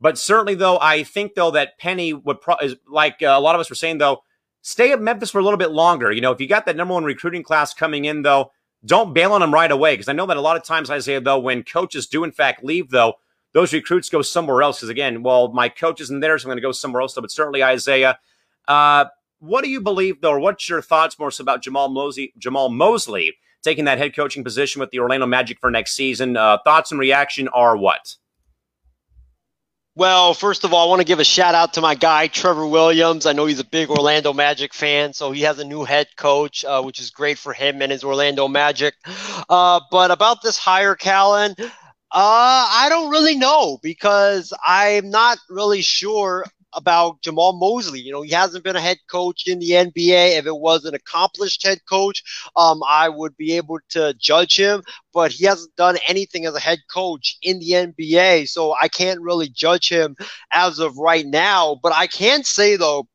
[0.00, 3.54] But certainly, though, I think though that Penny would pro- is like uh, a lot
[3.54, 4.22] of us were saying though,
[4.62, 6.10] stay at Memphis for a little bit longer.
[6.10, 8.52] You know, if you got that number one recruiting class coming in though,
[8.84, 11.20] don't bail on them right away because I know that a lot of times, Isaiah,
[11.20, 13.14] though, when coaches do in fact leave, though,
[13.52, 14.78] those recruits go somewhere else.
[14.78, 17.14] Because again, well, my coach isn't there, so I'm going to go somewhere else.
[17.14, 18.18] Though, but certainly, Isaiah,
[18.68, 19.06] uh,
[19.38, 22.72] what do you believe, though, or what's your thoughts more so about Jamahl Mosley, Jamahl
[22.72, 26.36] Mosley taking that head coaching position with the Orlando Magic for next season?
[26.36, 28.16] Uh, thoughts and reaction are what?
[30.00, 32.66] Well, first of all, I want to give a shout out to my guy, Trevor
[32.66, 33.26] Williams.
[33.26, 36.64] I know he's a big Orlando Magic fan, so he has a new head coach,
[36.64, 38.94] uh, which is great for him and his Orlando Magic.
[39.50, 41.66] Uh, but about this hire, Callan, uh,
[42.12, 48.00] I don't really know because I'm not really sure about Jamahl Mosley.
[48.00, 50.38] You know, he hasn't been a head coach in the NBA.
[50.38, 52.22] If it was an accomplished head coach,
[52.56, 54.82] um, I would be able to judge him,
[55.12, 58.46] but he hasn't done anything as a head coach in the NBA.
[58.46, 60.16] So I can't really judge him
[60.52, 61.78] as of right now.
[61.82, 63.08] But I can say, though,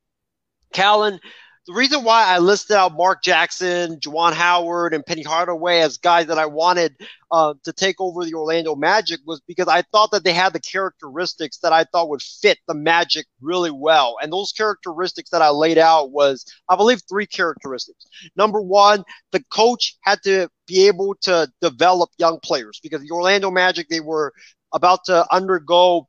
[0.73, 1.19] Callan,
[1.67, 6.27] the reason why I listed out Mark Jackson, Juwan Howard, and Penny Hardaway as guys
[6.27, 6.95] that I wanted
[7.31, 10.59] uh, to take over the Orlando Magic was because I thought that they had the
[10.59, 14.17] characteristics that I thought would fit the Magic really well.
[14.21, 18.05] And those characteristics that I laid out was, I believe, three characteristics.
[18.35, 23.49] Number one, the coach had to be able to develop young players because the Orlando
[23.49, 24.33] Magic, they were
[24.71, 26.07] about to undergo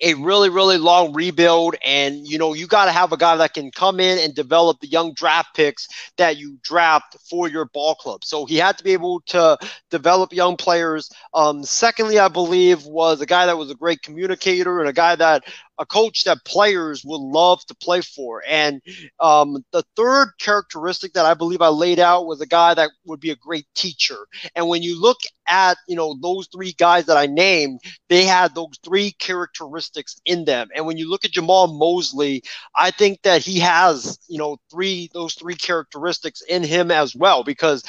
[0.00, 1.76] a really, really long rebuild.
[1.84, 4.80] And, you know, you got to have a guy that can come in and develop
[4.80, 8.24] the young draft picks that you draft for your ball club.
[8.24, 9.58] So he had to be able to
[9.90, 11.10] develop young players.
[11.34, 15.16] Um, secondly, I believe was a guy that was a great communicator and a guy
[15.16, 15.44] that
[15.80, 18.42] a coach that players would love to play for.
[18.46, 18.82] And
[19.18, 23.20] um, the third characteristic that I believe I laid out was a guy that would
[23.20, 24.26] be a great teacher.
[24.54, 28.54] And when you look at you know those three guys that I named, they had
[28.54, 30.68] those three characteristics in them.
[30.76, 32.42] And when you look at Jamahl Mosley,
[32.76, 37.42] I think that he has you know three those three characteristics in him as well.
[37.42, 37.82] Because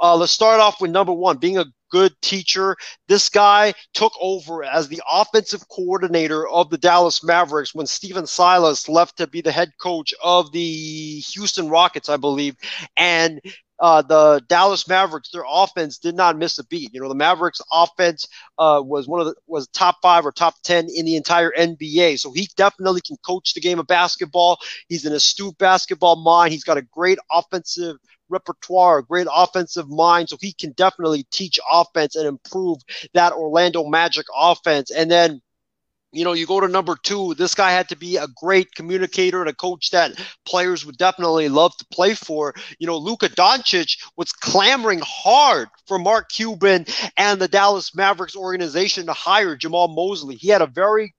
[0.00, 2.76] uh, let's start off with number one, being a good teacher.
[3.06, 8.88] This guy took over as the offensive coordinator of the Dallas Mavericks when Stephen Silas
[8.88, 12.56] left to be the head coach of the Houston Rockets, I believe.
[12.96, 13.40] And
[13.80, 16.92] uh, the Dallas Mavericks, their offense did not miss a beat.
[16.94, 18.26] You know, the Mavericks offense
[18.58, 22.18] uh, was one of the was top five or top ten in the entire NBA.
[22.18, 24.58] So he definitely can coach the game of basketball.
[24.88, 26.52] He's an astute basketball mind.
[26.52, 27.96] He's got a great offensive
[28.28, 30.28] repertoire, great offensive mind.
[30.28, 32.78] So he can definitely teach offense and improve
[33.12, 34.90] that Orlando Magic offense.
[34.90, 35.40] And then
[36.14, 37.34] you know, you go to number two.
[37.34, 40.12] This guy had to be a great communicator and a coach that
[40.46, 42.54] players would definitely love to play for.
[42.78, 46.86] You know, Luka Doncic was clamoring hard for Mark Cuban
[47.16, 50.36] and the Dallas Mavericks organization to hire Jamahl Mosley.
[50.36, 51.14] He had a very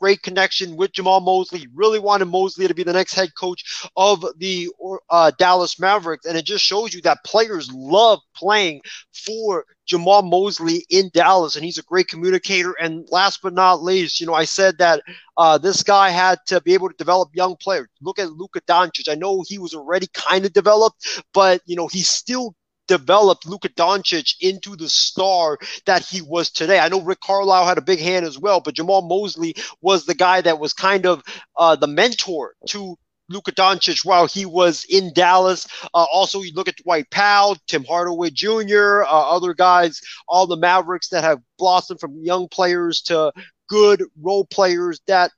[0.00, 1.66] great connection with Jamahl Mosley.
[1.74, 4.68] Really wanted Mosley to be the next head coach of the
[5.10, 6.26] uh, Dallas Mavericks.
[6.26, 8.80] And it just shows you that players love playing
[9.12, 11.56] for Jamahl Mosley in Dallas.
[11.56, 12.72] And he's a great communicator.
[12.80, 15.02] And last but not least, you know, I said that
[15.36, 17.88] uh, this guy had to be able to develop young players.
[18.00, 19.08] Look at Luka Doncic.
[19.08, 22.54] I know he was already kind of developed, but, you know, he's still
[22.90, 26.80] developed Luka Doncic into the star that he was today.
[26.80, 30.14] I know Rick Carlisle had a big hand as well, but Jamahl Mosley was the
[30.14, 31.22] guy that was kind of
[31.56, 32.96] uh, the mentor to
[33.28, 35.68] Luka Doncic while he was in Dallas.
[35.94, 40.56] Uh, also, you look at Dwight Powell, Tim Hardaway Jr., uh, other guys, all the
[40.56, 43.32] Mavericks that have blossomed from young players to
[43.68, 45.30] good role players that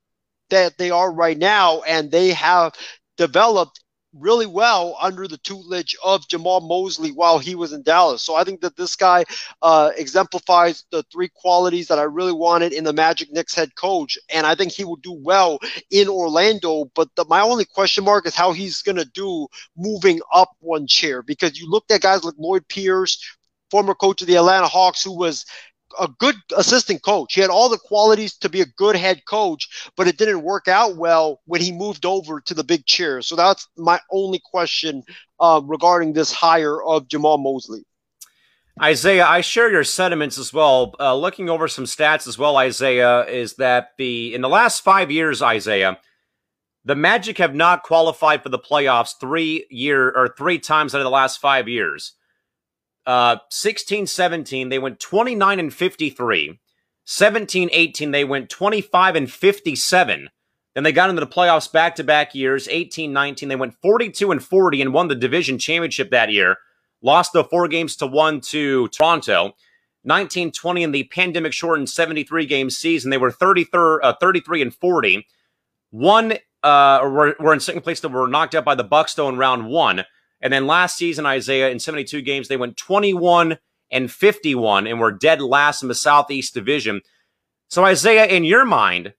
[0.48, 2.72] that they are right now, and they have
[3.18, 3.81] developed
[4.18, 8.22] really well under the tutelage of Jamahl Mosley while he was in Dallas.
[8.22, 9.24] So I think that this guy
[9.62, 14.18] uh, exemplifies the three qualities that I really wanted in the Magic Knicks head coach,
[14.32, 15.58] and I think he will do well
[15.90, 16.86] in Orlando.
[16.94, 20.86] But the, my only question mark is how he's going to do moving up one
[20.86, 23.18] chair because you looked at guys like Lloyd Pierce,
[23.70, 25.46] former coach of the Atlanta Hawks, who was
[25.98, 27.34] a good assistant coach.
[27.34, 30.68] He had all the qualities to be a good head coach, but it didn't work
[30.68, 33.22] out well when he moved over to the big chair.
[33.22, 35.02] So that's my only question
[35.40, 37.84] uh, regarding this hire of Jamahl Mosley.
[38.80, 40.94] Isaiah, I share your sentiments as well.
[40.98, 45.10] Uh, looking over some stats as well, Isaiah, is that the in the last five
[45.10, 45.98] years, Isaiah,
[46.84, 51.04] the Magic have not qualified for the playoffs three year or three times out of
[51.04, 52.14] the last five years.
[53.06, 56.60] Uh, 16 17, they went 29 and 53.
[57.04, 60.28] 17 18, they went 25 and 57.
[60.74, 62.68] Then they got into the playoffs back to back years.
[62.68, 66.56] 18 19, they went 42 and 40 and won the division championship that year.
[67.02, 69.54] Lost the four games to one to Toronto.
[70.04, 75.26] 1920 in the pandemic shortened 73 game season, they were 33, uh, 33 and 40.
[75.90, 79.28] One uh, were, were in second place that were knocked out by the Bucks though
[79.28, 80.04] in round one.
[80.42, 83.58] And then last season, Isaiah, in 72 games, they went 21
[83.90, 87.00] and 51 and were dead last in the Southeast Division.
[87.68, 89.14] So, Isaiah, in your mind,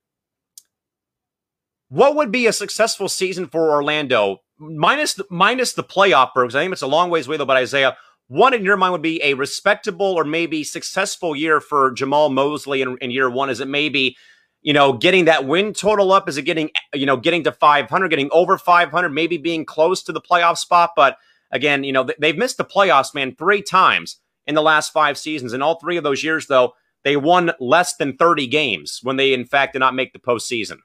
[1.88, 4.42] what would be a successful season for Orlando?
[4.60, 6.56] Minus the, minus the playoff bergs.
[6.56, 7.96] I think it's a long ways away though, but Isaiah,
[8.28, 12.82] what in your mind would be a respectable or maybe successful year for Jamahl Mosley
[12.82, 13.50] in, in year one?
[13.50, 14.18] Is it maybe
[14.64, 16.28] you know, getting that win total up?
[16.28, 20.12] Is it getting, you know, getting to 500, getting over 500, maybe being close to
[20.12, 20.92] the playoff spot?
[20.96, 21.18] But
[21.52, 24.18] again, you know, they've missed the playoffs, man, three times
[24.48, 25.54] in the last five seasons.
[25.54, 26.74] In all three of those years, though,
[27.04, 30.78] they won less than 30 games when they, in fact, did not make the postseason.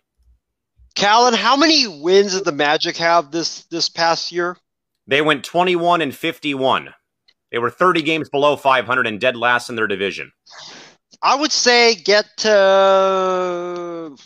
[0.94, 4.56] Callan, how many wins did the Magic have this this past year?
[5.06, 6.92] They went 21 and 51.
[7.52, 10.32] They were 30 games below 500 and dead last in their division.
[11.22, 14.16] I would say get to.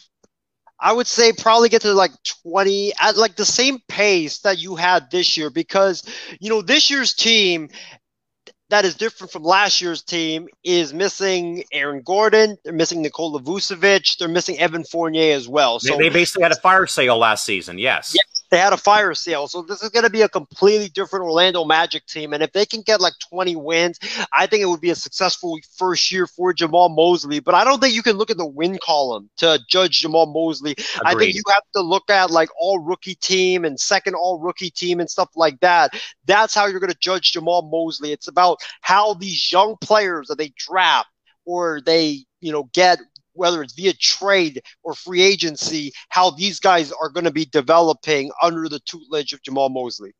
[0.84, 2.10] I would say probably get to like
[2.42, 6.02] 20 at like the same pace that you had this year because,
[6.40, 7.68] you know, this year's team
[8.72, 12.56] that is different from last year's team is missing Aaron Gordon.
[12.64, 14.16] They're missing Nikola Vucevic.
[14.16, 15.78] They're missing Evan Fournier as well.
[15.78, 17.78] So they, they basically had a fire sale last season.
[17.78, 18.14] Yes.
[18.16, 18.22] Yeah,
[18.52, 19.48] they had a fire sale.
[19.48, 22.34] So this is going to be a completely different Orlando Magic team.
[22.34, 23.98] And if they can get like 20 wins,
[24.30, 27.40] I think it would be a successful first year for Jamahl Mosley.
[27.40, 30.72] But I don't think you can look at the win column to judge Jamahl Mosley.
[30.72, 31.00] Agreed.
[31.06, 34.70] I think you have to look at like all rookie team and second all rookie
[34.70, 35.94] team and stuff like that.
[36.26, 38.12] That's how you're going to judge Jamahl Mosley.
[38.12, 41.08] It's about how these young players that they draft
[41.46, 42.98] or they, you know, get
[43.34, 48.30] whether it's via trade or free agency, how these guys are going to be developing
[48.42, 50.14] under the tutelage of Jamahl Mosley.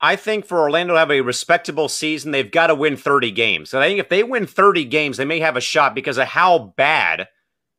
[0.00, 3.74] I think for Orlando to have a respectable season, they've got to win 30 games.
[3.74, 6.28] And I think if they win 30 games, they may have a shot because of
[6.28, 7.26] how bad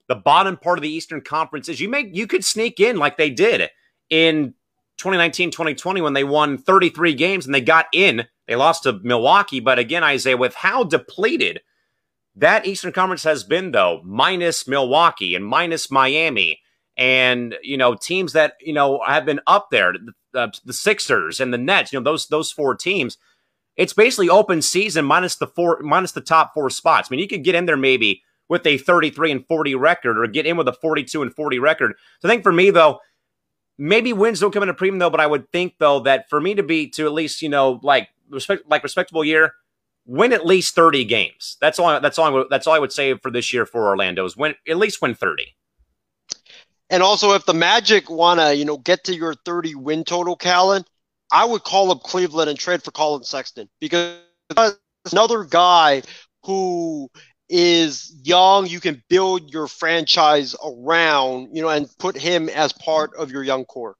[0.09, 1.79] the bottom part of the Eastern Conference is.
[1.79, 3.69] You make you could sneak in like they did
[4.09, 4.53] in
[4.97, 8.25] 2019, 2020 when they won 33 games and they got in.
[8.47, 11.61] They lost to Milwaukee, but again, Isaiah, with how depleted
[12.39, 16.61] that Eastern Conference has been, though, minus Milwaukee and minus Miami
[16.97, 21.39] and, you know, teams that, you know, have been up there, the, uh, the Sixers
[21.39, 23.17] and the Nets, you know, those, those four teams.
[23.77, 27.07] it's basically open season minus the four minus the top four spots.
[27.09, 30.27] I mean, you could get in there maybe with a 33 and 40 record or
[30.27, 31.93] get in with a 42 and 40 record.
[32.19, 32.99] So I think for me though,
[33.77, 36.41] maybe wins don't come in a premium though, but I would think though that for
[36.41, 39.53] me to be to at least, you know, like respect like respectable year,
[40.09, 41.55] win at least 30 games.
[41.61, 44.35] That's all that's all that's all I would say for this year for Orlando is
[44.35, 45.55] win at least win 30.
[46.89, 50.35] And also if the Magic want to, you know, get to your 30 win total,
[50.35, 50.83] Callan,
[51.31, 54.17] I would call up Cleveland and trade for Collin Sexton because
[55.11, 56.01] another guy
[56.43, 57.09] who
[57.47, 63.11] is young, you can build your franchise around, you know, and put him as part
[63.15, 63.95] of your young core.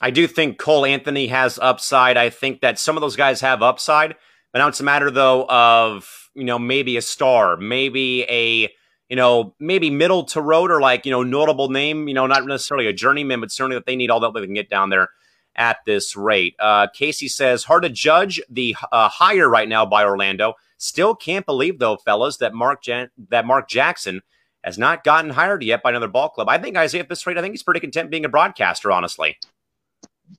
[0.00, 2.16] I do think Cole Anthony has upside.
[2.16, 4.14] I think that some of those guys have upside.
[4.52, 8.70] But now it's a matter though of, you know, maybe a star, maybe a
[9.08, 12.46] you know, maybe middle to road or like, you know, notable name, you know, not
[12.46, 15.10] necessarily a journeyman, but certainly that they need all that they can get down there
[15.54, 16.54] at this rate.
[16.58, 20.54] Uh, Casey says, hard to judge the uh, hire right now by Orlando.
[20.78, 24.22] Still can't believe though, fellas, that Mark Jan- that Mark Jackson
[24.64, 26.48] has not gotten hired yet by another ball club.
[26.48, 29.36] I think Isaiah at this rate, I think he's pretty content being a broadcaster, honestly.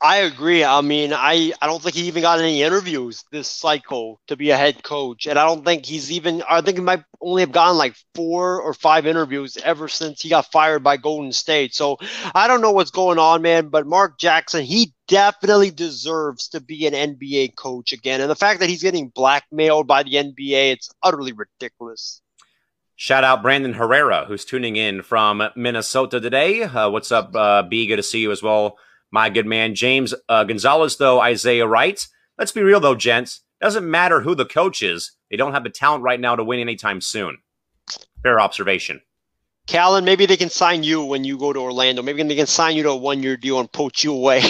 [0.02, 0.64] I agree.
[0.64, 4.50] I mean, I, I don't think he even got any interviews this cycle to be
[4.50, 5.28] a head coach.
[5.28, 8.62] And I don't think he's even, I think he might only have gotten like four
[8.62, 11.76] or five interviews ever since he got fired by Golden State.
[11.76, 11.98] So
[12.34, 13.70] I don't know what's going on, man.
[13.70, 18.20] But Mark Jackson, he definitely deserves to be an NBA coach again.
[18.20, 22.22] And the fact that he's getting blackmailed by the NBA, it's utterly ridiculous.
[22.96, 26.64] Shout out Brandon Herrera, who's tuning in from Minnesota today.
[26.64, 27.88] Uh, what's up, uh, B?
[27.88, 28.78] Good to see you as well
[29.14, 32.10] my good man James uh, Gonzalez, though, Isaiah writes,
[32.40, 33.42] let's be real, though, gents.
[33.62, 35.12] Doesn't matter who the coach is.
[35.30, 37.38] They don't have the talent right now to win anytime soon.
[38.24, 39.02] Fair observation.
[39.68, 42.02] Callan, maybe they can sign you when you go to Orlando.
[42.02, 44.42] Maybe they can sign you to a one year deal and poach you away.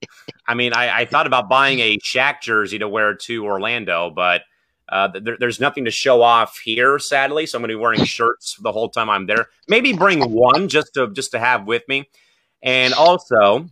[0.46, 4.42] I mean, I, I, thought about buying a Shaq jersey to wear to Orlando, but
[4.88, 7.46] uh, there, there's nothing to show off here, sadly.
[7.46, 9.48] So I'm going to be wearing shirts the whole time I'm there.
[9.68, 12.08] Maybe bring one just to just to have with me.
[12.62, 13.68] And also,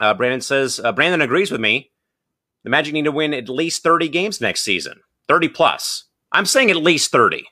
[0.00, 1.90] uh, Brandon says, uh, Brandon agrees with me.
[2.64, 6.04] The Magic need to win at least 30 games next season, 30 plus.
[6.30, 7.44] I'm saying at least 30.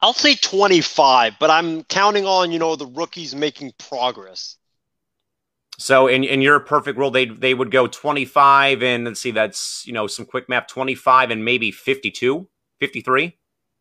[0.00, 4.56] I'll say 25, but I'm counting on, you know, the rookies making progress.
[5.76, 9.84] So in, in your perfect world, they they would go 25 and let's see, that's,
[9.86, 12.48] you know, some quick math, 25 and maybe 52,
[12.80, 13.36] 53?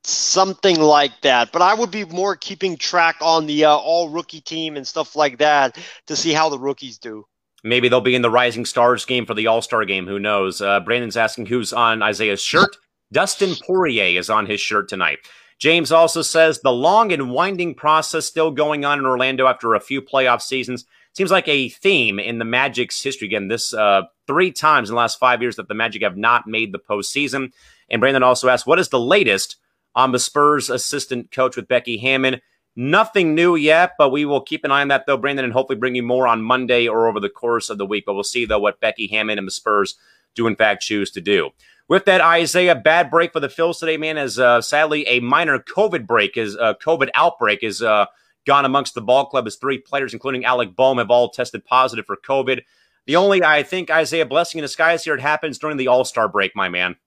[0.07, 1.51] Something like that.
[1.51, 5.15] But I would be more keeping track on the uh, all rookie team and stuff
[5.15, 5.77] like that
[6.07, 7.25] to see how the rookies do.
[7.63, 10.07] Maybe they'll be in the Rising Stars game for the All Star game.
[10.07, 10.61] Who knows?
[10.61, 12.77] Uh, Brandon's asking who's on Isaiah's shirt.
[13.11, 15.19] Dustin Poirier is on his shirt tonight.
[15.59, 19.79] James also says the long and winding process still going on in Orlando after a
[19.79, 20.85] few playoff seasons.
[21.13, 23.27] Seems like a theme in the Magic's history.
[23.27, 26.45] Again, this uh, three times in the last five years that the Magic have not
[26.45, 27.51] made the postseason.
[27.89, 29.55] And Brandon also asks, what is the latest
[29.97, 32.39] I'm the Spurs assistant coach with Becky Hammon.
[32.75, 35.79] Nothing new yet, but we will keep an eye on that though, Brandon, and hopefully
[35.79, 38.03] bring you more on Monday or over the course of the week.
[38.05, 39.95] But we'll see though what Becky Hammon and the Spurs
[40.35, 41.49] do in fact choose to do.
[41.87, 44.19] With that, Isaiah, bad break for the Phils today, man.
[44.19, 48.05] As uh, sadly a minor COVID break is uh, COVID outbreak is uh,
[48.45, 52.05] gone amongst the ball club as three players, including Alec Bohm, have all tested positive
[52.05, 52.61] for COVID.
[53.07, 56.27] The only I think Isaiah blessing in disguise here it happens during the All Star
[56.27, 56.97] break, my man.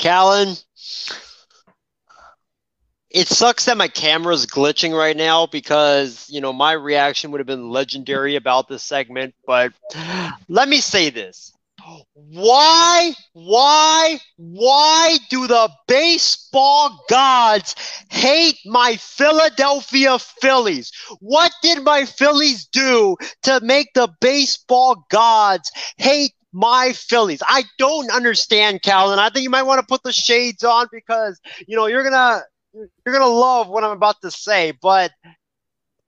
[0.00, 0.56] Callan,
[3.10, 7.46] it sucks that my camera's glitching right now because, you know, my reaction would have
[7.46, 9.34] been legendary about this segment.
[9.46, 9.74] But
[10.48, 11.52] let me say this.
[12.14, 17.74] Why, why, why do the baseball gods
[18.10, 20.92] hate my Philadelphia Phillies?
[21.20, 27.42] What did my Phillies do to make the baseball gods hate my Phillies.
[27.46, 29.18] I don't understand, Callan.
[29.18, 32.42] I think you might want to put the shades on because you know you're gonna
[32.74, 35.12] you're gonna love what I'm about to say, but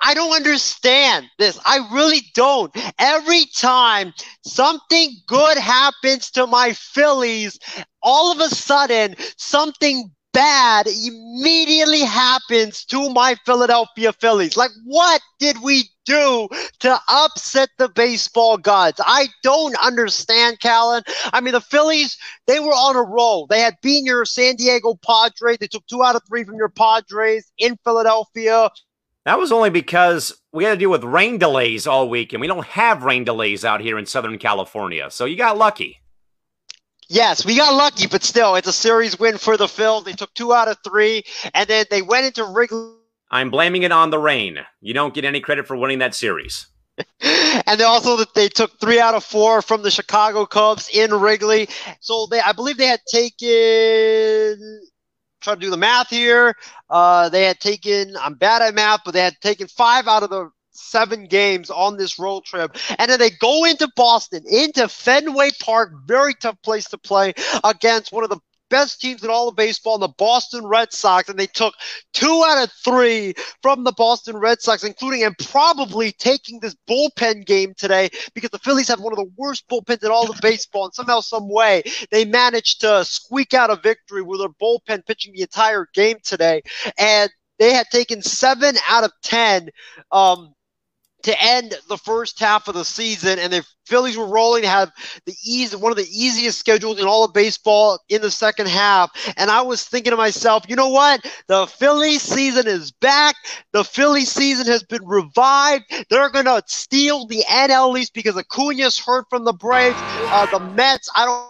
[0.00, 1.58] I don't understand this.
[1.64, 2.74] I really don't.
[2.98, 4.12] Every time
[4.44, 7.58] something good happens to my Phillies,
[8.02, 14.56] all of a sudden something bad immediately happens to my Philadelphia Phillies.
[14.56, 16.48] Like, what did we do
[16.80, 19.00] to upset the baseball gods?
[19.04, 21.02] I don't understand, Callan.
[21.32, 23.46] I mean, the Phillies, they were on a roll.
[23.46, 25.58] They had beaten your San Diego Padres.
[25.58, 28.70] They took two out of three from your Padres in Philadelphia.
[29.24, 32.48] That was only because we had to deal with rain delays all week, and we
[32.48, 35.10] don't have rain delays out here in Southern California.
[35.10, 36.01] So you got lucky.
[37.12, 40.06] Yes, we got lucky, but still, it's a series win for the Phils.
[40.06, 42.94] They took two out of three, and then they went into Wrigley.
[43.30, 44.60] I'm blaming it on the rain.
[44.80, 46.68] You don't get any credit for winning that series.
[47.20, 51.12] and they also that they took three out of four from the Chicago Cubs in
[51.12, 51.68] Wrigley.
[52.00, 54.80] So they, I believe, they had taken.
[55.42, 56.54] Try to do the math here.
[56.88, 58.16] Uh, they had taken.
[58.18, 61.96] I'm bad at math, but they had taken five out of the seven games on
[61.96, 62.76] this road trip.
[62.98, 67.34] And then they go into Boston, into Fenway Park, very tough place to play
[67.64, 68.40] against one of the
[68.72, 71.74] best teams in all of baseball, the Boston Red Sox, and they took
[72.14, 77.44] two out of three from the Boston Red Sox, including and probably taking this bullpen
[77.44, 80.86] game today because the Phillies have one of the worst bullpens in all of baseball,
[80.86, 85.34] and somehow, some way, they managed to squeak out a victory with their bullpen pitching
[85.34, 86.62] the entire game today,
[86.98, 89.68] and they had taken seven out of ten.
[90.10, 90.54] Um,
[91.24, 94.90] to end the first half of the season, and the Phillies were rolling, have
[95.26, 99.10] the easy one of the easiest schedules in all of baseball in the second half.
[99.36, 101.24] And I was thinking to myself, you know what?
[101.48, 103.36] The Phillies season is back.
[103.72, 105.84] The Phillies season has been revived.
[106.10, 110.02] They're gonna steal the NL East because Acuna's hurt from the Braves.
[110.30, 111.48] Uh, the Mets, I don't.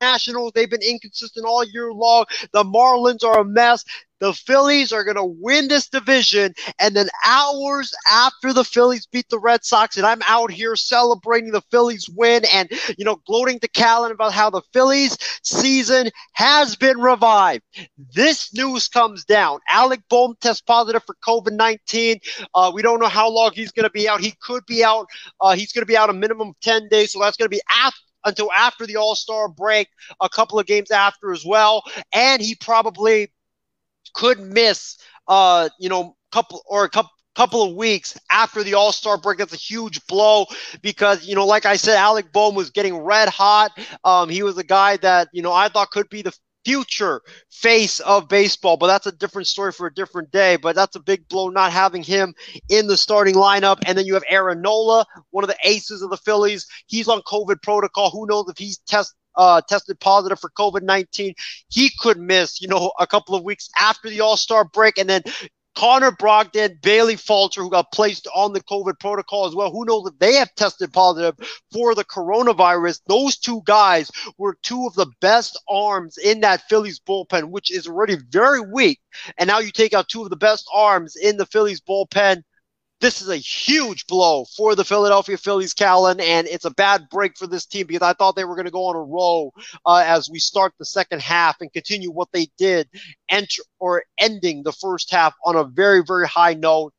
[0.00, 2.24] Nationals, they've been inconsistent all year long.
[2.52, 3.84] The Marlins are a mess.
[4.20, 6.54] The Phillies are going to win this division.
[6.78, 11.52] And then hours after the Phillies beat the Red Sox, and I'm out here celebrating
[11.52, 16.76] the Phillies win and, you know, gloating to Callan about how the Phillies season has
[16.76, 17.62] been revived.
[18.14, 19.60] This news comes down.
[19.70, 22.20] Alec Bohm tests positive for COVID 19.
[22.54, 24.20] Uh, we don't know how long he's going to be out.
[24.20, 25.06] He could be out.
[25.40, 27.12] Uh, he's going to be out a minimum of 10 days.
[27.12, 29.88] So that's going to be after until after the All Star break,
[30.20, 31.82] a couple of games after as well.
[32.12, 33.30] And he probably
[34.14, 38.92] could miss, uh, you know, couple or a couple couple of weeks after the All
[38.92, 39.38] Star break.
[39.38, 40.46] That's a huge blow
[40.82, 43.78] because, you know, like I said, Alec Bohm was getting red hot.
[44.04, 48.00] Um, he was a guy that, you know, I thought could be the future face
[48.00, 50.56] of baseball, but that's a different story for a different day.
[50.56, 52.34] But that's a big blow not having him
[52.68, 53.78] in the starting lineup.
[53.86, 56.66] And then you have Aaron Nola, one of the aces of the Phillies.
[56.86, 58.10] He's on COVID protocol.
[58.10, 61.34] Who knows if he's test uh, tested positive for COVID 19.
[61.68, 64.98] He could miss, you know, a couple of weeks after the All Star break.
[64.98, 65.22] And then
[65.76, 69.70] Connor Brogdon, Bailey Falter, who got placed on the COVID protocol as well.
[69.70, 71.36] Who knows if they have tested positive
[71.72, 73.00] for the coronavirus?
[73.06, 77.86] Those two guys were two of the best arms in that Phillies bullpen, which is
[77.86, 79.00] already very weak.
[79.38, 82.42] And now you take out two of the best arms in the Phillies bullpen.
[83.00, 87.38] This is a huge blow for the Philadelphia Phillies, Callan, and it's a bad break
[87.38, 89.54] for this team because I thought they were going to go on a roll
[89.86, 92.88] uh, as we start the second half and continue what they did,
[93.30, 96.92] enter or ending the first half on a very, very high note.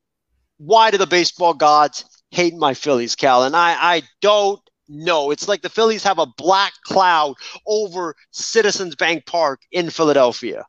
[0.57, 3.53] Why do the baseball gods hate my Phillies, Callan?
[3.53, 4.59] I, I don't
[4.89, 5.29] know.
[5.29, 7.35] It's like the Phillies have a black cloud
[7.67, 10.65] over Citizens Bank Park in Philadelphia.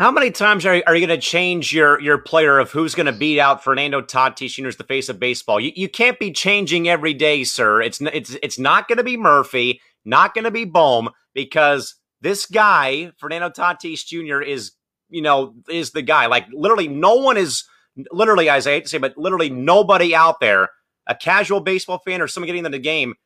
[0.00, 3.04] How many times are, are you going to change your your player of who's going
[3.04, 4.68] to beat out Fernando Tatis Jr.
[4.68, 5.60] as the face of baseball?
[5.60, 7.82] You, you can't be changing every day, sir.
[7.82, 12.46] It's it's it's not going to be Murphy, not going to be Bohm, because this
[12.46, 14.40] guy Fernando Tatis Jr.
[14.40, 14.72] is
[15.10, 16.24] you know is the guy.
[16.24, 17.64] Like literally, no one is
[18.10, 18.48] literally.
[18.48, 20.70] I hate to say, but literally nobody out there,
[21.06, 23.16] a casual baseball fan or someone getting into the game,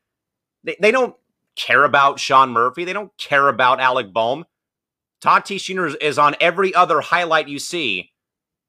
[0.64, 1.14] they, they don't
[1.54, 2.84] care about Sean Murphy.
[2.84, 4.44] They don't care about Alec Bohm
[5.24, 5.96] Tatis Jr.
[6.04, 8.10] is on every other highlight you see,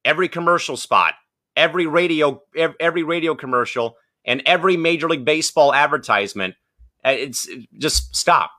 [0.06, 1.16] every commercial spot,
[1.58, 2.42] every radio,
[2.80, 6.56] every radio commercial, and every Major League Baseball advertisement.
[7.04, 8.52] Uh, it's just stop,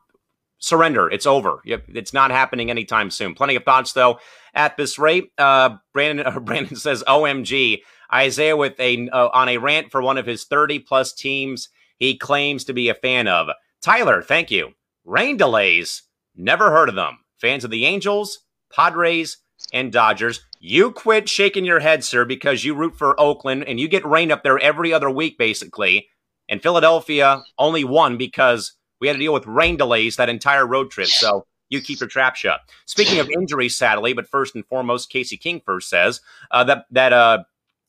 [0.58, 1.08] surrender.
[1.08, 1.62] It's over.
[1.64, 3.34] It's not happening anytime soon.
[3.34, 4.20] Plenty of thoughts though.
[4.54, 7.80] At this rate, uh, Brandon uh, Brandon says, "OMG."
[8.12, 12.16] Isaiah with a uh, on a rant for one of his 30 plus teams he
[12.16, 13.48] claims to be a fan of.
[13.82, 14.74] Tyler, thank you.
[15.04, 16.02] Rain delays.
[16.36, 18.40] Never heard of them fans of the Angels,
[18.72, 19.38] Padres,
[19.72, 20.44] and Dodgers.
[20.60, 24.30] You quit shaking your head, sir, because you root for Oakland and you get rain
[24.30, 26.08] up there every other week, basically.
[26.48, 30.90] And Philadelphia only won because we had to deal with rain delays that entire road
[30.90, 31.08] trip.
[31.08, 32.60] So you keep your trap shut.
[32.86, 37.12] Speaking of injuries, sadly, but first and foremost, Casey King first says uh, that that
[37.12, 37.44] uh,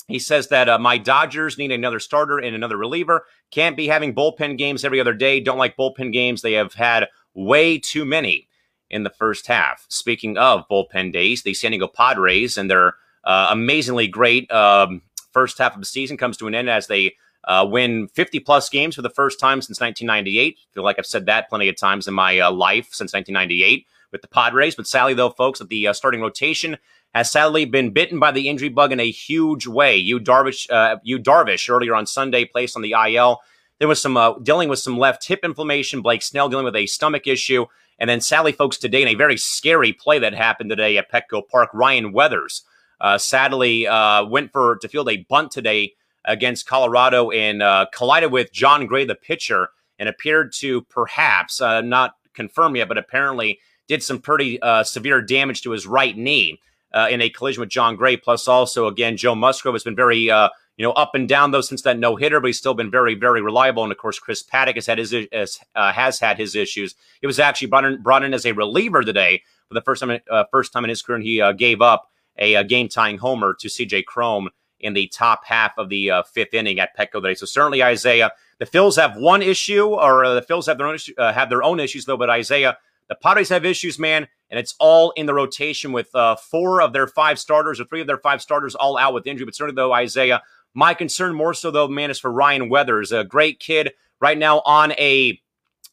[0.08, 3.26] he says that uh, my Dodgers need another starter and another reliever.
[3.52, 5.40] Can't be having bullpen games every other day.
[5.40, 6.42] Don't like bullpen games.
[6.42, 8.47] They have had way too many
[8.90, 9.86] in the first half.
[9.90, 15.02] Speaking of bullpen days, the San Diego Padres and their uh, amazingly great um,
[15.32, 18.70] first half of the season comes to an end as they uh, win 50 plus
[18.70, 20.58] games for the first time since 1998.
[20.58, 23.86] I feel like I've said that plenty of times in my uh, life since 1998
[24.12, 24.76] with the Padres.
[24.76, 26.78] But sadly, though, folks, that the uh, starting rotation
[27.14, 29.96] has sadly been bitten by the injury bug in a huge way.
[29.96, 33.40] Yu Darvish, uh, Yu Darvish earlier on Sunday placed on the IL.
[33.80, 36.02] There was some uh, dealing with some left hip inflammation.
[36.02, 37.66] Blake Snell dealing with a stomach issue.
[38.00, 41.48] And then, sadly, folks, today in a very scary play that happened today at Petco
[41.48, 42.64] Park, Ryan Weathers
[43.02, 45.94] uh, sadly uh, went for to field a bunt today
[46.26, 51.82] against Colorado and uh, collided with Jon Gray, the pitcher, and appeared to perhaps uh,
[51.82, 56.60] not confirm yet, but apparently did some pretty uh, severe damage to his right knee
[56.94, 58.18] uh, in a collision with Jon Gray.
[58.18, 61.62] Plus, also again, Joe Musgrove has been very uh, you know up and down though
[61.62, 63.84] since that no hitter, but he's still been very very reliable.
[63.84, 66.96] And of course, Chris Paddack has had his uh, has had his issues.
[67.20, 70.20] He was actually brought in, brought in as a reliever today for the first time
[70.52, 73.70] first time in his career, and he gave up a, a game tying homer to
[73.70, 74.04] C.J.
[74.04, 74.50] Cron
[74.80, 77.34] in the top half of the uh, fifth inning at Petco today.
[77.34, 80.96] So certainly Isaiah, the Phils have one issue, or uh, the Phils have their own
[80.96, 82.18] issue, uh, have their own issues though.
[82.18, 82.78] But Isaiah,
[83.10, 86.94] the Padres have issues, man, and it's all in the rotation with uh, four of
[86.94, 89.46] their five starters or three of their five starters all out with injury.
[89.46, 93.24] But certainly though Isaiah, my concern more so though, man, is for Ryan Weathers, a
[93.24, 95.40] great kid right now on a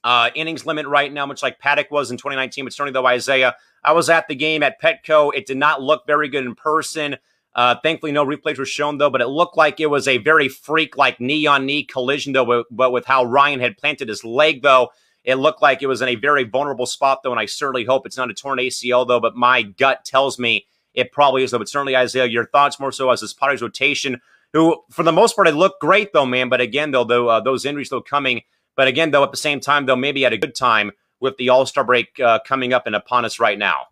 [0.02, 2.64] uh, innings limit right now, much like Paddack was in 2019.
[2.64, 5.32] But certainly though Isaiah, I was at the game at Petco.
[5.34, 7.16] It did not look very good in person.
[7.54, 10.48] Uh, thankfully, no replays were shown, though, but it looked like it was a very
[10.48, 12.64] freak like knee on knee collision, though.
[12.70, 14.90] But with how Ryan had planted his leg, though,
[15.22, 17.30] it looked like it was in a very vulnerable spot, though.
[17.30, 19.20] And I certainly hope it's not a torn ACL, though.
[19.20, 21.58] But my gut tells me it probably is, though.
[21.58, 24.20] But certainly, Isaiah, your thoughts more so as this Padres rotation,
[24.54, 26.48] who for the most part, it looked great, though, man.
[26.48, 28.42] But again, though, though uh, those injuries, though, coming.
[28.76, 31.50] But again, though, at the same time, though, maybe at a good time with the
[31.50, 33.86] All Star break uh, coming up and upon us right now.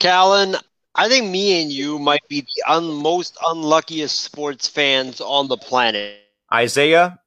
[0.00, 0.56] Callan,
[0.94, 5.56] I think me and you might be the un- most unluckiest sports fans on the
[5.56, 6.20] planet.
[6.52, 7.18] Isaiah,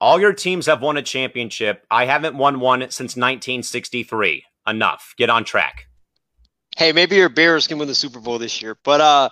[0.00, 1.84] all your teams have won a championship.
[1.90, 4.44] I haven't won one since 1963.
[4.68, 5.14] Enough.
[5.16, 5.86] Get on track.
[6.76, 9.28] Hey, maybe your Bears can win the Super Bowl this year, but uh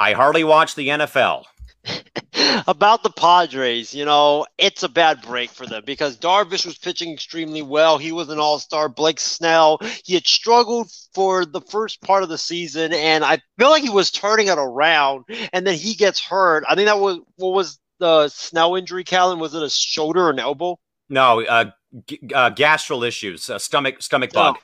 [0.00, 1.44] I hardly watch the NFL.
[2.66, 7.12] about the Padres, you know, it's a bad break for them because Darvish was pitching
[7.12, 7.98] extremely well.
[7.98, 8.88] He was an all star.
[8.88, 13.68] Blake Snell, he had struggled for the first part of the season, and I feel
[13.68, 16.64] like he was turning it around, and then he gets hurt.
[16.68, 19.38] I think that was what was the Snell injury, Callan?
[19.38, 20.78] Was it a shoulder or an elbow?
[21.10, 21.72] No, uh,
[22.06, 24.56] g- uh gastral issues, uh, stomach stomach bug.
[24.58, 24.62] Oh.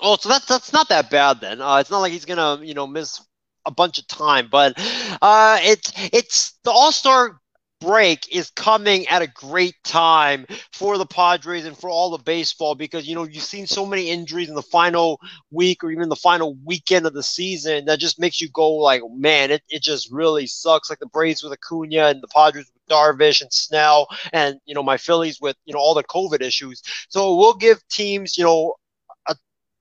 [0.00, 1.62] Oh, so that's that's not that bad then.
[1.62, 3.22] Uh, it's not like he's gonna, you know, miss
[3.66, 4.48] a bunch of time.
[4.50, 4.74] But
[5.22, 7.38] uh, it's it's the All Star
[7.80, 12.74] break is coming at a great time for the Padres and for all the baseball
[12.74, 15.20] because you know you've seen so many injuries in the final
[15.50, 19.02] week or even the final weekend of the season that just makes you go like
[19.12, 22.88] man it, it just really sucks like the Braves with Acuna and the Padres with
[22.88, 26.82] Darvish and Snell and you know my Phillies with you know all the COVID issues
[27.08, 28.74] so we'll give teams you know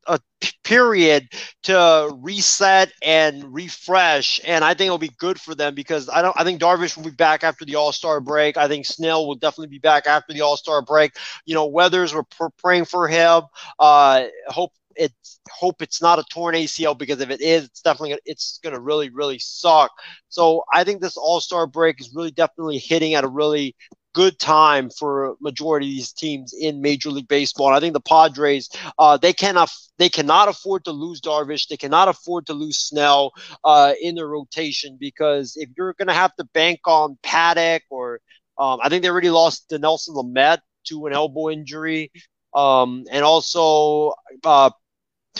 [0.08, 0.20] a
[0.64, 1.28] period
[1.64, 6.36] to reset and refresh, and I think it'll be good for them because I don't.
[6.40, 8.58] I think Darvish will be back after the All Star break.
[8.58, 11.14] I think Snell will definitely be back after the All Star break.
[11.46, 13.44] You know, Weathers, we're pr- praying for him.
[13.80, 18.10] Uh, hope it's hope it's not a torn ACL because if it is, it's definitely
[18.10, 19.92] gonna, it's going to really really suck.
[20.30, 23.76] So I think this All Star break is really definitely hitting at a really
[24.14, 27.68] good time for majority of these teams in Major League Baseball.
[27.68, 31.68] And I think the Padres, uh, they cannot they cannot afford to lose Darvish.
[31.68, 33.32] They cannot afford to lose Snell
[33.64, 38.20] uh, in their rotation because if you're going to have to bank on Paddack or
[38.58, 42.12] um, I think they already lost Dinelson Lamet to an elbow injury,
[42.54, 44.14] um, and also.
[44.44, 44.72] Uh,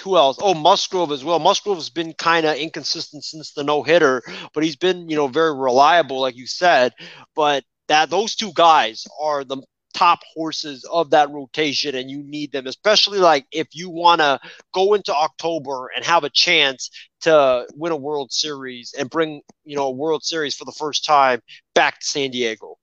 [0.04, 0.38] who else?
[0.40, 1.40] Oh, Musgrove as well.
[1.40, 4.22] Musgrove's been kind of inconsistent since the no hitter,
[4.54, 6.94] but he's been, you know, very reliable, like you said.
[7.36, 9.62] But that those two guys are the
[9.94, 14.40] top horses of that rotation and you need them especially like if you want to
[14.72, 16.92] go into October and have a chance
[17.22, 21.04] to win a World Series and bring you know a World Series for the first
[21.04, 21.42] time
[21.74, 22.76] back to San Diego.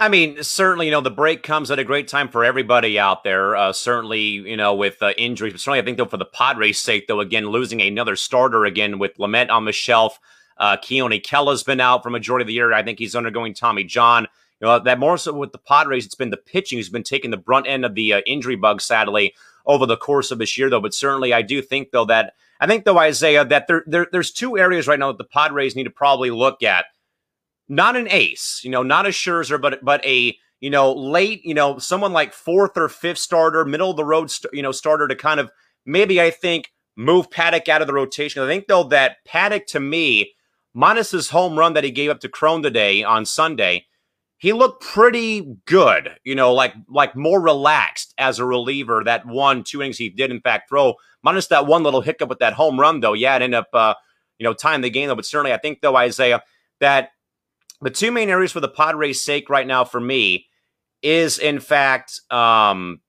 [0.00, 3.24] I mean, certainly, you know, the break comes at a great time for everybody out
[3.24, 3.56] there.
[3.56, 6.78] Uh, certainly, you know, with uh, injuries, but certainly, I think though for the Padres'
[6.78, 10.20] sake, though, again losing another starter again with Lamet on the shelf.
[10.58, 12.72] Uh, Keone Kela's been out for majority of the year.
[12.72, 14.26] I think he's undergoing Tommy John.
[14.60, 17.30] You know, that more so with the Padres, it's been the pitching who's been taking
[17.30, 19.34] the brunt end of the uh, injury bug, sadly,
[19.66, 20.80] over the course of this year, though.
[20.80, 24.32] But certainly, I do think, though, that I think, though, Isaiah, that there, there there's
[24.32, 26.86] two areas right now that the Padres need to probably look at.
[27.68, 31.54] Not an ace, you know, not a Scherzer, but but a you know late, you
[31.54, 35.14] know, someone like fourth or fifth starter, middle of the road, you know, starter to
[35.14, 35.52] kind of
[35.86, 38.42] maybe I think move Paddack out of the rotation.
[38.42, 40.32] I think though that Paddack to me
[40.74, 43.86] minus his home run that he gave up to Cron today on Sunday,
[44.38, 49.02] he looked pretty good, you know, like like more relaxed as a reliever.
[49.04, 52.38] That one, two innings he did in fact throw, minus that one little hiccup with
[52.38, 53.14] that home run, though.
[53.14, 53.94] Yeah, it ended up uh,
[54.38, 55.16] you know, tying the game though.
[55.16, 56.42] But certainly I think though, Isaiah,
[56.80, 57.10] that
[57.80, 60.46] the two main areas for the Padres' sake right now for me
[61.02, 63.00] is in fact um,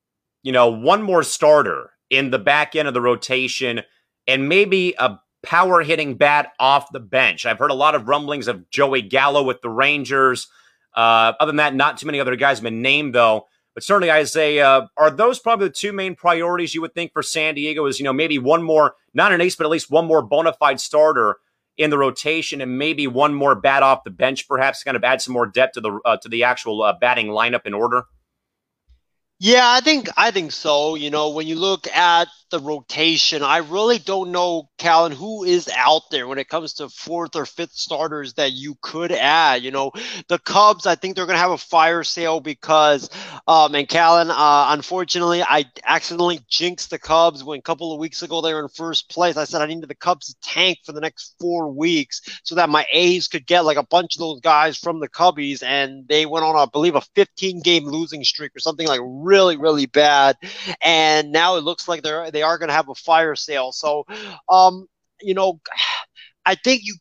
[0.43, 3.81] you know, one more starter in the back end of the rotation
[4.27, 7.45] and maybe a power hitting bat off the bench.
[7.45, 10.47] I've heard a lot of rumblings of Joey Gallo with the Rangers.
[10.95, 13.47] Uh, other than that, not too many other guys have been named though.
[13.73, 17.55] But certainly, Isaiah, are those probably the two main priorities you would think for San
[17.55, 17.85] Diego?
[17.85, 20.53] Is you know maybe one more, not an ace, but at least one more bona
[20.53, 21.37] fide starter
[21.77, 25.21] in the rotation, and maybe one more bat off the bench, perhaps, kind of add
[25.21, 28.03] some more depth to the uh, to the actual uh, batting lineup in order.
[29.41, 30.95] Yeah, I think I think so.
[30.95, 35.69] You know, when you look at the rotation, I really don't know, Callan, who is
[35.73, 39.63] out there when it comes to fourth or fifth starters that you could add.
[39.63, 39.91] You know,
[40.27, 43.09] the Cubs, I think they're going to have a fire sale because,
[43.47, 48.23] um, and Callan, uh, unfortunately, I accidentally jinxed the Cubs when a couple of weeks
[48.23, 49.37] ago they were in first place.
[49.37, 52.69] I said I needed the Cubs to tank for the next four weeks so that
[52.69, 56.25] my A's could get like a bunch of those guys from the Cubbies, and they
[56.25, 59.85] went on, I believe, a 15 game losing streak or something like really, really really
[59.85, 60.37] bad.
[60.81, 63.71] And now it looks like they're they are going to have a fire sale.
[63.71, 64.05] So,
[64.49, 64.87] um,
[65.21, 65.59] you know,
[66.45, 66.95] I think you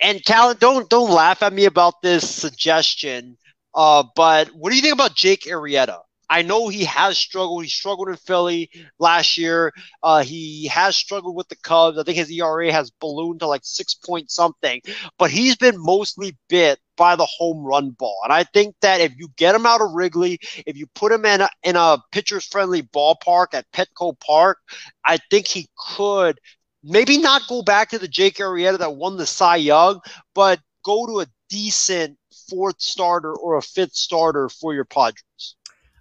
[0.00, 3.36] and Callan, don't don't laugh at me about this suggestion.
[3.74, 6.00] Uh, but what do you think about Jake Arrieta?
[6.30, 7.62] I know he has struggled.
[7.64, 9.72] He struggled in Philly last year.
[10.02, 11.98] Uh, he has struggled with the Cubs.
[11.98, 14.80] I think his ERA has ballooned to like six point something,
[15.18, 18.18] but he's been mostly bit by the home run ball.
[18.24, 21.24] And I think that if you get him out of Wrigley, if you put him
[21.24, 24.58] in a, in a pitcher's friendly ballpark at Petco Park,
[25.04, 26.38] I think he could
[26.82, 30.00] maybe not go back to the Jake Arrieta that won the Cy Young,
[30.34, 32.18] but go to a decent
[32.50, 35.56] fourth starter or a fifth starter for your Padres.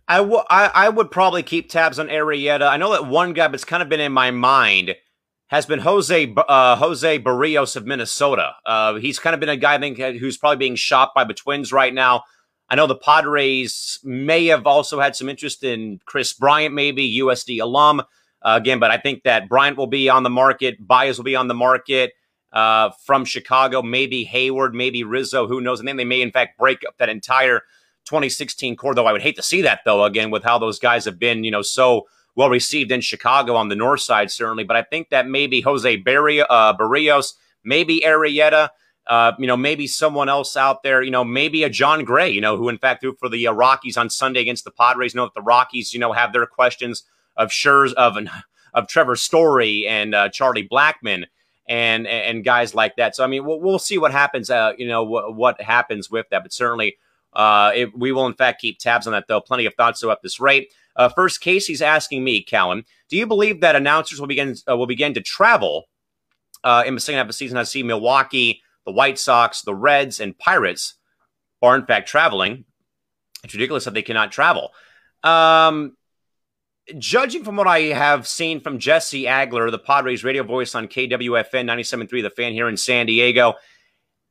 [0.07, 2.67] I, w- I, I would probably keep tabs on Arrieta.
[2.67, 4.95] I know that one guy that's kind of been in my mind
[5.53, 8.55] has been Jose uh, Jose Berrios of Minnesota.
[8.65, 11.35] Uh, he's kind of been a guy I think who's probably being shopped by the
[11.35, 12.23] Twins right now.
[12.69, 17.61] I know the Padres may have also had some interest in Kris Bryant, maybe USD
[17.61, 18.03] alum uh,
[18.41, 20.87] again, but I think that Bryant will be on the market.
[20.87, 22.13] Baez will be on the market
[22.51, 23.83] uh, from Chicago.
[23.83, 25.47] Maybe Heyward, maybe Rizzo.
[25.47, 25.77] Who knows?
[25.77, 27.59] And then they may in fact break up that entire
[28.05, 31.05] 2016 core, though I would hate to see that, though, again, with how those guys
[31.05, 34.63] have been, you know, so well received in Chicago on the north side, certainly.
[34.63, 37.33] But I think that maybe Jose uh, Berrios,
[37.63, 38.69] maybe Arrieta,
[39.07, 42.41] uh, you know, maybe someone else out there, you know, maybe a Jon Gray, you
[42.41, 45.13] know, who in fact threw for the uh, Rockies on Sunday against the Padres.
[45.13, 47.03] You know that the Rockies, you know, have their questions
[47.35, 48.17] of Schurz, of
[48.73, 51.25] of Trevor Story and uh, Charlie Blackmon
[51.67, 53.15] and and guys like that.
[53.15, 54.49] So I mean, we'll, we'll see what happens.
[54.49, 56.97] Uh, you know, wh- what happens with that, but certainly
[57.33, 59.41] uh, it, we will, in fact, keep tabs on that, though.
[59.41, 60.71] Plenty of thoughts, so at this rate.
[60.95, 64.87] Uh, first, Casey's asking me, Callum, do you believe that announcers will begin uh, will
[64.87, 65.85] begin to travel
[66.63, 67.57] uh, in the second half of the season?
[67.57, 70.95] I see Milwaukee, the White Sox, the Reds, and Pirates
[71.61, 72.65] are, in fact, traveling.
[73.43, 74.71] It's ridiculous that they cannot travel.
[75.23, 75.97] Um,
[76.97, 81.65] judging from what I have seen from Jesse Agler, the Padres radio voice on KWFN
[81.65, 83.55] 97.3, the fan here in San Diego,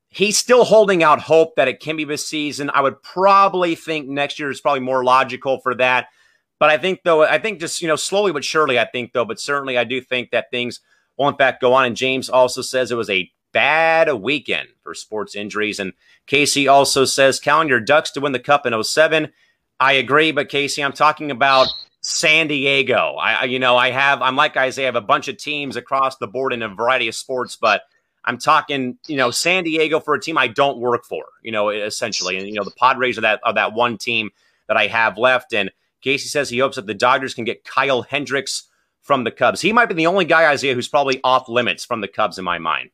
[0.09, 2.71] he's still holding out hope that it can be this season.
[2.73, 6.09] I would probably think next year is probably more logical for that.
[6.63, 9.25] But I think though, I think just you know slowly but surely, I think though,
[9.25, 10.79] but certainly I do think that things
[11.19, 11.87] will in fact go on.
[11.87, 15.81] And James also says it was a bad weekend for sports injuries.
[15.81, 15.93] And
[16.29, 19.33] Casey also says, count your Ducks to win the Cup in 07.
[19.81, 21.67] I agree, but Casey, I'm talking about
[22.01, 23.17] San Diego.
[23.21, 26.19] I, you know, I have, I'm like Isaiah, I have a bunch of teams across
[26.19, 27.83] the board in a variety of sports, but
[28.25, 31.71] I'm talking, you know, San Diego for a team I don't work for, you know,
[31.71, 32.37] essentially.
[32.37, 34.31] And, you know, the Padres are that, are that one team
[34.69, 35.53] that I have left.
[35.53, 35.73] And
[36.03, 38.69] Casey says he hopes that the Dodgers can get Kyle Hendricks
[39.01, 39.61] from the Cubs.
[39.61, 42.45] He might be the only guy, Isaiah, who's probably off limits from the Cubs in
[42.45, 42.91] my mind.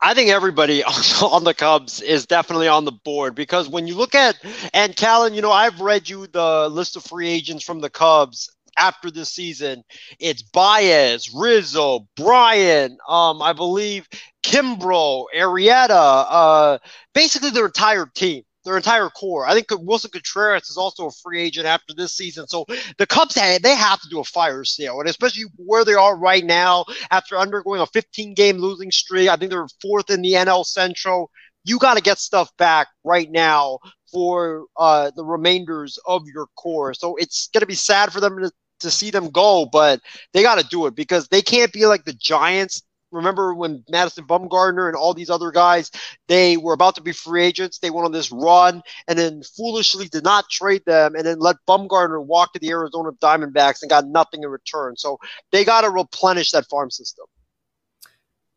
[0.00, 0.82] I think everybody
[1.22, 4.36] on the Cubs is definitely on the board because when you look at,
[4.74, 8.50] and Callan, you know, I've read you the list of free agents from the Cubs
[8.78, 9.84] after this season.
[10.18, 14.08] It's Baez, Rizzo, Bryant, um, I believe
[14.42, 16.78] Kimbrel, Arrieta, uh,
[17.14, 19.46] basically their entire team, their entire core.
[19.46, 22.46] I think Willson Contreras is also a free agent after this season.
[22.48, 22.64] So
[22.98, 26.44] the Cubs, they have to do a fire sale, and especially where they are right
[26.44, 29.28] now after undergoing a 15 game losing streak.
[29.28, 31.30] I think they're fourth in the NL Central.
[31.64, 33.78] You got to get stuff back right now
[34.10, 36.94] for uh, the remainders of your core.
[36.94, 40.00] So it's going to be sad for them to, to see them go, but
[40.32, 42.82] they got to do it because they can't be like the Giants
[43.12, 45.90] remember when Madison Bumgarner and all these other guys,
[46.28, 47.78] they were about to be free agents.
[47.78, 51.56] They went on this run and then foolishly did not trade them and then let
[51.68, 54.96] Bumgarner walk to the Arizona Diamondbacks and got nothing in return.
[54.96, 55.18] So
[55.52, 57.26] they got to replenish that farm system.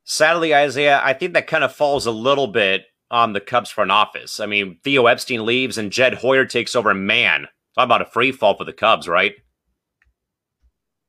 [0.06, 3.92] Sadly, Isaiah, I think that kind of falls a little bit on the Cubs front
[3.92, 4.40] office.
[4.40, 6.94] I mean, Theo Epstein leaves and Jed Hoyer takes over.
[6.94, 9.34] Man, talk about a free fall for the Cubs, right?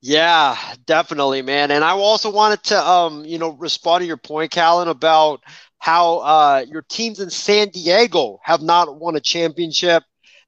[0.06, 0.56] Yeah,
[0.86, 1.70] definitely, man.
[1.70, 5.42] And I also wanted to, um, you know, respond to your point, Callan, about
[5.78, 10.04] how uh, your teams in San Diego have not won a championship.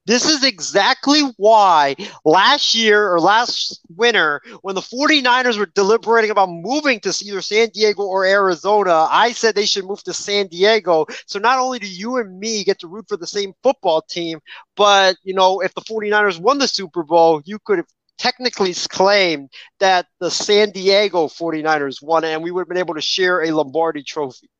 [0.07, 6.49] This is exactly why last year or last winter, when the 49ers were deliberating about
[6.51, 11.07] moving to either San Diego or Arizona, I said they should move to San Diego.
[11.27, 14.41] So not only do you and me get to root for the same football team,
[14.77, 17.87] but, you know, if the 49ers won the Super Bowl, you could have
[18.19, 19.51] technically claimed
[19.81, 23.51] that the San Diego 49ers won and we would have been able to share a
[23.51, 24.51] Lombardi trophy.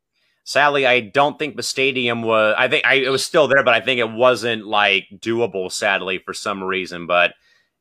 [0.45, 2.55] Sadly, I don't think the stadium was.
[2.57, 5.71] I think I, it was still there, but I think it wasn't like doable.
[5.71, 7.35] Sadly, for some reason, but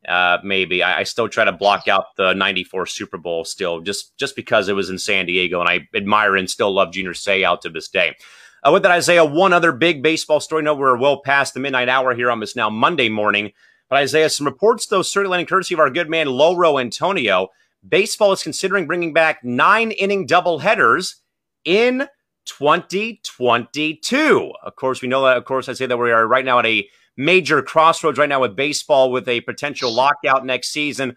[0.06, 4.18] uh, maybe I, I, still try to block out the '94 Super Bowl still, just
[4.18, 7.58] just because it was in San Diego, and I admire and still love Junior Seau
[7.62, 8.18] to this day.
[8.66, 10.62] Uh, with that, Isaiah, one other big baseball story.
[10.62, 13.54] No, we're well past the midnight hour here on this now Monday morning.
[13.90, 17.48] But Isaiah, some reports though, certainly landing courtesy of our good man Loro Antonio.
[17.88, 21.16] Baseball is considering bringing back nine inning doubleheaders
[21.64, 22.10] in
[22.46, 24.52] 2022.
[24.64, 25.38] Of course, we know that.
[25.38, 28.42] Of course, I say that we are right now at a major crossroads right now
[28.42, 31.16] with baseball with a potential lockout next season.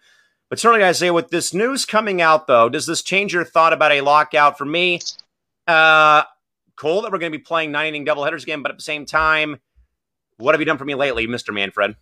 [0.49, 3.93] But certainly, Isaiah, with this news coming out, though, does this change your thought about
[3.93, 4.57] a lockout?
[4.57, 4.99] For me,
[5.67, 6.23] uh,
[6.75, 9.05] cool that we're going to be playing nine inning doubleheaders again, but at the same
[9.05, 9.59] time,
[10.37, 11.53] what have you done for me lately, Mr.
[11.53, 11.95] Manfred?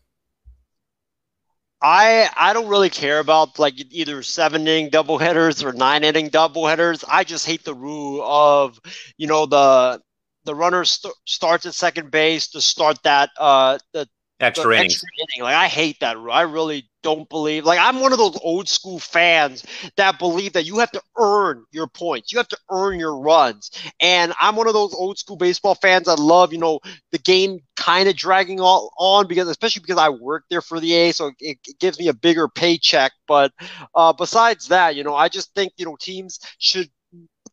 [1.82, 7.04] I I don't really care about like either seven inning doubleheaders or nine inning doubleheaders.
[7.08, 8.80] I just hate the rule of
[9.18, 10.02] you know the
[10.44, 14.08] the runner st- starts at second base to start that uh the
[14.40, 14.96] extra, innings.
[14.96, 15.44] extra inning.
[15.44, 16.32] Like I hate that rule.
[16.32, 17.66] I really don't believe.
[17.66, 19.66] Like I'm one of those old school fans
[19.98, 22.32] that believe that you have to earn your points.
[22.32, 23.72] You have to earn your runs.
[24.00, 26.80] And I'm one of those old school baseball fans that love, you know,
[27.12, 30.94] the game kind of dragging all on because especially because I work there for the
[30.96, 33.12] A, so it, it gives me a bigger paycheck.
[33.28, 33.52] But
[33.96, 36.90] uh, besides that, you know, I just think you know teams should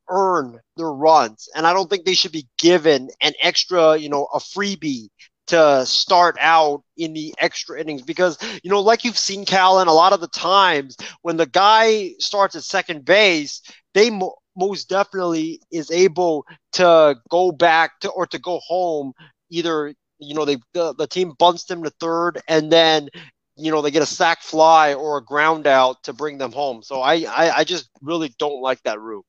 [0.08, 4.26] earn their runs, and I don't think they should be given an extra, you know,
[4.32, 5.08] a freebie
[5.46, 9.92] to start out in the extra innings because you know like you've seen Callan a
[9.92, 13.60] lot of the times when the guy starts at second base
[13.94, 19.12] they mo- most definitely is able to go back to or to go home
[19.50, 23.08] either you know they the, the team bunts them to third and then
[23.56, 26.82] you know they get a sac fly or a ground out to bring them home.
[26.82, 29.24] So I, I i just really don't like that route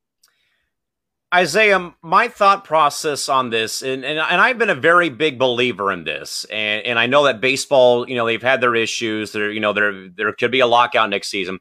[1.34, 5.92] Isaiah, my thought process on this, and, and, and I've been a very big believer
[5.92, 9.34] in this, and, and I know that baseball, you know, they've had their issues.
[9.34, 11.60] There, you know, there there could be a lockout next season.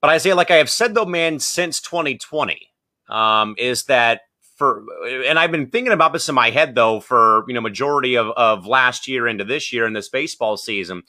[0.00, 2.58] But Isaiah, like I have said though, man, since 2020,
[3.08, 4.22] um, is that
[4.56, 4.84] for,
[5.26, 8.28] and I've been thinking about this in my head though for you know majority of
[8.36, 11.04] of last year into this year in this baseball season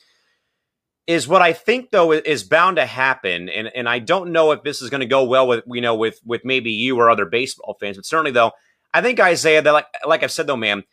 [1.08, 4.64] is what I think though is bound to happen, and and I don't know if
[4.64, 7.26] this is going to go well with you know with with maybe you or other
[7.26, 8.52] baseball fans, but certainly though
[8.94, 10.84] I think Isaiah that like like I've said though, man,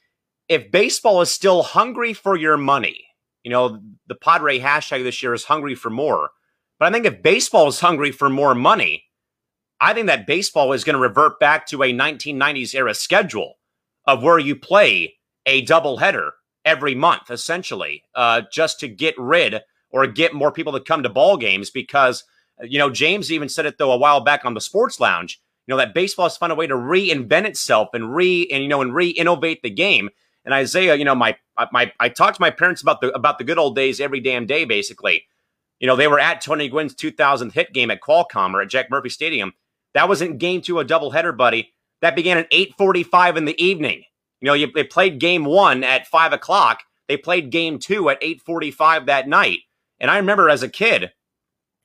[0.49, 3.07] if baseball is still hungry for your money,
[3.43, 6.31] you know the Padre hashtag this year is hungry for more,
[6.78, 9.05] but I think if baseball is hungry for more money,
[9.81, 13.55] I think that baseball is going to revert back to a 1990s era schedule
[14.07, 16.31] of where you play a doubleheader
[16.65, 19.61] every month, essentially, uh, just to get rid
[19.94, 22.24] or get more people to come to ball games because
[22.60, 25.40] uh, you know James even said it though a while back on the Sports Lounge.
[25.66, 28.68] You know that baseball has found a way to reinvent itself and re and you
[28.68, 30.10] know and re-innovate the game.
[30.44, 31.36] And Isaiah, you know, my
[31.72, 34.46] my I talked to my parents about the about the good old days every damn
[34.46, 35.24] day, basically.
[35.78, 38.90] You know, they were at Tony Gwynn's 2000th hit game at Qualcomm or at Jack
[38.90, 39.52] Murphy Stadium.
[39.92, 41.72] That was in game two, a doubleheader, buddy.
[42.00, 44.02] That began at 8:45 in the evening.
[44.40, 46.82] You know, you, they played game one at five o'clock.
[47.08, 49.60] They played game two at 8:45 that night.
[50.05, 51.12] And I remember as a kid,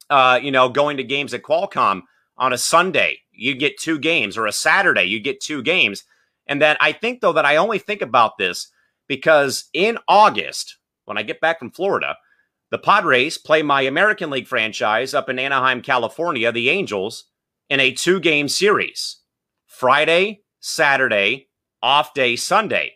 [0.10, 2.02] uh, you know, going to games at Qualcomm
[2.38, 6.04] on a Sunday, you get two games, or a Saturday, you get two games.
[6.46, 8.68] And then I think, though, that I only think about this
[9.08, 12.18] because in August, when I get back from Florida,
[12.72, 17.24] the Padres play my American League franchise up in Anaheim, California, the Angels,
[17.70, 19.22] in a two game series
[19.66, 21.48] Friday, Saturday,
[21.82, 22.96] off day, Sunday.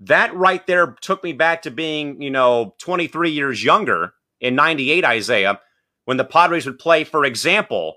[0.00, 5.04] That right there took me back to being, you know, 23 years younger in 98,
[5.04, 5.60] Isaiah,
[6.04, 7.96] when the Padres would play, for example,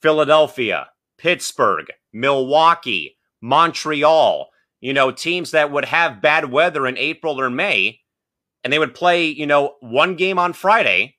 [0.00, 0.88] Philadelphia,
[1.18, 4.48] Pittsburgh, Milwaukee, Montreal,
[4.80, 8.00] you know, teams that would have bad weather in April or May,
[8.64, 11.16] and they would play, you know, one game on Friday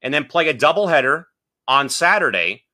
[0.00, 1.24] and then play a doubleheader
[1.68, 2.64] on Saturday,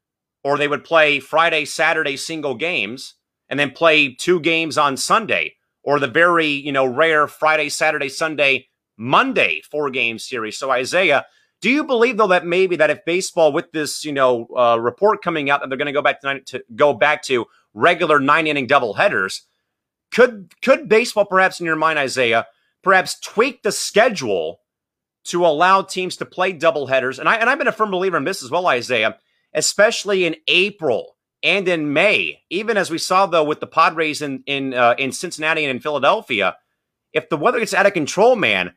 [0.43, 3.15] or they would play Friday, Saturday single games
[3.49, 8.09] and then play two games on Sunday, or the very, you know, rare Friday, Saturday,
[8.09, 10.59] Sunday Monday four game series.
[10.59, 11.25] So, Isaiah,
[11.61, 15.23] Do you believe though that maybe that if baseball with this you know uh, report
[15.23, 18.21] coming out that they're going to go back to, nine, to go back to regular
[18.21, 19.43] nine inning double headers,
[20.13, 22.47] could could baseball perhaps in your mind, Isaiah,
[22.83, 24.61] perhaps tweak the schedule
[25.25, 27.19] to allow teams to play double headers?
[27.19, 29.19] And I and I've been a firm believer in this as well, Isaiah,
[29.53, 32.43] especially in April and in May.
[32.51, 35.81] Even as we saw though with the Padres in in uh, in Cincinnati and in
[35.81, 36.57] Philadelphia,
[37.13, 38.75] if the weather gets out of control, man,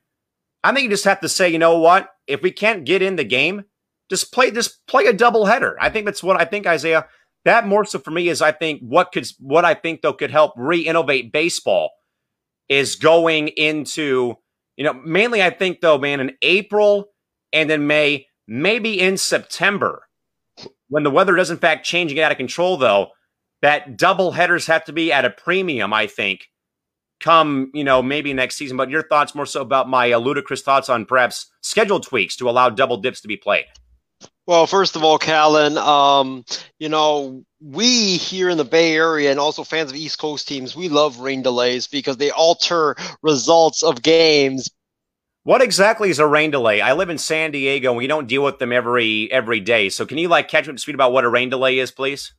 [0.64, 2.10] I think you just have to say, you know what?
[2.28, 3.64] If we can't get in the game,
[4.10, 5.78] just play just play a double header.
[5.80, 7.08] I think that's what I think, Isaiah.
[7.46, 10.32] That more so for me is I think what could what I think though could
[10.32, 11.92] help re-innovate baseball
[12.70, 14.36] is going into,
[14.78, 17.08] you know, mainly I think though, man, in April
[17.52, 20.04] and in May, maybe in September,
[20.88, 23.08] when the weather does in fact change and get out of control, though,
[23.62, 26.48] that double headers have to be at a premium, I think,
[27.22, 28.76] come, you know, maybe next season.
[28.78, 32.50] But your thoughts more so about my uh, ludicrous thoughts on perhaps schedule tweaks to
[32.50, 33.66] allow double dips to be played.
[34.48, 36.44] Well, first of all, Callan, um,
[36.80, 40.76] you know, we here in the Bay Area and also fans of East Coast teams,
[40.76, 44.70] we love rain delays because they alter results of games.
[45.44, 46.82] What exactly is a rain delay?
[46.82, 49.90] I live in San Diego and we don't deal with them every every day.
[49.90, 52.34] So can you like catch up to speed about what a rain delay is, please?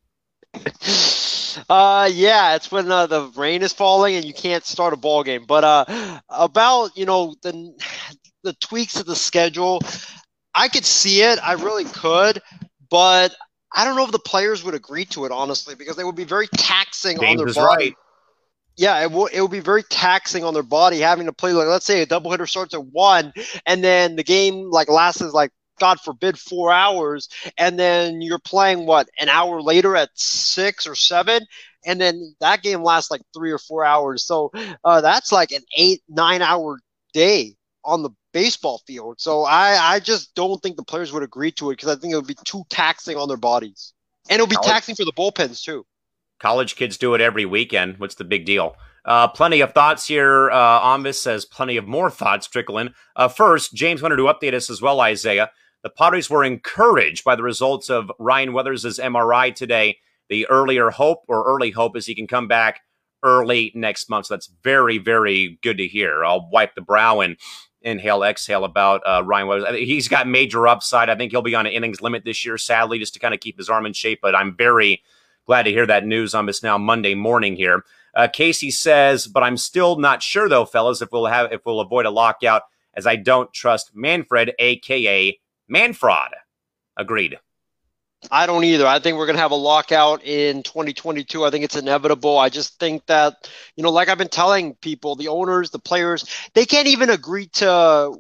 [1.69, 5.23] Uh, yeah, it's when uh, the rain is falling and you can't start a ball
[5.23, 5.45] game.
[5.47, 7.75] But uh, about you know the
[8.43, 9.81] the tweaks of the schedule,
[10.55, 11.39] I could see it.
[11.43, 12.41] I really could,
[12.91, 13.35] but
[13.75, 16.25] I don't know if the players would agree to it honestly because they would be
[16.25, 17.85] very taxing James on their body.
[17.85, 17.95] right.
[18.77, 19.27] Yeah, it will.
[19.27, 22.07] It will be very taxing on their body having to play like let's say a
[22.07, 23.33] doubleheader starts at one,
[23.67, 25.51] and then the game like lasts like
[25.83, 27.29] God forbid, four hours,
[27.59, 31.45] and then you're playing what an hour later at six or seven,
[31.85, 34.25] and then that game lasts like three or four hours.
[34.25, 34.53] So
[34.85, 36.79] uh, that's like an eight, nine hour
[37.13, 39.17] day on the baseball field.
[39.19, 42.13] So I, I just don't think the players would agree to it because I think
[42.13, 43.93] it would be too taxing on their bodies,
[44.31, 45.85] and it'll be taxing for the bullpens too.
[46.39, 47.99] College kids do it every weekend.
[47.99, 48.77] What's the big deal?
[49.05, 50.49] Uh, plenty of thoughts here.
[50.53, 52.95] Uh, says plenty of more thoughts trickle in.
[53.17, 55.51] Uh, first, James wanted to update us as well, Isaiah.
[55.83, 59.99] The Padres were encouraged by the results of Ryan Weathers' MRI today.
[60.29, 62.81] The earlier hope or early hope is he can come back
[63.23, 64.27] early next month.
[64.27, 66.25] So that's very, very good to hear.
[66.25, 67.37] I'll wipe the brow and
[67.83, 69.79] inhale, exhale about uh, Ryan Weathers.
[69.79, 71.11] He's got major upside.
[71.11, 73.41] I think he'll be on an innings limit this year, sadly, just to kind of
[73.41, 74.21] keep his arm in shape.
[74.23, 75.03] But I'm very
[75.47, 77.85] glad to hear that news on this now Monday morning here.
[78.15, 81.81] Uh, Casey says, but I'm still not sure though, fellas, if we'll have if we'll
[81.81, 82.63] avoid a lockout,
[82.95, 85.39] as I don't trust Manfred, aka
[85.73, 86.31] Manfraud.
[86.97, 87.39] Agreed.
[88.31, 88.87] I don't either.
[88.87, 91.45] I think we're going to have a lockout in 2022.
[91.45, 92.39] I think it's inevitable.
[92.39, 96.25] I just think that, you know, like I've been telling people, the owners, the players,
[96.55, 98.13] they can't even agree to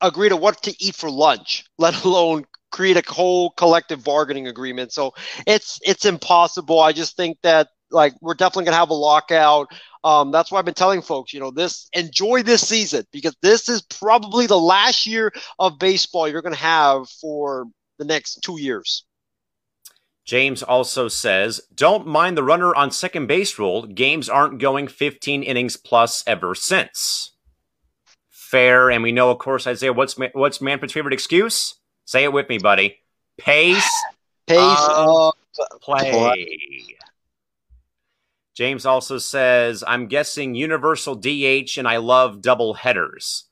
[0.00, 4.92] agree to what to eat for lunch, let alone create a whole collective bargaining agreement.
[4.92, 5.14] So
[5.46, 6.80] it's it's impossible.
[6.80, 9.68] I just think that like we're definitely gonna have a lockout.
[10.04, 13.70] Um, that's why I've been telling folks, you know, this enjoy this season because this
[13.70, 17.64] is probably the last year of baseball you're gonna have for
[17.98, 19.04] the next two years.
[20.26, 23.86] James also says, don't mind the runner on second base rule.
[23.86, 27.32] Games aren't going 15 innings plus ever since.
[28.30, 31.74] Fair, and we know, of course, Isaiah, what's what's Manfred's favorite excuse?
[32.04, 32.98] Say it with me, buddy.
[33.36, 33.90] Pace,
[34.46, 35.32] pace of
[35.80, 36.10] play.
[36.12, 36.96] play.
[38.54, 43.44] James also says, I'm guessing universal DH and I love double headers.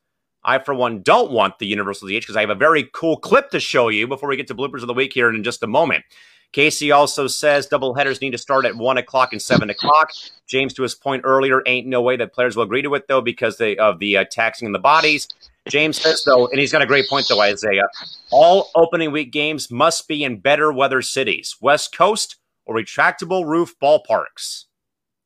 [0.45, 3.51] I, for one, don't want the universal DH because I have a very cool clip
[3.51, 5.67] to show you before we get to bloopers of the week here in just a
[5.67, 6.05] moment.
[6.53, 10.11] Casey also says double headers need to start at 1 o'clock and 7 o'clock.
[10.47, 13.23] James, to his point earlier, ain't no way that players will agree to it, though,
[13.23, 15.27] because they, of the uh, taxing in the bodies.
[15.69, 17.89] James says, though, and he's got a great point, though, Isaiah.
[18.31, 23.75] All opening week games must be in better weather cities, West Coast or retractable roof
[23.83, 24.67] ballparks.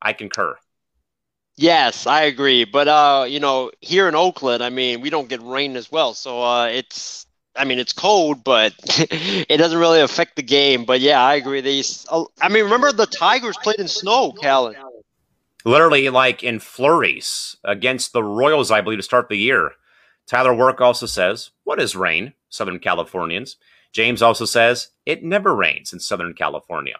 [0.02, 0.56] I concur.
[1.56, 2.64] Yes, I agree.
[2.64, 6.14] But uh, you know, here in Oakland, I mean, we don't get rain as well,
[6.14, 7.26] so uh, it's.
[7.58, 10.84] I mean, it's cold, but it doesn't really affect the game.
[10.84, 11.62] But yeah, I agree.
[11.62, 12.06] These.
[12.10, 14.74] Uh, I mean, remember the Tigers played in snow, Callan.
[15.64, 19.72] Literally, like in flurries against the Royals, I believe, to start the year.
[20.26, 23.56] Tyler Work also says, "What is rain?" Southern Californians.
[23.92, 26.96] James also says, "It never rains in Southern California."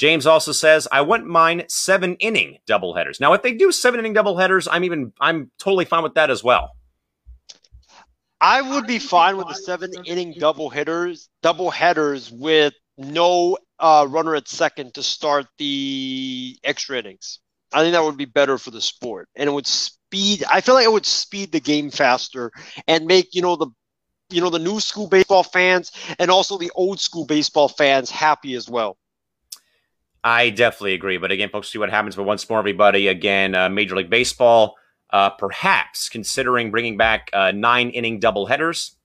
[0.00, 3.20] James also says, I wouldn't mind seven inning doubleheaders.
[3.20, 6.42] Now, if they do seven inning doubleheaders, I'm even I'm totally fine with that as
[6.42, 6.70] well.
[8.40, 14.06] I would be fine with the seven inning double hitters, double headers with no uh,
[14.08, 17.40] runner at second to start the extra innings.
[17.70, 20.44] I think that would be better for the sport, and it would speed.
[20.50, 22.50] I feel like it would speed the game faster
[22.88, 23.66] and make you know the
[24.30, 28.54] you know the new school baseball fans and also the old school baseball fans happy
[28.54, 28.96] as well.
[30.22, 31.18] I definitely agree.
[31.18, 32.16] But again, folks, see what happens.
[32.16, 34.76] But once more, everybody, again, uh, Major League Baseball,
[35.10, 38.96] uh, perhaps considering bringing back uh, nine inning doubleheaders,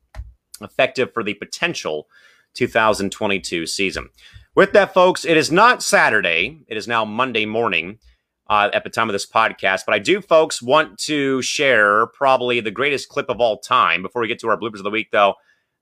[0.62, 2.08] effective for the potential
[2.56, 4.10] 2022 season.
[4.56, 6.64] With that, folks, it is not Saturday.
[6.68, 8.00] It is now Monday morning
[8.48, 9.82] uh, at the time of this podcast.
[9.86, 14.02] But I do, folks, want to share probably the greatest clip of all time.
[14.02, 15.36] Before we get to our bloopers of the week, though,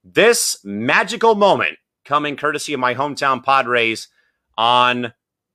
[0.03, 4.07] this magical moment coming courtesy of my hometown Padres
[4.57, 5.13] on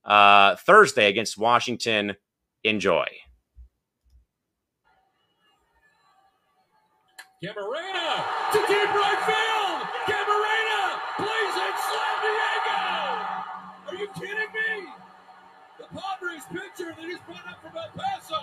[0.09, 2.17] uh, Thursday against Washington.
[2.65, 3.07] Enjoy.
[7.45, 9.81] Camarena to deep right field.
[10.11, 11.77] Camarena plays it.
[11.87, 12.81] San Diego.
[13.87, 14.89] Are you kidding me?
[15.79, 18.43] The Padres pitcher that he's brought up from El Paso,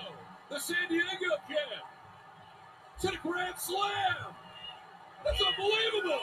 [0.50, 1.58] the San Diego kid,
[3.02, 4.32] to the grand slam.
[5.26, 6.22] That's unbelievable.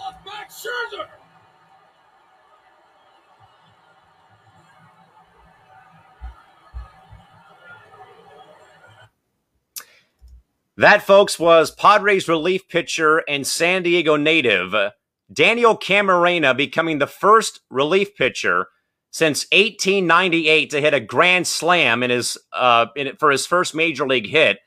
[0.00, 1.06] Off Max Scherzer.
[10.76, 14.74] That, folks, was Padres relief pitcher and San Diego native
[15.32, 18.68] Daniel Camarena becoming the first relief pitcher
[19.10, 24.06] since 1898 to hit a grand slam in his uh, in, for his first major
[24.06, 24.58] league hit.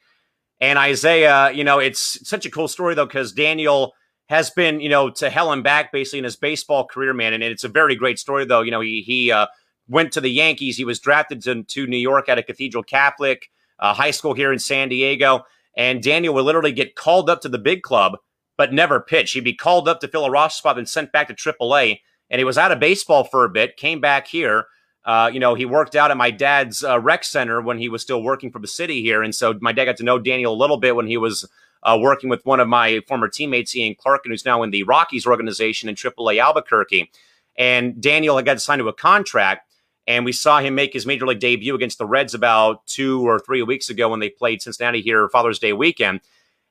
[0.61, 3.93] And Isaiah, you know, it's such a cool story though because Daniel
[4.27, 7.33] has been, you know, to hell and back basically in his baseball career, man.
[7.33, 8.61] And it's a very great story though.
[8.61, 9.47] You know, he he uh,
[9.87, 10.77] went to the Yankees.
[10.77, 14.51] He was drafted to, to New York at a Cathedral Catholic uh, high school here
[14.51, 15.45] in San Diego.
[15.75, 18.17] And Daniel would literally get called up to the big club,
[18.57, 19.31] but never pitch.
[19.31, 21.99] He'd be called up to fill a roster spot and sent back to AAA.
[22.29, 24.67] And he was out of baseball for a bit, came back here.
[25.05, 28.01] Uh, you know, he worked out at my dad's uh, rec center when he was
[28.01, 29.21] still working for the city here.
[29.21, 31.47] And so my dad got to know Daniel a little bit when he was
[31.83, 35.25] uh, working with one of my former teammates, Ian Clark, who's now in the Rockies
[35.25, 37.11] organization in AAA Albuquerque.
[37.57, 39.69] And Daniel had got signed to a contract.
[40.05, 43.39] And we saw him make his major league debut against the Reds about two or
[43.39, 46.19] three weeks ago when they played Cincinnati here Father's Day weekend.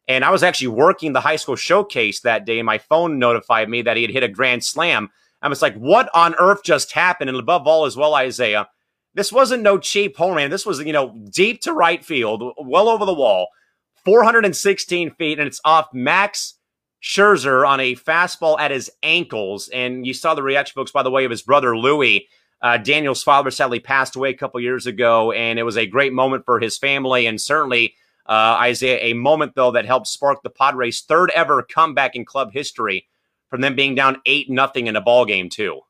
[0.08, 3.68] And I was actually working the high school showcase that day, and my phone notified
[3.68, 5.10] me that he had hit a grand slam.
[5.40, 7.30] I was like, what on earth just happened?
[7.30, 8.68] And above all, as well, Isaiah,
[9.14, 10.50] this wasn't no cheap home run.
[10.50, 13.48] This was, you know, deep to right field, well over the wall,
[14.04, 16.54] 416 feet, and it's off Max
[17.02, 19.68] Scherzer on a fastball at his ankles.
[19.68, 22.28] And you saw the reaction, folks, by the way, of his brother Louis.
[22.60, 26.12] uh, Daniel's father sadly passed away a couple years ago, and it was a great
[26.12, 27.94] moment for his family, and certainly
[28.26, 32.52] uh, Isaiah, a moment though that helped spark the Padres' third ever comeback in club
[32.52, 33.08] history
[33.50, 35.80] from them being down eight nothing in a ball game too.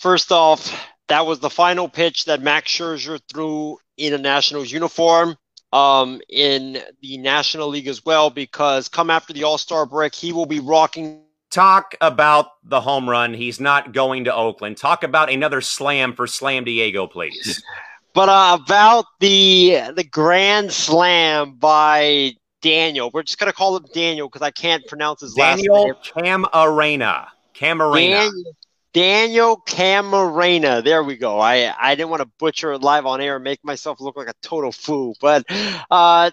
[0.00, 0.74] First off,
[1.08, 5.36] that was the final pitch that Max Scherzer threw in a Nationals uniform
[5.76, 10.32] um, in the National League as well, because come after the All Star break, he
[10.32, 11.20] will be rocking
[11.50, 13.34] talk about the home run.
[13.34, 14.76] He's not going to Oakland.
[14.76, 17.62] Talk about another slam for Slam Diego, please.
[18.14, 22.32] But uh, about the the grand slam by
[22.62, 23.10] Daniel.
[23.12, 26.24] We're just gonna call him Daniel because I can't pronounce his Daniel last name.
[26.24, 27.26] Daniel Camarena.
[27.54, 28.30] Camarena.
[28.30, 28.56] Daniel,
[28.96, 30.82] Daniel Camarena.
[30.82, 31.38] There we go.
[31.38, 34.28] I I didn't want to butcher it live on air and make myself look like
[34.28, 35.44] a total fool, but
[35.90, 36.30] uh,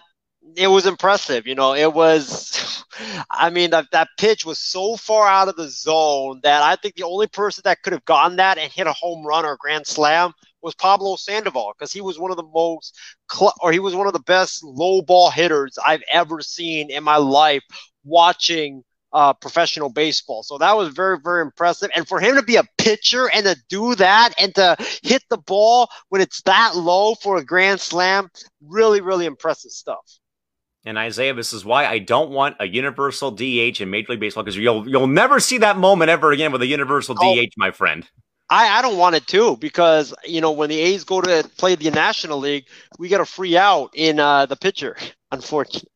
[0.56, 1.46] it was impressive.
[1.46, 2.84] You know, it was,
[3.30, 6.94] I mean, that, that pitch was so far out of the zone that I think
[6.94, 9.58] the only person that could have gotten that and hit a home run or a
[9.58, 10.32] grand slam
[10.62, 12.96] was Pablo Sandoval because he was one of the most,
[13.30, 17.04] cl- or he was one of the best low ball hitters I've ever seen in
[17.04, 17.62] my life
[18.04, 18.84] watching
[19.14, 20.42] uh, professional baseball.
[20.42, 21.90] So that was very, very impressive.
[21.94, 25.38] And for him to be a pitcher and to do that and to hit the
[25.38, 28.28] ball when it's that low for a grand slam,
[28.60, 30.18] really, really impressive stuff.
[30.84, 34.42] And Isaiah, this is why I don't want a universal DH in Major League Baseball
[34.42, 37.70] because you'll you'll never see that moment ever again with a universal oh, DH, my
[37.70, 38.06] friend.
[38.50, 41.74] I, I don't want it too because you know when the A's go to play
[41.74, 42.66] the National League,
[42.98, 44.96] we get a free out in uh, the pitcher.
[45.32, 45.88] Unfortunately.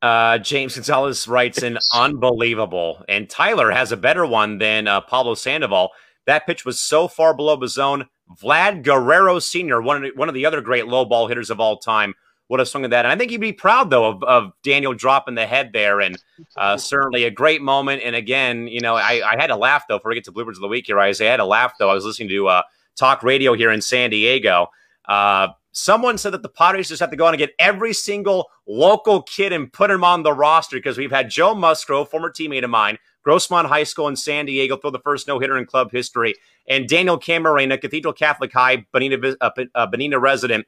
[0.00, 5.34] Uh, James Gonzalez writes an unbelievable, and Tyler has a better one than uh, Pablo
[5.34, 5.90] Sandoval.
[6.26, 8.06] That pitch was so far below the zone.
[8.40, 11.58] Vlad Guerrero Sr., one of the, one of the other great low ball hitters of
[11.58, 12.14] all time,
[12.48, 13.04] would have swung at that.
[13.04, 16.16] And I think he'd be proud though of, of Daniel dropping the head there, and
[16.56, 18.02] uh, certainly a great moment.
[18.04, 19.98] And again, you know, I, I had to laugh though.
[19.98, 21.74] Before we get to bloopers of the week here, I say I had to laugh
[21.78, 21.90] though.
[21.90, 22.62] I was listening to uh,
[22.96, 24.68] talk radio here in San Diego.
[25.08, 28.48] Uh, someone said that the Padres just have to go on and get every single
[28.66, 32.64] local kid and put him on the roster because we've had Joe Musgrove, former teammate
[32.64, 35.90] of mine, Grossmont High School in San Diego throw the first no hitter in club
[35.90, 36.34] history.
[36.68, 40.66] And Daniel Camarena, Cathedral Catholic High, Benina, uh, uh, Benina resident,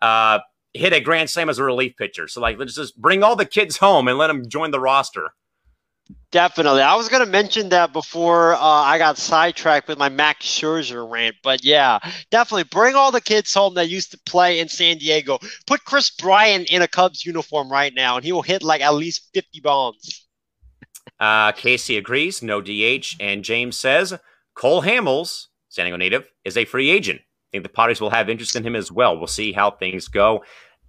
[0.00, 0.40] uh,
[0.74, 2.28] hit a grand slam as a relief pitcher.
[2.28, 5.30] So, like, let's just bring all the kids home and let them join the roster.
[6.32, 6.80] Definitely.
[6.80, 11.08] I was going to mention that before uh, I got sidetracked with my Max Scherzer
[11.08, 11.98] rant, but yeah,
[12.30, 15.38] definitely bring all the kids home that used to play in San Diego.
[15.66, 18.94] Put Kris Bryant in a Cubs uniform right now, and he will hit like at
[18.94, 20.26] least 50 bombs.
[21.20, 24.14] Uh, Casey agrees, no DH, and James says
[24.54, 27.20] Cole Hamels, San Diego native, is a free agent.
[27.20, 29.18] I think the Padres will have interest in him as well.
[29.18, 30.42] We'll see how things go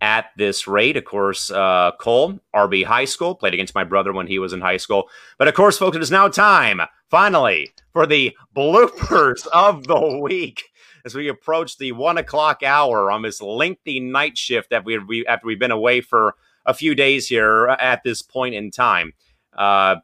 [0.04, 0.98] at this rate.
[0.98, 4.60] Of course, uh, Cole, RB High School, played against my brother when he was in
[4.60, 5.08] high school.
[5.38, 10.66] But of course, folks, it is now time, finally, for the bloopers of the week
[11.06, 15.26] as we approach the one o'clock hour on this lengthy night shift that we, we
[15.26, 16.36] after we've been away for
[16.66, 19.14] a few days here at this point in time.
[19.54, 19.96] Uh,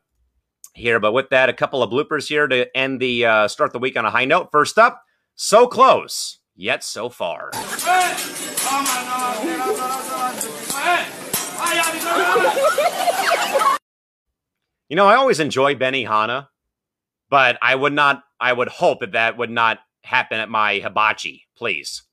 [0.76, 3.80] here, but with that, a couple of bloopers here to end the uh, start the
[3.80, 4.48] week on a high note.
[4.50, 5.04] First up,
[5.36, 7.52] so close yet so far.
[14.90, 16.48] You know, I always enjoy Benihana,
[17.30, 21.46] but I would not, I would hope that that would not happen at my hibachi,
[21.56, 22.04] please.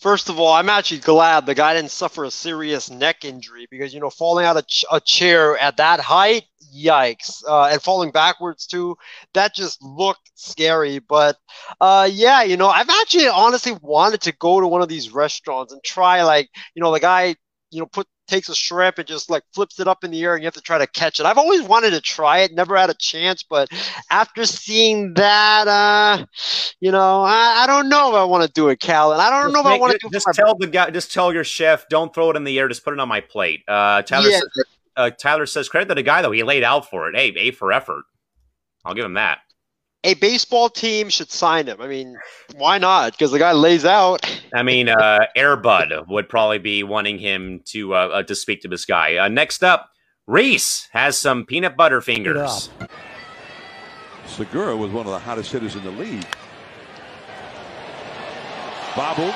[0.00, 3.92] First of all, I'm actually glad the guy didn't suffer a serious neck injury because,
[3.92, 6.44] you know, falling out of ch- a chair at that height,
[6.74, 7.44] yikes.
[7.46, 8.96] Uh, and falling backwards too,
[9.34, 10.98] that just looked scary.
[10.98, 11.36] But
[11.80, 15.72] uh, yeah, you know, I've actually honestly wanted to go to one of these restaurants
[15.72, 17.36] and try, like, you know, the guy,
[17.70, 20.34] you know, put takes a shrimp and just like flips it up in the air
[20.34, 21.26] and you have to try to catch it.
[21.26, 23.68] I've always wanted to try it, never had a chance, but
[24.10, 26.26] after seeing that, uh,
[26.80, 29.30] you know, I, I don't know if I want to do it, Cal, and I
[29.30, 30.12] don't just know if I want to do it.
[30.12, 32.84] Just tell the guy, just tell your chef, don't throw it in the air, just
[32.84, 33.62] put it on my plate.
[33.68, 34.40] Uh, Tyler, yeah.
[34.40, 34.64] says,
[34.96, 37.16] uh, Tyler says credit to the guy though, he laid out for it.
[37.16, 38.04] Hey, A for effort.
[38.84, 39.40] I'll give him that
[40.06, 41.80] a baseball team should sign him.
[41.80, 42.16] I mean,
[42.54, 43.12] why not?
[43.12, 44.24] Because the guy lays out.
[44.54, 48.68] I mean, uh, Airbud would probably be wanting him to uh, uh, to speak to
[48.68, 49.16] this guy.
[49.16, 49.90] Uh, next up,
[50.26, 52.70] Rhys has some peanut butter fingers.
[54.26, 56.26] Segura was one of the hottest hitters in the league.
[58.94, 59.34] Bobbled,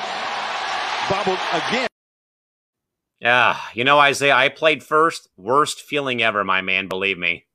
[1.09, 1.87] bobbled again.
[3.19, 5.27] Yeah, you know, Isaiah, I played first.
[5.37, 6.87] Worst feeling ever, my man.
[6.87, 7.45] Believe me.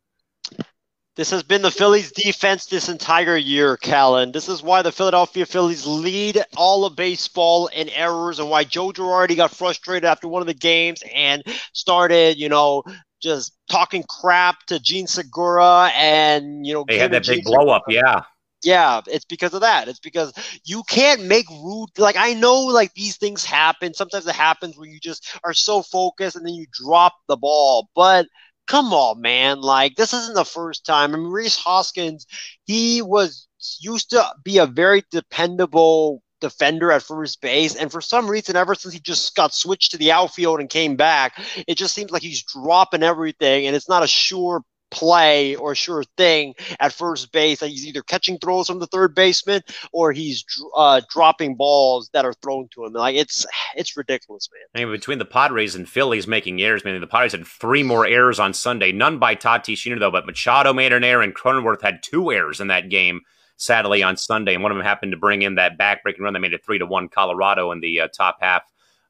[1.17, 4.33] This has been the Phillies defense this entire year, Callan.
[4.33, 8.89] This is why the Philadelphia Phillies lead all of baseball in errors and why Joe
[8.89, 12.83] Girardi got frustrated after one of the games and started, you know,
[13.23, 17.85] just talking crap to Jean Segura and, you know, they had that big blow up.
[17.89, 18.25] Yeah.
[18.63, 19.89] Yeah, it's because of that.
[19.89, 20.35] It's because
[20.65, 23.95] you can't make rude like I know like these things happen.
[23.95, 27.89] Sometimes it happens where you just are so focused and then you drop the ball.
[27.95, 28.27] But
[28.67, 29.61] come on, man.
[29.61, 31.15] Like, this isn't the first time.
[31.15, 32.27] I mean, Rhys Hoskins,
[32.65, 33.49] he was
[33.81, 37.75] used to be a very dependable defender at first base.
[37.75, 40.97] And for some reason, ever since he just got switched to the outfield and came
[40.97, 45.75] back, it just seems like he's dropping everything and it's not a sure play or
[45.75, 50.45] sure thing at first base he's either catching throws from the third baseman or he's
[50.77, 52.93] uh, dropping balls that are thrown to him.
[52.93, 54.83] Like it's it's ridiculous, man.
[54.83, 57.83] I mean, between the Padres and Phillies making errors, I mean, the Padres had three
[57.83, 59.99] more errors on Sunday, none by Tatis Jr.
[59.99, 63.23] though, but Machado made an error and Cronenworth had two errors in that game.
[63.59, 66.41] Sadly, on Sunday, and one of them happened to bring in that backbreaking run that
[66.41, 68.63] made it three to one Colorado in the uh, top half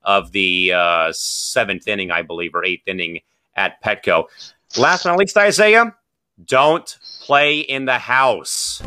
[0.05, 3.21] of the uh, seventh inning, I believe, or eighth inning
[3.57, 4.27] at Petco.
[4.77, 5.95] Last but not least, Isaiah,
[6.45, 8.83] don't play in the house.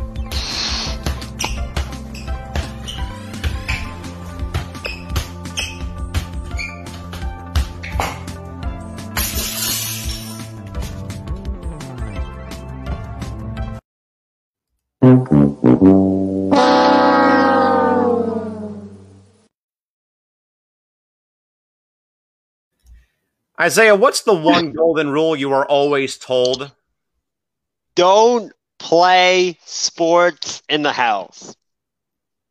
[23.60, 26.72] Isaiah, what's the one golden rule you are always told?
[27.94, 31.54] Don't play sports in the house.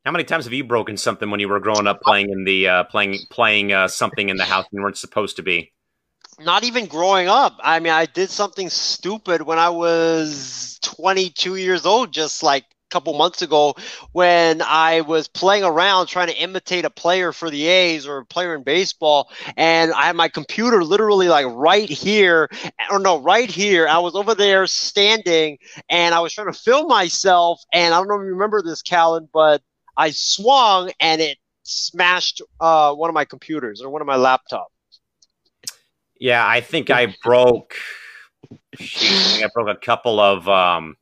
[0.04, 2.68] How many times have you broken something when you were growing up playing in the
[2.68, 5.72] uh, playing playing uh, something in the house you weren't supposed to be?
[6.38, 7.56] Not even growing up.
[7.60, 13.14] I mean, I did something stupid when I was 22 years old, just like couple
[13.14, 13.74] months ago
[14.12, 18.26] when I was playing around trying to imitate a player for the A's or a
[18.26, 22.48] player in baseball, and I had my computer literally like right here,
[22.90, 23.88] or no, right here.
[23.88, 25.58] I was over there standing,
[25.88, 28.82] and I was trying to film myself, and I don't know if you remember this,
[28.82, 29.62] Callan, but
[29.96, 34.66] I swung and it smashed uh, one of my computers or one of my laptops.
[36.18, 37.74] Yeah, I think I broke
[38.78, 40.48] I, broke a couple of.
[40.48, 40.96] Um,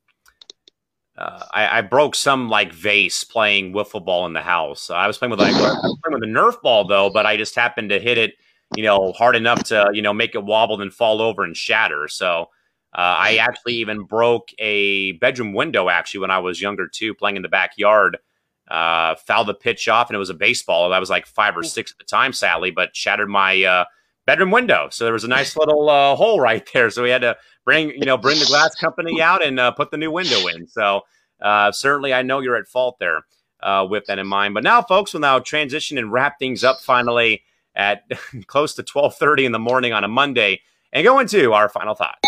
[1.19, 4.89] uh, I, I, broke some like vase playing wiffle ball in the house.
[4.89, 7.91] I was playing with like playing with a Nerf ball though, but I just happened
[7.91, 8.35] to hit it,
[8.77, 12.07] you know, hard enough to you know make it wobble and fall over and shatter.
[12.07, 12.51] So
[12.95, 17.37] uh, I actually even broke a bedroom window actually when I was younger too, playing
[17.37, 18.19] in the backyard.
[18.71, 20.93] Uh, fouled the pitch off, and it was a baseball.
[20.93, 23.85] I was like five or six at the time, sadly, but shattered my uh,
[24.29, 24.89] bedroom window.
[24.91, 26.91] So there was a nice little uh, hole right there.
[26.91, 29.91] So we had to bring you know bring the glass company out and uh, put
[29.91, 30.67] the new window in.
[30.67, 31.01] So
[31.41, 33.25] uh, certainly, I know you're at fault there
[33.63, 34.53] uh, with that in mind.
[34.53, 37.43] But now, folks, we'll now transition and wrap things up finally
[37.75, 38.03] at
[38.47, 40.61] close to 12:30 in the morning on a Monday
[40.93, 42.21] and go into our final thoughts.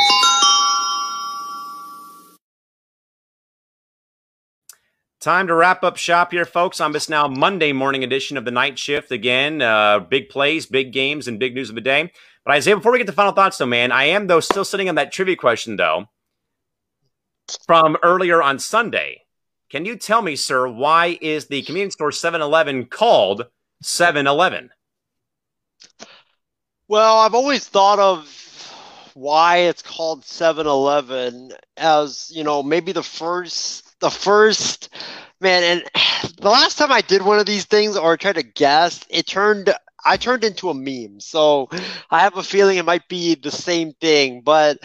[5.20, 8.50] Time to wrap up shop here, folks, on this now Monday morning edition of the
[8.50, 9.12] night shift.
[9.12, 12.10] Again, uh, big plays, big games, and big news of the day.
[12.42, 14.88] But Isaiah, before we get to final thoughts, though, man, I am though still sitting
[14.88, 16.06] on that trivia question though
[17.66, 19.24] from earlier on Sunday.
[19.68, 23.44] Can you tell me, sir, why is the convenience store 7-Eleven called
[23.84, 24.70] 7-Eleven?
[26.88, 33.89] Well, I've always thought of why it's called 7-Eleven as you know maybe the first
[34.00, 34.88] the first
[35.40, 35.84] man and
[36.40, 39.72] the last time I did one of these things or tried to guess, it turned
[40.04, 41.20] I turned into a meme.
[41.20, 41.68] So
[42.10, 44.78] I have a feeling it might be the same thing, but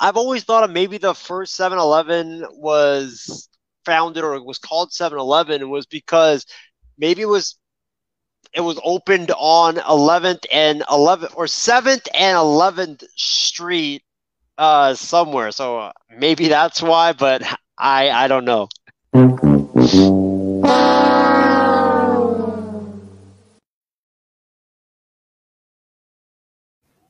[0.00, 3.48] I've always thought of maybe the first 7-Eleven was
[3.84, 6.46] founded or was called 7-Eleven was because
[6.98, 7.56] maybe it was
[8.54, 14.02] it was opened on 11th and 11th or 7th and 11th Street
[14.58, 15.50] uh somewhere.
[15.52, 17.42] So maybe that's why, but
[17.78, 18.68] I I don't know.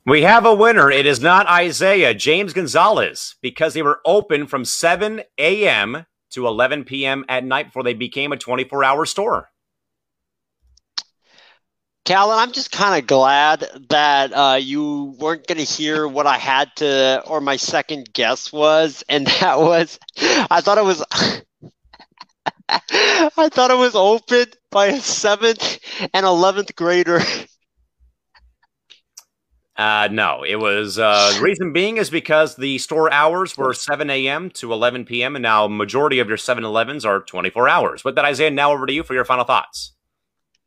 [0.04, 0.90] We have a winner.
[0.90, 6.06] It is not Isaiah, James Gonzalez, because they were open from 7 a.m.
[6.32, 7.24] to 11 p.m.
[7.28, 9.50] at night before they became a 24 hour store.
[12.04, 16.36] Callan, I'm just kind of glad that uh, you weren't going to hear what I
[16.36, 21.04] had to, or my second guess was, and that was, I thought it was,
[22.68, 25.78] I thought it was opened by a seventh
[26.12, 27.20] and eleventh grader.
[29.76, 30.98] Uh, no, it was.
[30.98, 34.50] Uh, the reason being is because the store hours were 7 a.m.
[34.50, 35.34] to 11 p.m.
[35.34, 38.02] and now majority of your 7-Elevens are 24 hours.
[38.02, 39.94] But that Isaiah, now over to you for your final thoughts.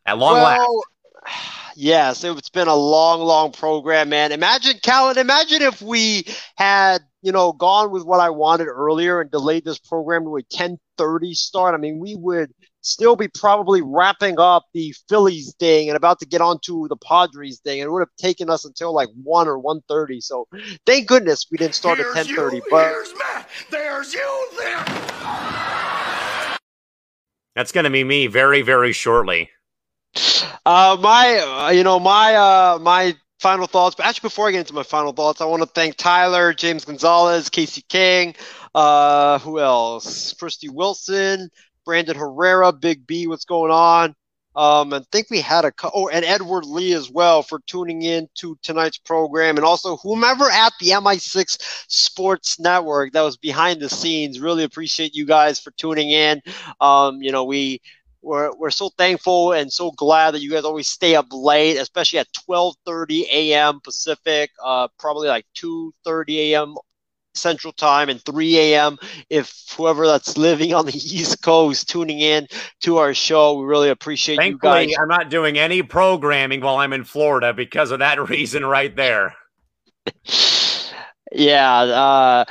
[0.07, 0.94] At long well, last.
[1.77, 4.31] Yes, it's been a long, long program, man.
[4.31, 6.25] Imagine, Callan, imagine if we
[6.55, 10.47] had, you know, gone with what I wanted earlier and delayed this program to a
[10.47, 11.75] 1030 start.
[11.75, 16.25] I mean, we would still be probably wrapping up the Phillies thing and about to
[16.25, 17.81] get onto the Padres thing.
[17.81, 20.23] And it would have taken us until like 1 or 1.30.
[20.23, 20.47] So
[20.85, 22.53] thank goodness we didn't start here's at 10.30.
[22.53, 23.49] You, but here's Matt.
[23.69, 24.85] There's you there.
[27.55, 29.49] That's going to be me very, very shortly.
[30.65, 33.95] Uh, my, uh, you know, my, uh, my final thoughts.
[33.95, 36.85] But actually, before I get into my final thoughts, I want to thank Tyler, James
[36.85, 38.35] Gonzalez, Casey King,
[38.73, 40.33] uh, who else?
[40.33, 41.49] Christy Wilson,
[41.85, 43.27] Brandon Herrera, Big B.
[43.27, 44.15] What's going on?
[44.55, 48.03] Um, and think we had a co- oh, and Edward Lee as well for tuning
[48.03, 51.57] in to tonight's program, and also whomever at the MI6
[51.89, 54.39] Sports Network that was behind the scenes.
[54.39, 56.41] Really appreciate you guys for tuning in.
[56.79, 57.81] Um, you know, we
[58.25, 62.19] we're, we're so thankful and so glad that you guys always stay up late, especially
[62.19, 63.79] at 12:30 a.m.
[63.81, 66.75] Pacific, uh, probably like 2:30 a.m.
[67.35, 68.97] Central Time and 3 a.m.
[69.29, 72.47] If whoever that's living on the East Coast tuning in
[72.81, 74.97] to our show, we really appreciate Thankfully, you guys.
[74.99, 79.35] I'm not doing any programming while I'm in Florida because of that reason right there.
[81.31, 82.45] yeah, uh,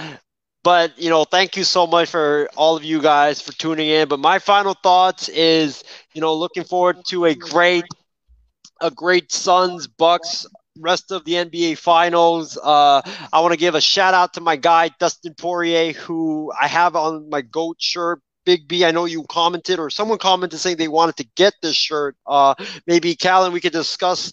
[0.65, 4.09] but you know, thank you so much for all of you guys for tuning in.
[4.09, 5.85] But my final thoughts is,
[6.15, 7.87] you know, looking forward to a great,
[8.81, 10.47] a great Suns Bucks
[10.81, 12.59] rest of the NBA Finals.
[12.63, 13.03] Uh,
[13.33, 16.97] I want to give a shout out to my guy Dustin Poirier, who I have
[16.97, 18.21] on my goat shirt.
[18.45, 21.77] Big B, I know you commented or someone commented saying they wanted to get this
[21.77, 22.17] shirt.
[22.27, 22.55] Uh,
[22.87, 24.33] maybe Callan, we could discuss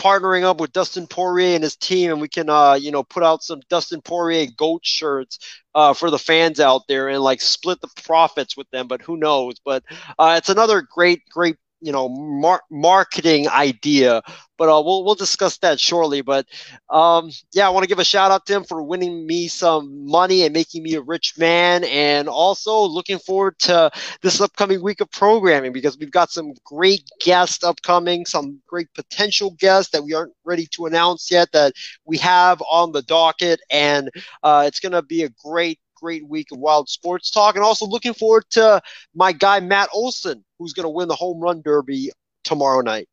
[0.00, 3.22] partnering up with Dustin Poirier and his team, and we can, uh, you know, put
[3.22, 5.38] out some Dustin Poirier goat shirts
[5.74, 8.88] uh, for the fans out there and like split the profits with them.
[8.88, 9.56] But who knows?
[9.64, 9.84] But
[10.18, 14.22] uh, it's another great, great you know mar- marketing idea
[14.58, 16.46] but uh, we'll we'll discuss that shortly but
[16.90, 20.06] um, yeah i want to give a shout out to him for winning me some
[20.06, 23.90] money and making me a rich man and also looking forward to
[24.22, 29.50] this upcoming week of programming because we've got some great guests upcoming some great potential
[29.58, 31.72] guests that we aren't ready to announce yet that
[32.04, 34.10] we have on the docket and
[34.42, 37.86] uh, it's going to be a great great week of wild sports talk and also
[37.86, 38.80] looking forward to
[39.14, 42.10] my guy matt olson who's going to win the home run derby
[42.44, 43.08] tomorrow night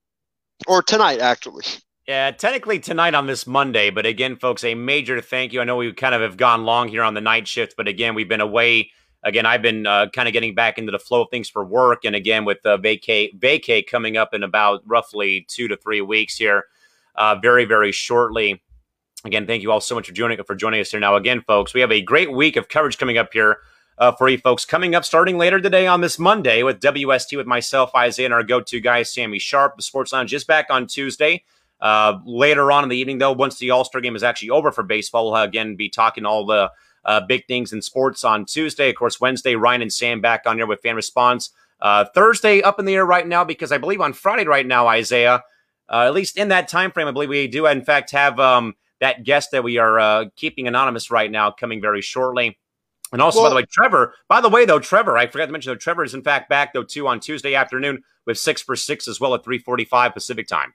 [0.67, 1.63] or tonight actually
[2.07, 5.59] Yeah, technically tonight on this Monday, but again, folks, a major thank you.
[5.59, 8.15] I know we kind of have gone long here on the night shift, but again,
[8.15, 8.91] we've been away.
[9.23, 12.05] Again, I've been uh, kind of getting back into the flow of things for work,
[12.05, 16.37] and again, with uh, vacay, vacate coming up in about roughly two to three weeks
[16.37, 16.63] here,
[17.15, 18.63] uh, very very shortly.
[19.25, 20.99] Again, thank you all so much for joining for joining us here.
[20.99, 23.57] Now, again, folks, we have a great week of coverage coming up here
[23.97, 24.63] uh, for you folks.
[24.63, 28.43] Coming up starting later today on this Monday with WST with myself, Isaiah, and our
[28.43, 29.75] go-to guy, Sammy Sharp.
[29.75, 31.43] The Sports Lounge is back on Tuesday.
[31.79, 34.71] Uh, later on in the evening, though, once the All Star game is actually over
[34.71, 36.71] for baseball, we'll again be talking all the
[37.05, 38.89] uh, big things in sports on Tuesday.
[38.89, 41.51] Of course, Wednesday, Ryan and Sam back on here with fan response.
[41.79, 44.87] Uh, Thursday, up in the air right now because I believe on Friday right now,
[44.87, 45.43] Isaiah,
[45.89, 48.75] uh, at least in that time frame, I believe we do in fact have um,
[48.99, 52.57] that guest that we are uh, keeping anonymous right now coming very shortly.
[53.13, 54.13] And also, Well- by the way, Trevor.
[54.27, 56.73] By the way, though, Trevor, I forgot to mention though, Trevor is in fact back
[56.73, 60.47] though too on Tuesday afternoon with six for six as well at three forty-five Pacific
[60.47, 60.73] time.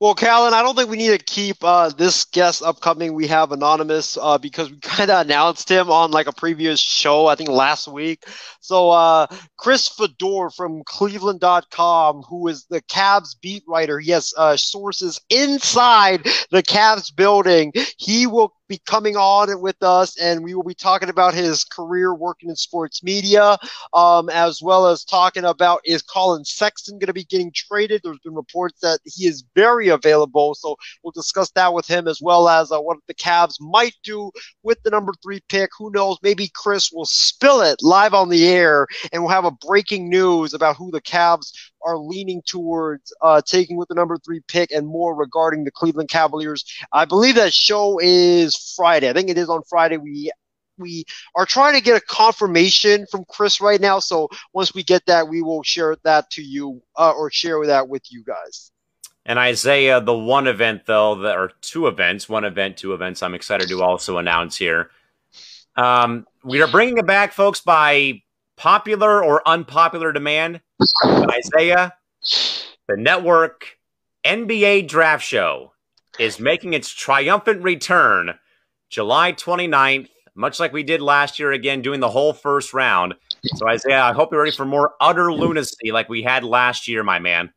[0.00, 3.12] Well, Callan, I don't think we need to keep uh, this guest upcoming.
[3.12, 7.26] We have anonymous uh, because we kind of announced him on like a previous show,
[7.26, 8.24] I think last week.
[8.60, 9.26] So uh,
[9.58, 16.24] Chris Fedor from Cleveland.com, who is the Cavs beat writer, he has uh, sources inside
[16.50, 17.72] the Cavs building.
[17.98, 22.14] He will be coming on with us, and we will be talking about his career
[22.14, 23.58] working in sports media,
[23.92, 28.00] um, as well as talking about is Collin Sexton going to be getting traded.
[28.02, 32.20] There's been reports that he is very available, so we'll discuss that with him as
[32.22, 34.30] well as uh, what the Cavs might do
[34.62, 35.70] with the number three pick.
[35.76, 36.18] Who knows?
[36.22, 40.54] Maybe Chris will spill it live on the air, and we'll have a breaking news
[40.54, 41.52] about who the Cavs
[41.84, 46.08] are leaning towards uh, taking with the number three pick and more regarding the Cleveland
[46.08, 46.64] Cavaliers.
[46.92, 49.08] I believe that show is Friday.
[49.08, 49.96] I think it is on Friday.
[49.96, 50.30] We
[50.78, 53.98] we are trying to get a confirmation from Chris right now.
[53.98, 57.88] So once we get that, we will share that to you uh, or share that
[57.88, 58.72] with you guys.
[59.26, 63.22] And Isaiah, the one event though, that are two events, one event, two events.
[63.22, 64.90] I'm excited to also announce here.
[65.76, 68.22] Um, we are bringing it back, folks, by
[68.56, 70.60] popular or unpopular demand.
[71.30, 71.94] Isaiah,
[72.88, 73.78] the network
[74.24, 75.72] NBA Draft Show
[76.18, 78.34] is making its triumphant return
[78.90, 83.14] July 29th, much like we did last year, again, doing the whole first round.
[83.44, 87.02] So, Isaiah, I hope you're ready for more utter lunacy like we had last year,
[87.02, 87.52] my man.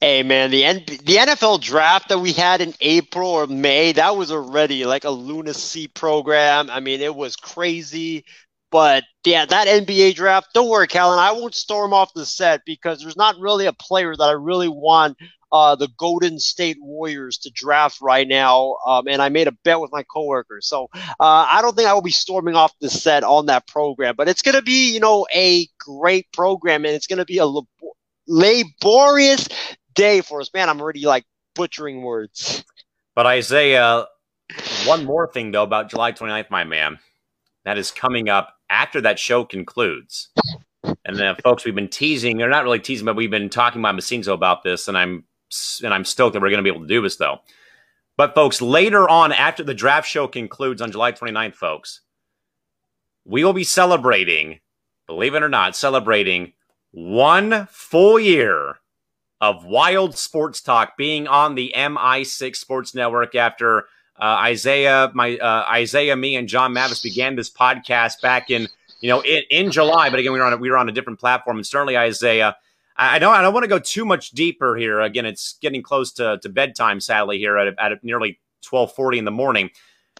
[0.00, 4.32] Hey man, the the NFL draft that we had in April or May, that was
[4.32, 6.70] already like a lunacy program.
[6.70, 8.24] I mean, it was crazy.
[8.70, 13.00] But yeah, that NBA draft, don't worry, Callan, I won't storm off the set because
[13.00, 15.16] there's not really a player that I really want
[15.52, 18.76] uh, the Golden State Warriors to draft right now.
[18.86, 20.66] Um, and I made a bet with my coworkers.
[20.66, 24.14] So uh, I don't think I will be storming off the set on that program.
[24.16, 27.38] But it's going to be, you know, a great program and it's going to be
[27.38, 27.66] a lab-
[28.28, 29.48] laborious
[29.94, 30.50] day for us.
[30.54, 31.24] Man, I'm already like
[31.54, 32.64] butchering words.
[33.16, 34.06] But Isaiah,
[34.84, 37.00] one more thing though about July 29th, my man,
[37.64, 40.30] that is coming up after that show concludes.
[41.04, 43.96] And then, folks, we've been teasing, or not really teasing, but we've been talking about
[43.96, 45.24] the about this, and I'm
[45.82, 47.40] and I'm stoked that we're going to be able to do this though.
[48.16, 52.02] But folks, later on, after the draft show concludes on July 29th, folks,
[53.24, 54.60] we will be celebrating,
[55.06, 56.52] believe it or not, celebrating
[56.92, 58.76] one full year
[59.40, 63.86] of wild sports talk being on the MI6 Sports Network after
[64.20, 68.68] uh, Isaiah, my uh, Isaiah, me, and John Mathis began this podcast back in
[69.00, 70.10] you know in, in July.
[70.10, 72.56] But again, we were on a, we were on a different platform, and certainly Isaiah.
[72.96, 75.00] I don't I don't want to go too much deeper here.
[75.00, 79.24] Again, it's getting close to, to bedtime, sadly, here at, at nearly twelve forty in
[79.24, 79.70] the morning.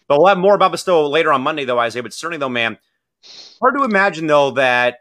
[0.07, 2.01] But we'll have more about this though later on Monday, though, Isaiah.
[2.01, 2.79] But certainly, though, man,
[3.59, 4.97] hard to imagine though that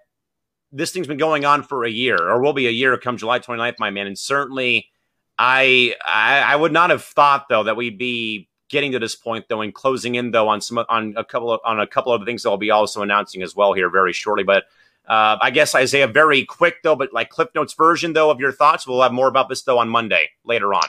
[0.73, 3.39] this thing's been going on for a year, or will be a year come July
[3.39, 4.07] 29th, my man.
[4.07, 4.89] And certainly,
[5.39, 9.47] I, I I would not have thought though that we'd be getting to this point
[9.49, 12.25] though, and closing in though on some on a couple of on a couple of
[12.25, 14.45] things that I'll be also announcing as well here very shortly.
[14.45, 14.65] But
[15.07, 18.53] uh, I guess Isaiah, very quick though, but like Cliff Notes version though of your
[18.53, 18.87] thoughts.
[18.87, 20.89] We'll have more about this though on Monday later on.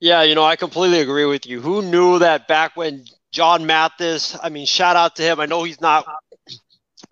[0.00, 1.60] Yeah, you know, I completely agree with you.
[1.60, 5.40] Who knew that back when John Mathis, I mean, shout out to him.
[5.40, 6.06] I know he's not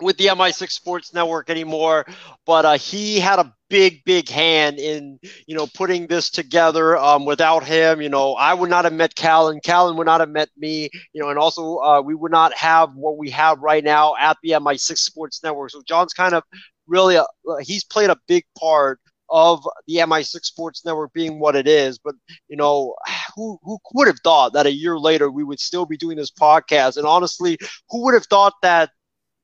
[0.00, 2.06] with the MI6 Sports Network anymore,
[2.46, 6.96] but uh, he had a big, big hand in you know putting this together.
[6.96, 9.60] Um, without him, you know, I would not have met Callan.
[9.60, 10.90] Callan would not have met me.
[11.12, 14.36] You know, and also uh, we would not have what we have right now at
[14.42, 15.70] the MI6 Sports Network.
[15.70, 16.42] So John's kind of
[16.86, 17.24] really a,
[17.62, 19.00] he's played a big part
[19.30, 21.98] of the MI6 Sports Network being what it is.
[21.98, 22.14] But
[22.48, 22.94] you know,
[23.36, 26.30] who who would have thought that a year later we would still be doing this
[26.30, 26.96] podcast?
[26.96, 27.58] And honestly,
[27.90, 28.90] who would have thought that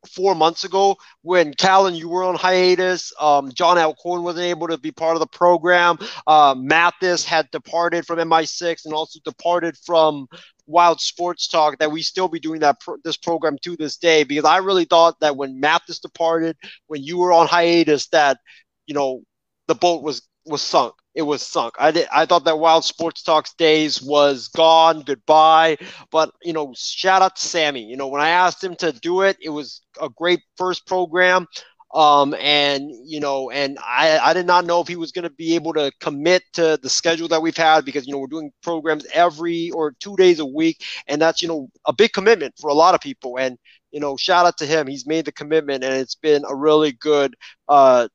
[0.09, 3.13] four months ago when Callan, you were on hiatus.
[3.21, 5.99] Um, John Alcorn wasn't able to be part of the program.
[6.27, 10.27] Uh, Mathis had departed from MI6 and also departed from
[10.67, 11.79] Wild Sports Talk.
[11.79, 14.85] That we still be doing that pro- this program to this day because I really
[14.85, 16.57] thought that when Mathis departed,
[16.87, 18.39] when you were on hiatus, that
[18.87, 19.23] you know
[19.69, 20.95] the boat was was sunk.
[21.21, 21.75] It was sunk.
[21.79, 22.09] I did.
[22.11, 25.77] I thought that Wild Sports Talks days was gone, goodbye.
[26.11, 27.85] But you know, shout out to Sammy.
[27.85, 31.47] You know, when I asked him to do it, it was a great first program.
[31.95, 35.31] Um, and you know, and I, I did not know if he was going to
[35.31, 38.51] be able to commit to the schedule that we've had because you know we're doing
[38.63, 42.71] programs every or two days a week, and that's you know a big commitment for
[42.71, 43.39] a lot of people.
[43.39, 43.59] And
[43.93, 44.87] you know, shout out to him.
[44.87, 47.35] He's made the commitment, and it's been a really good
[47.69, 48.09] uh,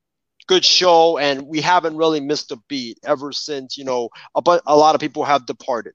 [0.48, 4.62] good show, and we haven't really missed a beat ever since you know a, but
[4.66, 5.94] a lot of people have departed.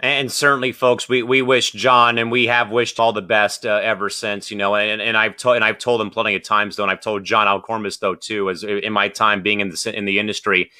[0.00, 3.80] And certainly, folks, we, we wish John and we have wished all the best uh,
[3.82, 4.74] ever since, you know.
[4.74, 7.24] And, and I've told and I've told him plenty of times though, and I've told
[7.24, 10.72] John Alcormis though too, as in my time being in the in the industry,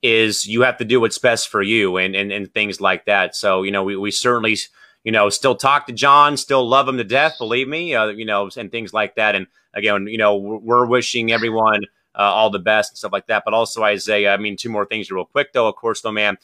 [0.00, 3.36] is you have to do what's best for you and and, and things like that.
[3.36, 4.56] So you know, we, we certainly
[5.04, 8.24] you know still talk to John, still love him to death, believe me, uh, you
[8.24, 9.34] know, and things like that.
[9.34, 11.82] And again, you know, we're wishing everyone
[12.14, 13.42] uh, all the best and stuff like that.
[13.44, 15.68] But also Isaiah, I mean, two more things real quick though.
[15.68, 16.38] Of course, though, man.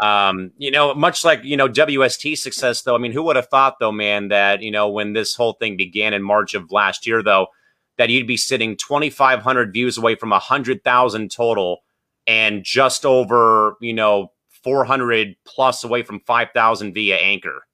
[0.00, 2.94] Um, you know, much like you know WST success, though.
[2.94, 5.76] I mean, who would have thought, though, man, that you know when this whole thing
[5.76, 7.48] began in March of last year, though,
[7.96, 11.78] that you'd be sitting 2,500 views away from 100,000 total,
[12.26, 14.30] and just over you know
[14.62, 17.66] 400 plus away from 5,000 via Anchor.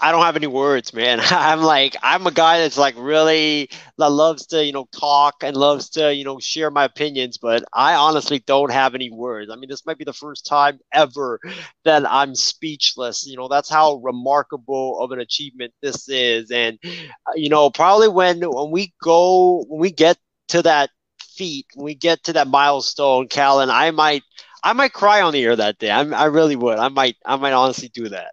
[0.00, 1.18] I don't have any words, man.
[1.24, 3.68] I'm like, I'm a guy that's like really
[3.98, 7.64] that loves to, you know, talk and loves to, you know, share my opinions, but
[7.72, 9.50] I honestly don't have any words.
[9.50, 11.40] I mean, this might be the first time ever
[11.84, 13.26] that I'm speechless.
[13.26, 16.50] You know, that's how remarkable of an achievement this is.
[16.52, 20.16] And, uh, you know, probably when, when we go, when we get
[20.48, 24.22] to that feat, when we get to that milestone, Callan, I might,
[24.62, 25.90] I might cry on the air that day.
[25.90, 26.78] I'm, I really would.
[26.78, 28.32] I might, I might honestly do that.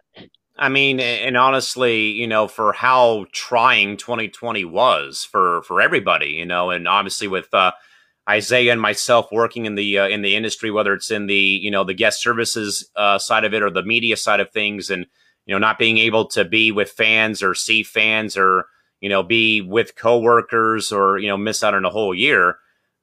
[0.58, 6.46] I mean, and honestly, you know, for how trying 2020 was for for everybody, you
[6.46, 7.72] know, and obviously with uh,
[8.28, 11.70] Isaiah and myself working in the uh, in the industry, whether it's in the you
[11.70, 15.06] know the guest services uh, side of it or the media side of things, and
[15.44, 18.64] you know not being able to be with fans or see fans or
[19.00, 22.56] you know be with coworkers or you know miss out on a whole year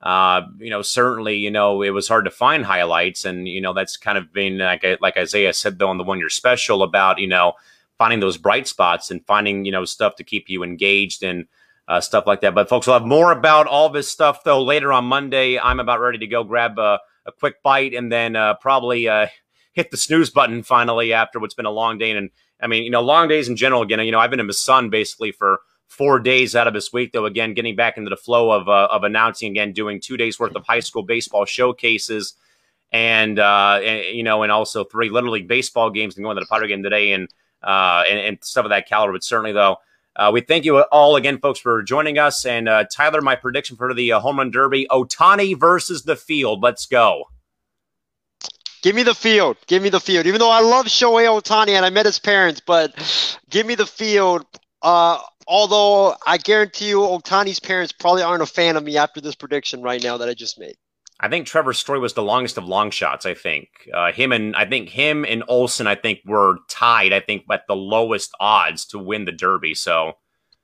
[0.04, 3.74] uh, you know, certainly, you know, it was hard to find highlights, and you know,
[3.74, 7.20] that's kind of been like like Isaiah said though on the one year special about
[7.20, 7.54] you know
[7.98, 11.48] finding those bright spots and finding you know stuff to keep you engaged and
[11.88, 12.54] uh, stuff like that.
[12.54, 15.58] But folks, we'll have more about all this stuff though later on Monday.
[15.58, 19.28] I'm about ready to go grab a, a quick bite and then uh, probably uh,
[19.72, 22.12] hit the snooze button finally after what's been a long day.
[22.12, 22.30] And
[22.62, 23.82] I mean, you know, long days in general.
[23.82, 25.62] Again, you know, I've been in the sun basically for
[25.94, 27.26] four days out of this week, though.
[27.26, 30.56] Again, getting back into the flow of uh, of announcing again, doing two days worth
[30.56, 32.34] of high school baseball showcases,
[32.92, 36.42] and, uh, and you know, and also three little league baseball games, and going to
[36.42, 37.30] the Potter game today, and
[37.64, 39.14] uh, and, and stuff of that caliber.
[39.14, 39.78] But certainly, though.
[40.16, 42.46] Uh, we thank you all again, folks, for joining us.
[42.46, 46.62] And uh, Tyler, my prediction for the uh, home run derby: Ohtani versus the field.
[46.62, 47.24] Let's go.
[48.84, 49.58] Give me the field.
[49.66, 50.28] Give me the field.
[50.28, 52.94] Even though I love Shohei Ohtani and I met his parents, but
[53.50, 54.46] give me the field.
[54.84, 59.36] Uh, although I guarantee you, Ohtani's parents probably aren't a fan of me after this
[59.36, 60.76] prediction right now that I just made.
[61.20, 63.26] I think Trevor Story was the longest of long shots.
[63.26, 65.88] I think uh, him and I think him and Olson.
[65.88, 67.14] I think were tied.
[67.14, 69.74] I think at the lowest odds to win the Derby.
[69.74, 70.14] So,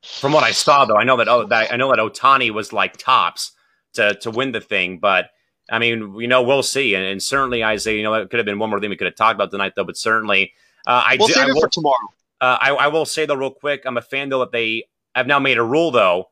[0.03, 2.74] from what I saw, though, I know that oh, that, I know that Ohtani was
[2.74, 3.53] like tops
[3.93, 4.99] to to win the thing.
[4.99, 5.30] But
[5.72, 6.93] I mean, you know, we'll see.
[6.93, 9.08] And, and certainly, Isaiah, you know, it could have been one more thing we could
[9.08, 9.85] have talked about tonight, though.
[9.85, 10.51] But certainly,
[10.88, 12.09] uh, I we'll do, save I it for tomorrow.
[12.42, 14.85] Uh, I, I will say though, real quick, I'm a fan though that they
[15.16, 16.26] have now made a rule though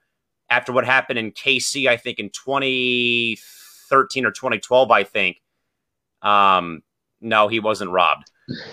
[0.50, 5.42] after what happened in KC, I think in 2013 or 2012, I think.
[6.22, 6.84] Um,
[7.22, 8.32] no, he wasn't robbed.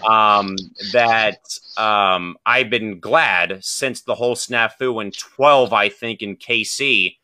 [0.08, 0.54] Um,
[0.92, 1.40] that
[1.76, 7.16] um, I've been glad since the whole snafu in 12, I think, in KC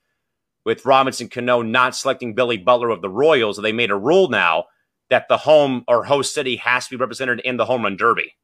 [0.65, 3.57] with Robinson Cano not selecting Billy Butler of the Royals.
[3.57, 4.65] They made a rule now
[5.11, 8.35] that the home or host city has to be represented in the home run derby.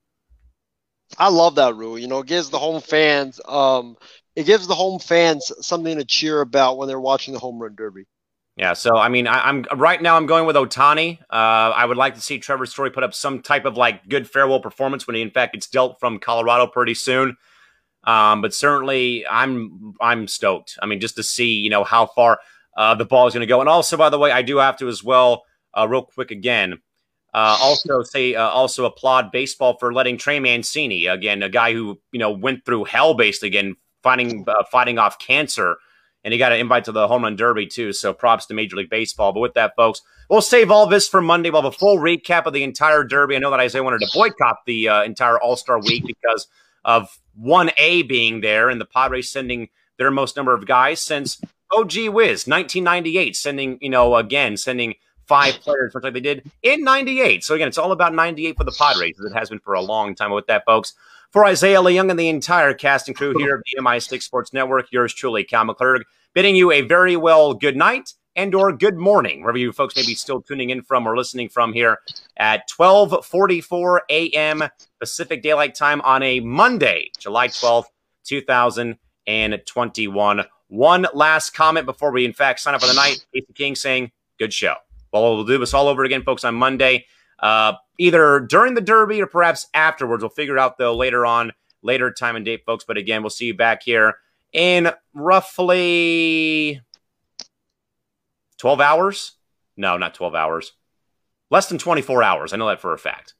[1.18, 1.98] I love that rule.
[1.98, 3.96] You know, it gives the home fans um
[4.34, 7.74] it gives the home fans something to cheer about when they're watching the home run
[7.74, 8.04] derby.
[8.56, 10.16] Yeah, so I mean, I, am right now.
[10.16, 11.20] I'm going with Ohtani.
[11.30, 14.28] Uh, I would like to see Trevor Story put up some type of like good
[14.28, 17.36] farewell performance when he, in fact, gets dealt from Colorado pretty soon.
[18.04, 20.78] Um, but certainly, I'm I'm stoked.
[20.80, 22.38] I mean, just to see you know how far
[22.78, 24.78] uh, the ball is going to go, and also, by the way, I do have
[24.78, 25.44] to as well,
[25.76, 26.80] uh, real quick again.
[27.34, 32.00] Uh, also say uh, also applaud baseball for letting Trey Mancini again, a guy who
[32.12, 35.76] you know went through hell basically again, fighting uh, fighting off cancer
[36.26, 37.92] and he got an invite to the home run derby too.
[37.92, 39.32] So props to Major League Baseball.
[39.32, 41.50] But with that, folks, we'll save all this for Monday.
[41.50, 43.36] We'll have a full recap of the entire derby.
[43.36, 46.48] I know that Isaiah wanted to boycott the uh, entire All Star week because
[46.84, 51.40] of one A being there and the Padres sending their most number of guys since
[51.70, 54.94] oh gee whiz 1998, sending you know again sending
[55.26, 57.44] five players much like they did in 98.
[57.44, 59.80] So again, it's all about 98 for the Padres as it has been for a
[59.80, 60.30] long time.
[60.30, 60.94] With that, folks.
[61.32, 64.86] For Isaiah Leung and the entire cast and crew here of the MI6 Sports Network,
[64.90, 66.02] yours truly, Cal McClurg,
[66.34, 70.06] bidding you a very well good night and or good morning, wherever you folks may
[70.06, 71.98] be still tuning in from or listening from here
[72.36, 74.62] at 1244 a.m.
[75.00, 77.86] Pacific Daylight Time on a Monday, July 12th,
[78.24, 80.44] 2021.
[80.68, 83.26] One last comment before we, in fact, sign up for the night.
[83.32, 84.74] Casey King saying, good show.
[85.12, 87.06] Well, we'll do this all over again, folks, on Monday,
[87.38, 90.22] uh, either during the Derby or perhaps afterwards.
[90.22, 91.52] We'll figure it out, though, later on,
[91.82, 92.84] later time and date, folks.
[92.84, 94.14] But again, we'll see you back here
[94.52, 96.80] in roughly
[98.58, 99.32] 12 hours.
[99.76, 100.72] No, not 12 hours.
[101.50, 102.52] Less than 24 hours.
[102.52, 103.34] I know that for a fact.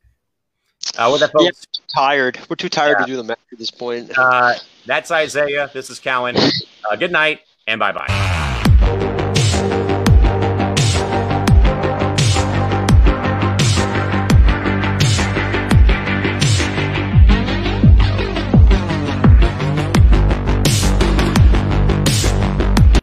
[0.96, 2.38] Uh, with that, folks, yeah, tired.
[2.48, 3.06] We're too tired yeah.
[3.06, 4.16] to do the math at this point.
[4.16, 4.54] Uh,
[4.86, 5.70] that's Isaiah.
[5.72, 6.36] This is Callan.
[6.36, 8.45] Uh, good night and bye bye.